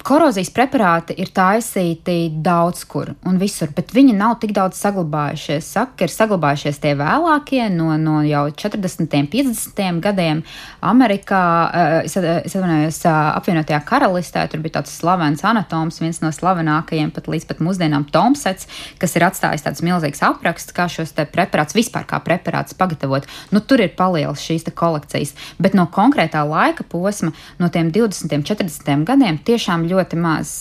Korozijas 0.00 0.48
preparāti 0.54 1.12
ir 1.20 1.28
taisīti 1.34 2.30
daudz 2.40 2.86
kur 2.88 3.10
un 3.28 3.36
visur, 3.40 3.68
bet 3.76 3.92
viņi 3.92 4.14
nav 4.16 4.38
tik 4.40 4.54
daudz 4.56 4.78
saglabājušies. 4.80 5.66
Saka, 5.74 5.92
ka 5.98 6.06
ir 6.06 6.14
saglabājušies 6.14 6.80
tie 6.80 6.94
vēlākie 6.96 7.66
no, 7.74 7.90
no 8.00 8.20
jau 8.24 8.46
40. 8.48 9.04
un 9.04 9.28
50. 9.28 10.00
gadiem 10.00 10.40
Amerikā, 10.86 11.42
eh, 11.68 11.96
es, 12.06 12.16
atvainojos, 12.16 13.00
eh, 13.04 13.18
apvienotajā 13.40 13.80
karalistē. 13.90 14.46
Tur 14.48 14.62
bija 14.64 14.78
tāds 14.78 14.94
slavens 14.96 15.44
anatoms, 15.44 16.00
viens 16.00 16.22
no 16.24 16.32
slavenākajiem 16.32 17.12
pat 17.16 17.28
līdz 17.28 17.50
pat 17.50 17.60
mūsdienām 17.60 18.08
Tomsets, 18.14 18.70
kas 19.02 19.16
ir 19.20 19.26
atstājis 19.28 19.66
tāds 19.68 19.84
milzīgs 19.84 20.24
apraksts, 20.24 20.72
kā 20.76 20.88
šos 20.88 21.12
preparātus 21.20 21.76
vispār 21.76 22.08
kā 22.08 22.22
preparātus 22.24 22.78
pagatavot. 22.78 23.28
Nu, 23.52 23.60
tur 23.60 23.84
ir 23.84 23.92
palielas 24.00 24.40
šīs 24.40 24.64
kolekcijas, 24.70 25.36
bet 25.60 25.76
no 25.76 25.84
konkrētā 25.92 26.46
laika 26.48 26.88
posma, 26.88 27.34
no 27.60 27.68
tiem 27.68 27.92
20. 27.92 28.40
un 28.40 28.48
40. 28.48 29.04
gadiem 29.04 29.40
tiešām 29.44 29.89
ļoti 29.90 30.20
maz. 30.20 30.54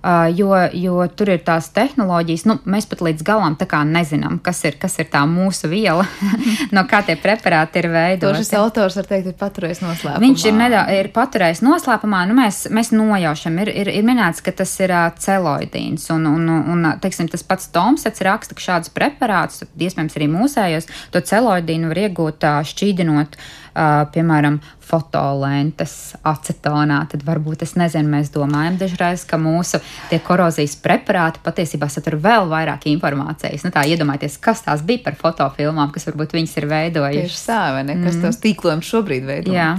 Uh, 0.00 0.36
jo, 0.36 0.54
jo 0.72 1.02
tur 1.12 1.28
ir 1.28 1.42
tās 1.44 1.66
tehnoloģijas, 1.76 2.46
nu, 2.48 2.54
mēs 2.72 2.86
pat 2.88 3.02
līdz 3.04 3.20
galam 3.20 3.56
nezinām, 3.84 4.38
kas 4.40 4.62
ir, 4.64 4.78
kas 4.80 4.96
ir 4.96 5.10
tā 5.12 5.26
mūsu 5.28 5.68
viela, 5.68 6.06
no 6.76 6.86
kā 6.88 7.02
tie 7.04 7.18
preparāti 7.20 7.82
ir 7.82 7.90
veidoti. 7.92 8.40
Šis 8.40 8.54
autors, 8.56 8.96
var 8.96 9.10
teikt, 9.10 9.28
ir 9.28 9.36
paturējis 9.36 9.82
noslēpumā. 9.84 10.22
Viņš 10.24 10.46
ir, 10.48 10.56
nedā, 10.56 10.86
ir 10.96 11.10
paturējis 11.12 11.60
noslēpumā, 11.66 12.22
nu, 12.30 12.38
mēs, 12.40 12.62
mēs 12.72 12.94
nojaušam, 12.96 13.60
ir, 13.60 13.74
ir, 13.82 13.92
ir 14.00 14.08
minēts, 14.08 14.40
ka 14.40 14.56
tas 14.56 14.72
ir 14.80 14.96
uh, 14.96 15.10
celoidīns, 15.20 16.08
un, 16.16 16.24
un, 16.32 16.48
un 16.48 16.92
teiksim, 17.04 17.28
tas 17.28 17.44
pats 17.44 17.68
Tomsets 17.68 18.24
raksta, 18.24 18.56
ka 18.56 18.70
šādus 18.70 18.96
preparātus, 18.96 19.66
iespējams, 19.76 20.16
arī 20.16 20.32
mūsējos, 20.32 20.88
to 21.12 21.20
celoidīnu 21.28 21.92
var 21.92 22.06
iegūt 22.08 22.48
uh, 22.48 22.62
šķīdinot, 22.72 23.36
uh, 23.36 23.58
piemēram, 23.74 24.60
fotolentes 24.90 26.16
acetonā, 26.26 27.04
tad 27.10 27.22
varbūt 27.26 27.62
es 27.66 27.76
nezinu, 27.78 28.10
mēs 28.10 28.32
domājam 28.34 28.78
dažreiz, 28.80 29.22
ka 29.28 29.38
mūsu 29.40 29.78
tie 30.10 30.18
korozijas 30.24 30.74
preparāti 30.82 31.42
patiesībā 31.44 31.86
satur 31.92 32.18
vēl 32.22 32.48
vairāk 32.50 32.88
informācijas. 32.90 33.62
Nu, 33.66 33.74
tā 33.74 33.84
iedomājieties, 33.92 34.40
kas 34.42 34.64
tās 34.66 34.82
bija 34.86 35.04
par 35.06 35.18
fotofilmām, 35.20 35.92
kas 35.94 36.08
varbūt 36.10 36.34
viņas 36.38 36.56
ir 36.58 36.68
veidojušas. 36.72 37.36
Tieši 37.36 37.46
tā, 37.46 37.60
vai 37.76 37.84
ne? 37.86 38.00
Kas 38.02 38.18
mm. 38.18 38.24
tos 38.26 38.40
tīklojums 38.42 38.90
šobrīd 38.90 39.28
veido? 39.28 39.54
Jā. 39.54 39.72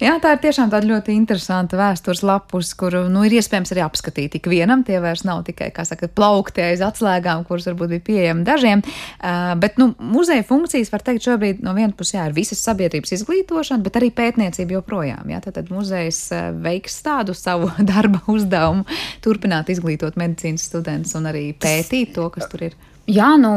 Jā, 0.00 0.14
tā 0.16 0.30
ir 0.32 0.38
tiešām 0.40 0.70
tāda 0.72 0.88
ļoti 0.88 1.12
interesanta 1.12 1.76
vēstures 1.76 2.22
lapus, 2.24 2.70
kuru 2.78 3.02
nu, 3.12 3.20
ir 3.28 3.34
iespējams 3.36 3.74
arī 3.74 3.82
apskatīt 3.84 4.38
ikvienam. 4.38 4.80
Tie 4.86 4.96
vairs 5.02 5.26
nav 5.28 5.42
tikai, 5.44 5.68
kā 5.76 5.84
saka, 5.84 6.08
plaukti 6.08 6.64
aiz 6.64 6.80
atslēgām, 6.84 7.44
kuras 7.44 7.68
varbūt 7.68 7.92
bija 7.92 8.04
pieejami 8.06 8.46
dažiem. 8.48 8.80
Uh, 8.80 9.52
bet, 9.60 9.76
nu, 9.80 9.90
muzeja 10.00 10.46
funkcijas, 10.48 10.88
var 10.94 11.04
teikt, 11.04 11.26
šobrīd 11.28 11.60
no 11.66 11.76
vienas 11.76 11.98
puses, 11.98 12.14
jā, 12.16 12.24
ir 12.30 12.36
visas 12.36 12.64
sabiedrības 12.64 13.12
izglītošana, 13.18 13.84
bet 13.84 14.00
arī 14.00 14.08
pētniecība 14.16 14.78
joprojām. 14.78 15.28
Jā, 15.34 15.42
tad, 15.44 15.58
tad 15.60 15.68
muzejs 15.74 16.22
veiks 16.64 16.96
tādu 17.04 17.36
savu 17.36 17.68
darba 17.92 18.22
uzdevumu, 18.32 18.88
turpināt 19.20 19.68
izglītot 19.68 20.16
medicīnas 20.20 20.64
studentus 20.72 21.12
un 21.20 21.28
arī 21.28 21.50
pētīt 21.60 22.16
to, 22.16 22.30
kas 22.32 22.48
tur 22.48 22.70
ir. 22.70 22.80
Jā, 23.10 23.32
nu 23.40 23.50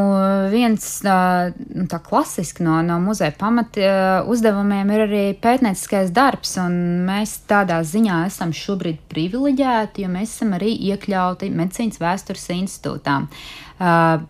viens 0.49 0.85
nu, 1.05 1.85
tā 1.91 1.99
klasiski 2.01 2.63
no, 2.65 2.79
no 2.85 2.95
muzeja 3.03 3.35
pamat 3.37 3.77
uzdevumiem 4.31 4.89
ir 4.95 5.03
arī 5.05 5.23
pētnieciskais 5.37 6.09
darbs, 6.15 6.55
un 6.63 7.03
mēs 7.05 7.35
tādā 7.49 7.77
ziņā 7.85 8.23
esam 8.31 8.53
šobrīd 8.55 9.03
privileģēti, 9.11 10.07
jo 10.07 10.13
mēs 10.15 10.33
esam 10.33 10.55
arī 10.57 10.73
iekļauti 10.89 11.51
Medicīnas 11.53 12.01
vēstures 12.01 12.49
institūtā. 12.55 13.19
Uh, 13.77 14.23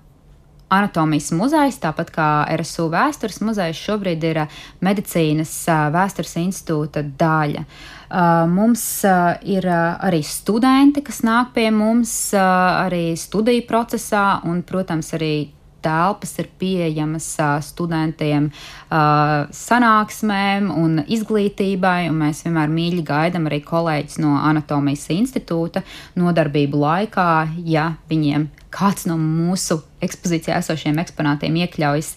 Anatomijas 0.74 1.30
muzejs, 1.36 1.78
tāpat 1.84 2.10
kā 2.14 2.28
RSU 2.56 2.88
vēstures 2.94 3.42
muzejs, 3.46 3.78
šobrīd 3.78 4.24
ir 4.26 4.40
medicīnas 4.84 5.52
vēstures 5.94 6.34
institūta 6.42 7.04
daļa. 7.20 7.66
Mums 8.14 8.84
ir 9.50 9.66
arī 9.66 10.20
studenti, 10.22 11.02
kas 11.02 11.24
nāk 11.26 11.56
pie 11.56 11.72
mums 11.74 12.12
arī 12.38 13.16
studiju 13.18 13.66
procesā, 13.66 14.44
un, 14.46 14.62
protams, 14.62 15.10
arī 15.18 15.34
telpas 15.84 16.34
ir 16.42 16.50
pieejamas 16.60 17.28
studentiem 17.68 18.50
sanāksmēm 18.90 20.72
un 20.74 21.04
izglītībai, 21.04 22.10
un 22.10 22.20
mēs 22.24 22.44
vienmēr 22.48 22.74
mīļi 22.74 23.06
gaidām 23.08 23.48
arī 23.52 23.62
kolēģis 23.68 24.20
no 24.24 24.38
Anatomijas 24.42 25.08
institūta 25.14 25.84
nodarbību 26.20 26.84
laikā, 26.84 27.30
ja 27.68 27.94
viņiem 28.12 28.50
kāds 28.74 29.06
no 29.10 29.18
mūsu 29.20 29.80
ekspozīcijā 30.04 30.58
esošiem 30.60 30.98
eksponātiem 31.04 31.56
iekļaujas 31.64 32.10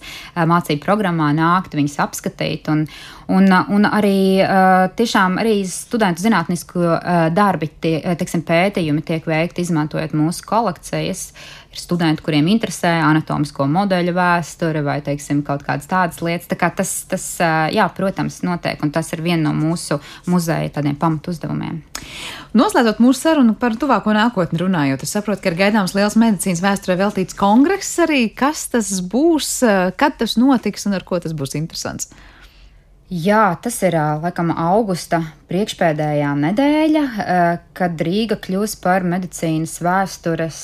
mācību 0.49 0.83
programmā, 0.83 1.29
nākt 1.37 1.77
viņus 1.77 1.99
apskatīt. 2.07 2.71
Un, 2.73 2.85
un, 3.33 3.51
un 3.77 3.89
arī 3.89 4.43
tiešām 4.99 5.39
arī 5.43 5.59
studentu 5.71 6.25
zinātnisku 6.25 6.83
darbi, 7.37 7.71
tie, 7.83 7.99
teiksim, 8.19 8.45
pētījumi 8.49 9.05
tiek 9.07 9.29
veikti 9.29 9.67
izmantojot 9.67 10.17
mūsu 10.17 10.49
kolekcijas. 10.49 11.29
Ir 11.77 11.83
studenti, 11.83 12.23
kuriem 12.25 12.47
interesē 12.49 12.89
anatomisko 13.05 13.67
modeļu 13.69 14.15
vēsture 14.17 14.81
vai, 14.87 14.95
teiksim, 15.05 15.43
kaut 15.45 15.61
kādas 15.67 15.91
tādas 15.91 16.23
lietas. 16.25 16.49
Tā 16.49 16.57
kā 16.57 16.71
tas, 16.73 16.93
tas, 17.11 17.25
jā, 17.75 17.85
protams, 17.93 18.39
notiek, 18.47 18.81
un 18.81 18.93
tas 18.95 19.13
ir 19.13 19.21
viena 19.21 19.51
no 19.51 19.53
mūsu 19.59 19.99
muzeja 20.33 20.71
tādiem 20.79 20.97
pamatu 20.97 21.35
uzdevumiem. 21.35 21.83
Noslēdzot 22.57 23.03
mūsu 23.05 23.27
sarunu 23.27 23.53
par 23.61 23.77
tuvāko 23.77 24.15
nākotni 24.17 24.63
runājot, 24.63 25.05
es 25.05 25.13
saprotu, 25.19 25.43
ka 25.45 25.53
ir 25.53 25.59
gaidāms 25.61 25.93
liels 25.99 26.17
medicīnas 26.17 26.65
vēsturē 26.65 26.97
veltīts 27.03 27.37
kongress 27.37 28.01
arī. 28.07 28.23
Kas 28.33 28.71
tas 28.73 28.95
būs, 29.05 29.59
kad 30.01 30.17
tas 30.17 30.39
notiks 30.41 30.89
un 30.89 30.97
ar 30.97 31.05
ko 31.05 31.21
tas 31.21 31.37
būs 31.37 31.59
interesants? 31.61 32.09
Jā, 33.13 33.53
tas 33.63 33.77
ir 33.87 33.95
laikam 34.25 34.49
augusta 34.51 35.21
priekšpēdējā 35.53 36.33
nedēļa, 36.41 37.07
kad 37.77 38.01
Rīga 38.03 38.41
kļūs 38.43 38.81
par 38.81 39.05
medicīnas 39.07 39.77
vēstures 39.85 40.59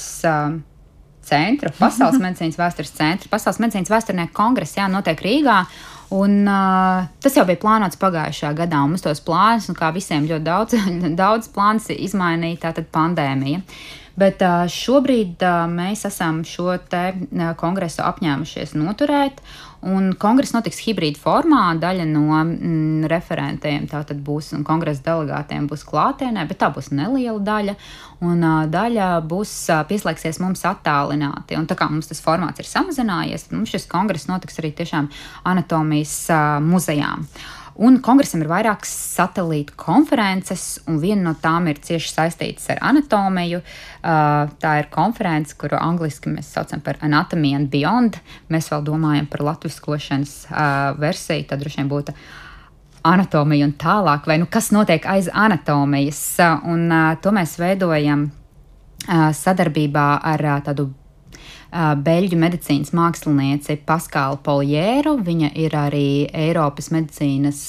centru, 1.29 1.73
pasaules 1.79 2.21
medicīnas 2.23 2.59
vēstures 2.61 2.93
centru. 2.97 3.31
Pasaules 3.33 3.61
medicīnas 3.63 3.93
vēsturnieku 3.93 4.35
kongress 4.37 4.79
jā, 4.79 4.89
notiek 4.91 5.21
Rīgā. 5.23 5.63
Un, 6.13 6.43
uh, 6.45 7.07
tas 7.25 7.37
jau 7.39 7.47
bija 7.49 7.61
plānots 7.63 7.97
pagājušajā 8.01 8.53
gadā, 8.59 8.83
un 8.85 8.93
mums 8.93 9.05
tos 9.05 9.23
plānus, 9.25 9.71
un 9.73 9.79
kā 9.79 9.89
visiem 9.95 10.27
ļoti 10.29 10.45
daudz, 10.45 10.77
daudz 11.23 11.49
plāns 11.55 11.89
izmainīja, 11.95 12.67
tātad 12.67 12.91
pandēmija. 12.93 13.63
Bet 14.19 14.43
šobrīd 14.73 15.43
mēs 15.73 16.07
esam 16.09 16.43
šo 16.45 16.75
te 16.91 17.13
kongresu 17.61 18.05
apņēmušies 18.05 18.75
noturēt. 18.77 19.41
Un 19.83 20.13
kongress 20.15 20.55
notiks 20.55 20.79
hibrīda 20.85 21.19
formā. 21.19 21.63
Daļa 21.83 22.05
no 22.07 22.29
mm, 22.39 23.07
referentiem 23.11 23.89
tātad 23.91 24.21
būs 24.23 24.53
un 24.55 24.63
kongresa 24.67 25.03
delegātiem 25.09 25.67
būs 25.71 25.83
klātienē, 25.89 26.45
bet 26.47 26.61
tā 26.61 26.69
būs 26.71 26.93
neliela 26.95 27.41
daļa. 27.43 27.75
Un 28.23 28.45
uh, 28.47 28.61
daļa 28.71 29.09
būs 29.27 29.55
uh, 29.75 29.81
pieslēgsies 29.89 30.39
mums 30.45 30.63
attālināti. 30.71 31.59
Un 31.59 31.67
tā 31.67 31.75
kā 31.79 31.89
mums 31.91 32.13
tas 32.13 32.23
formāts 32.23 32.63
ir 32.63 32.71
samazinājies, 32.71 33.49
tad 33.49 33.59
mums 33.59 33.75
šis 33.75 33.89
kongress 33.91 34.31
notiks 34.31 34.63
arī 34.63 34.71
tiešām 34.79 35.11
anatomijas 35.51 36.15
uh, 36.31 36.63
muzejām. 36.63 37.27
Uh, 37.27 37.62
Un 37.81 37.97
kongresam 38.05 38.43
ir 38.45 38.51
vairākas 38.51 38.91
satelīta 39.17 39.73
konferences, 39.81 40.77
un 40.91 40.99
viena 41.01 41.31
no 41.31 41.33
tām 41.41 41.71
ir 41.71 41.81
cieši 41.81 42.13
saistīta 42.13 42.75
ar 42.75 42.83
anatomiju. 42.91 43.63
Uh, 44.03 44.53
tā 44.61 44.75
ir 44.83 44.91
konference, 44.93 45.57
kuru 45.57 45.79
angļuiski 45.81 46.35
mēs 46.35 46.53
saucam 46.53 46.83
par 46.85 47.01
Anatomy 47.01 47.55
and 47.57 47.73
Beyond. 47.73 48.21
Mēs 48.53 48.69
vēl 48.73 48.85
domājam 48.85 49.29
par 49.33 49.45
latviskošanas 49.49 50.37
uh, 50.51 50.63
versiju, 51.01 51.49
tad 51.49 51.65
droši 51.65 51.81
vien 51.81 51.93
būtu 51.93 52.17
anatomija 53.09 53.67
un 53.67 53.75
tālāk, 53.81 54.29
vai 54.29 54.39
nu 54.39 54.47
kas 54.51 54.71
notiek 54.75 55.07
aiz 55.09 55.31
anatomijas. 55.33 56.23
Un 56.69 56.91
uh, 56.93 57.15
to 57.25 57.33
mēs 57.33 57.57
veidojam 57.63 58.29
uh, 58.29 59.31
sadarbībā 59.33 60.09
ar 60.35 60.51
uh, 60.51 60.61
tādu 60.69 60.91
beļģu 61.73 62.39
medicīnas 62.39 62.93
mākslinieci 62.97 63.79
Paskāla 63.89 64.39
Poljēru. 64.45 65.17
Viņa 65.25 65.53
ir 65.63 65.77
arī 65.77 66.09
Eiropas 66.29 66.91
medicīnas 66.93 67.63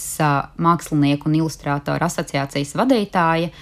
mākslinieku 0.60 1.30
un 1.30 1.40
ilustrātoru 1.40 2.08
asociācijas 2.10 2.76
vadītāja. 2.80 3.54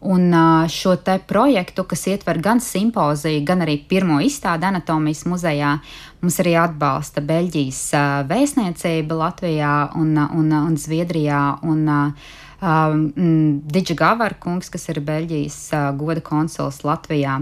Un 0.00 0.32
šo 0.72 0.94
te 1.04 1.18
projektu, 1.28 1.84
kas 1.84 2.06
ietver 2.08 2.38
gan 2.40 2.62
simpoziju, 2.64 3.42
gan 3.44 3.60
arī 3.66 3.76
pirmo 3.88 4.16
izstādi 4.24 4.64
anatomijas 4.64 5.26
muzejā, 5.28 5.74
mums 6.22 6.38
arī 6.40 6.54
atbalsta 6.56 7.20
Beļģijas 7.20 7.82
vēstniecība 8.30 9.18
Latvijā 9.26 9.74
un, 10.00 10.16
un, 10.16 10.54
un 10.56 10.78
Zviedrijā. 10.80 11.42
Un, 11.68 11.84
uh, 11.84 12.38
um, 12.60 13.12
mm, 13.16 13.60
Digita 13.66 13.98
Gavara 13.98 14.36
kungs, 14.40 14.70
kas 14.72 14.88
ir 14.92 15.00
Beļģijas 15.04 15.58
uh, 15.74 15.86
goda 15.98 16.22
konsuls 16.24 16.82
Latvijā. 16.86 17.40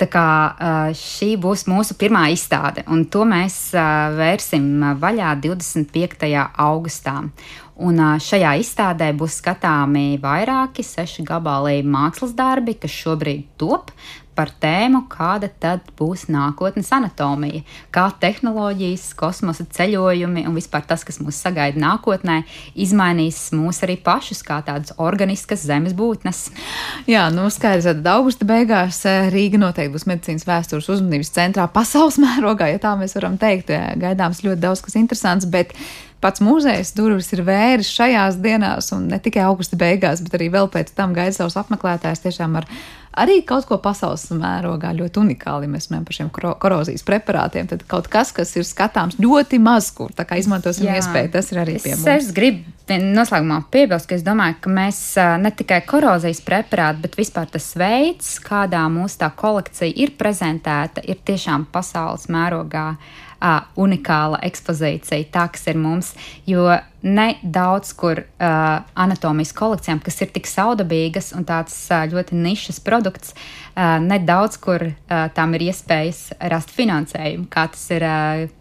Tā 0.00 0.08
kā 0.08 0.26
uh, 0.50 0.92
šī 0.96 1.34
būs 1.40 1.66
mūsu 1.68 1.96
pirmā 2.00 2.28
izstāde, 2.34 2.86
un 2.88 3.04
to 3.12 3.26
mēs 3.28 3.58
uh, 3.76 4.14
vērsim 4.16 4.96
vaļā 5.02 5.34
25. 5.44 6.30
augustā. 6.64 7.18
Un 7.80 8.00
uh, 8.00 8.16
šajā 8.20 8.54
izstādē 8.60 9.10
būs 9.16 9.38
skatāmi 9.40 10.20
vairāki 10.20 10.84
seši 10.84 11.24
gabali 11.28 11.80
mākslas 11.84 12.34
darbi, 12.36 12.76
kas 12.80 12.92
šobrīd 12.92 13.46
top 13.60 13.92
par 14.40 14.48
tēmu, 14.56 15.02
kāda 15.12 15.50
tad 15.60 15.84
būs 15.98 16.24
nākotnes 16.32 16.88
anatomija, 16.96 17.60
kā 17.92 18.06
tehnoloģijas, 18.22 19.10
kosmosa 19.20 19.66
ceļojumi 19.68 20.46
un 20.48 20.56
vispār 20.56 20.86
tas, 20.88 21.04
kas 21.04 21.20
mūs 21.20 21.42
sagaida 21.44 21.80
nākotnē, 21.82 22.38
izmainīs 22.72 23.42
mūs 23.52 23.82
arī 23.84 23.98
pašus 24.00 24.40
kā 24.46 24.62
tādas 24.64 24.94
organiskas 24.96 25.66
zemes 25.68 25.92
būtnes. 25.98 26.46
Jā, 27.10 27.26
nu 27.34 27.50
skaidrs, 27.52 27.90
ka 27.90 28.14
augusta 28.16 28.48
beigās 28.48 29.02
eh, 29.04 29.28
Rīga 29.34 29.60
noteikti 29.60 29.92
būs 29.92 30.08
medicīnas 30.08 30.48
vēstures 30.48 30.88
uzmanības 30.96 31.34
centrā 31.36 31.66
pasaules 31.74 32.16
mērogā, 32.24 32.70
ja 32.72 32.80
tā 32.80 32.94
mēs 33.00 33.18
varam 33.18 33.36
teikt. 33.40 33.74
Gaidāms 34.00 34.40
ļoti 34.46 34.64
daudz 34.64 34.80
kas 34.86 34.96
interesants, 34.96 35.48
bet 35.52 35.76
pats 36.24 36.40
muzejs 36.44 36.94
durvis 36.96 37.28
ir 37.36 37.44
vēris 37.44 37.92
šajās 37.92 38.40
dienās, 38.40 38.88
un 38.96 39.10
ne 39.12 39.20
tikai 39.20 39.44
augusta 39.48 39.76
beigās, 39.80 40.24
bet 40.24 40.40
arī 40.40 40.48
vēl 40.52 40.72
pēc 40.72 40.94
tam 40.96 41.12
gaida 41.16 41.36
savus 41.36 41.58
apmeklētājus 41.60 42.24
tiešām 42.24 42.56
ar 42.60 42.68
arī 43.18 43.40
kaut 43.46 43.66
ko 43.68 43.78
pasaules 43.82 44.28
mērogā 44.34 44.92
ļoti 44.96 45.22
unikāli. 45.22 45.70
Mēs 45.70 45.88
runājam 45.88 46.06
par 46.08 46.18
šiem 46.18 46.30
korozijas 46.34 47.04
preparātiem, 47.06 47.70
tad 47.70 47.84
kaut 47.90 48.10
kas, 48.12 48.32
kas 48.36 48.52
ir 48.58 48.66
skatāms 48.66 49.18
ļoti 49.20 49.60
maz, 49.62 49.90
kur 49.94 50.14
tā 50.16 50.26
kā 50.28 50.38
izmantosim 50.40 50.88
Jā. 50.88 50.98
iespēju, 51.00 51.32
tas 51.34 51.50
ir 51.52 51.62
arī 51.62 51.78
pie 51.82 51.96
mums. 51.96 52.06
Es 52.10 52.30
gribu 52.36 52.76
noslēgumā 52.90 53.60
piebilst, 53.70 54.08
ka 54.10 54.16
es 54.18 54.26
domāju, 54.26 54.58
ka 54.64 54.74
mēs 54.74 55.00
ne 55.42 55.52
tikai 55.54 55.82
korozijas 55.86 56.42
preparāti, 56.46 57.04
bet 57.06 57.18
vispār 57.20 57.50
tas 57.50 57.68
veids, 57.78 58.36
kādā 58.42 58.82
mūsu 58.90 59.20
tā 59.22 59.30
kolekcija 59.30 59.94
ir 59.94 60.14
prezentēta, 60.18 61.04
ir 61.06 61.20
tiešām 61.26 61.68
pasaules 61.72 62.26
mērogā 62.32 62.88
uh, 63.40 63.64
unikāla 63.80 64.40
ekspozīcija, 64.46 65.28
tā 65.32 65.46
kas 65.54 65.66
ir 65.70 65.80
mums. 65.80 66.12
Jo 66.48 66.68
ne 67.02 67.28
daudz 67.42 67.92
kur 67.96 68.22
uh, 68.22 68.84
anatomijas 68.94 69.54
kolekcijām, 69.56 70.02
kas 70.04 70.20
ir 70.20 70.32
tik 70.34 70.48
saudabīgas 70.50 71.32
un 71.36 71.48
tāds 71.48 71.76
uh, 71.90 72.04
ļoti 72.10 72.38
nišas 72.38 72.80
produkts, 72.84 73.34
uh, 73.34 73.98
ne 74.04 74.20
daudz 74.22 74.60
kur 74.60 74.90
uh, 74.92 75.26
tām 75.34 75.56
ir 75.58 75.70
iespējas 75.70 76.30
rast 76.52 76.72
finansējumu, 76.76 77.48
kā 77.50 77.68
tas 77.74 77.86
ir. 77.96 78.06
Uh, 78.06 78.56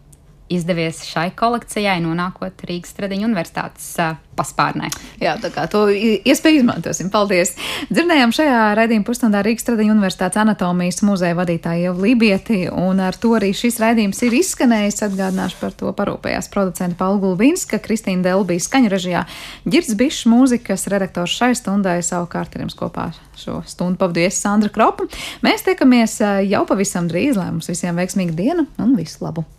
izdevies 0.50 1.04
šai 1.08 1.30
kolekcijai, 1.38 2.00
nonākot 2.04 2.66
Rīgas 2.68 2.94
Stradiņu 2.96 3.30
universitātes 3.30 3.92
uh, 4.02 4.18
paspārnē. 4.40 4.90
Jā, 5.22 5.36
tā 5.42 5.52
kā 5.54 5.66
to 5.72 5.86
iespēju 5.92 6.62
izmantosim. 6.64 7.12
Paldies! 7.14 7.54
Dzirdējām 7.92 8.34
šajā 8.36 8.62
raidījuma 8.80 9.08
pusstundā 9.08 9.44
Rīgas 9.46 9.66
Stradiņu 9.66 9.94
universitātes 9.96 10.40
anatomijas 10.42 11.02
muzeja 11.06 11.38
vadītāja 11.38 11.90
Ieva 11.90 12.06
Lībieti, 12.06 12.62
un 12.72 13.02
ar 13.04 13.18
to 13.20 13.34
arī 13.38 13.52
šis 13.58 13.80
raidījums 13.84 14.24
ir 14.28 14.38
izskanējis. 14.40 15.04
Atgādināšu 15.10 15.60
par 15.62 15.76
to 15.80 15.94
parūpējās 15.96 16.52
producenta 16.54 17.00
Paula 17.02 17.22
Gulbinska, 17.24 17.82
Kristīna 17.84 18.26
Delbija 18.30 18.64
skaņu 18.64 18.94
režijā, 18.94 19.26
Girds 19.68 19.96
Bišs 20.00 20.26
mūzikas 20.30 20.88
redaktors 20.92 21.36
šai 21.36 21.54
stundai 21.58 22.00
savukārt 22.06 22.56
ir 22.56 22.68
jums 22.68 22.78
kopā 22.80 23.10
šo 23.40 23.62
stundu 23.68 24.00
pavadījis 24.02 24.42
Sandra 24.44 24.72
Kropa. 24.74 25.08
Mēs 25.46 25.66
tiekamies 25.68 26.20
jau 26.50 26.66
pavisam 26.70 27.08
drīz, 27.12 27.40
lai 27.40 27.52
mums 27.54 27.72
visiem 27.72 28.00
veiksmīga 28.00 28.36
diena 28.36 28.68
un 28.80 28.98
visu 29.00 29.24
labu! 29.26 29.50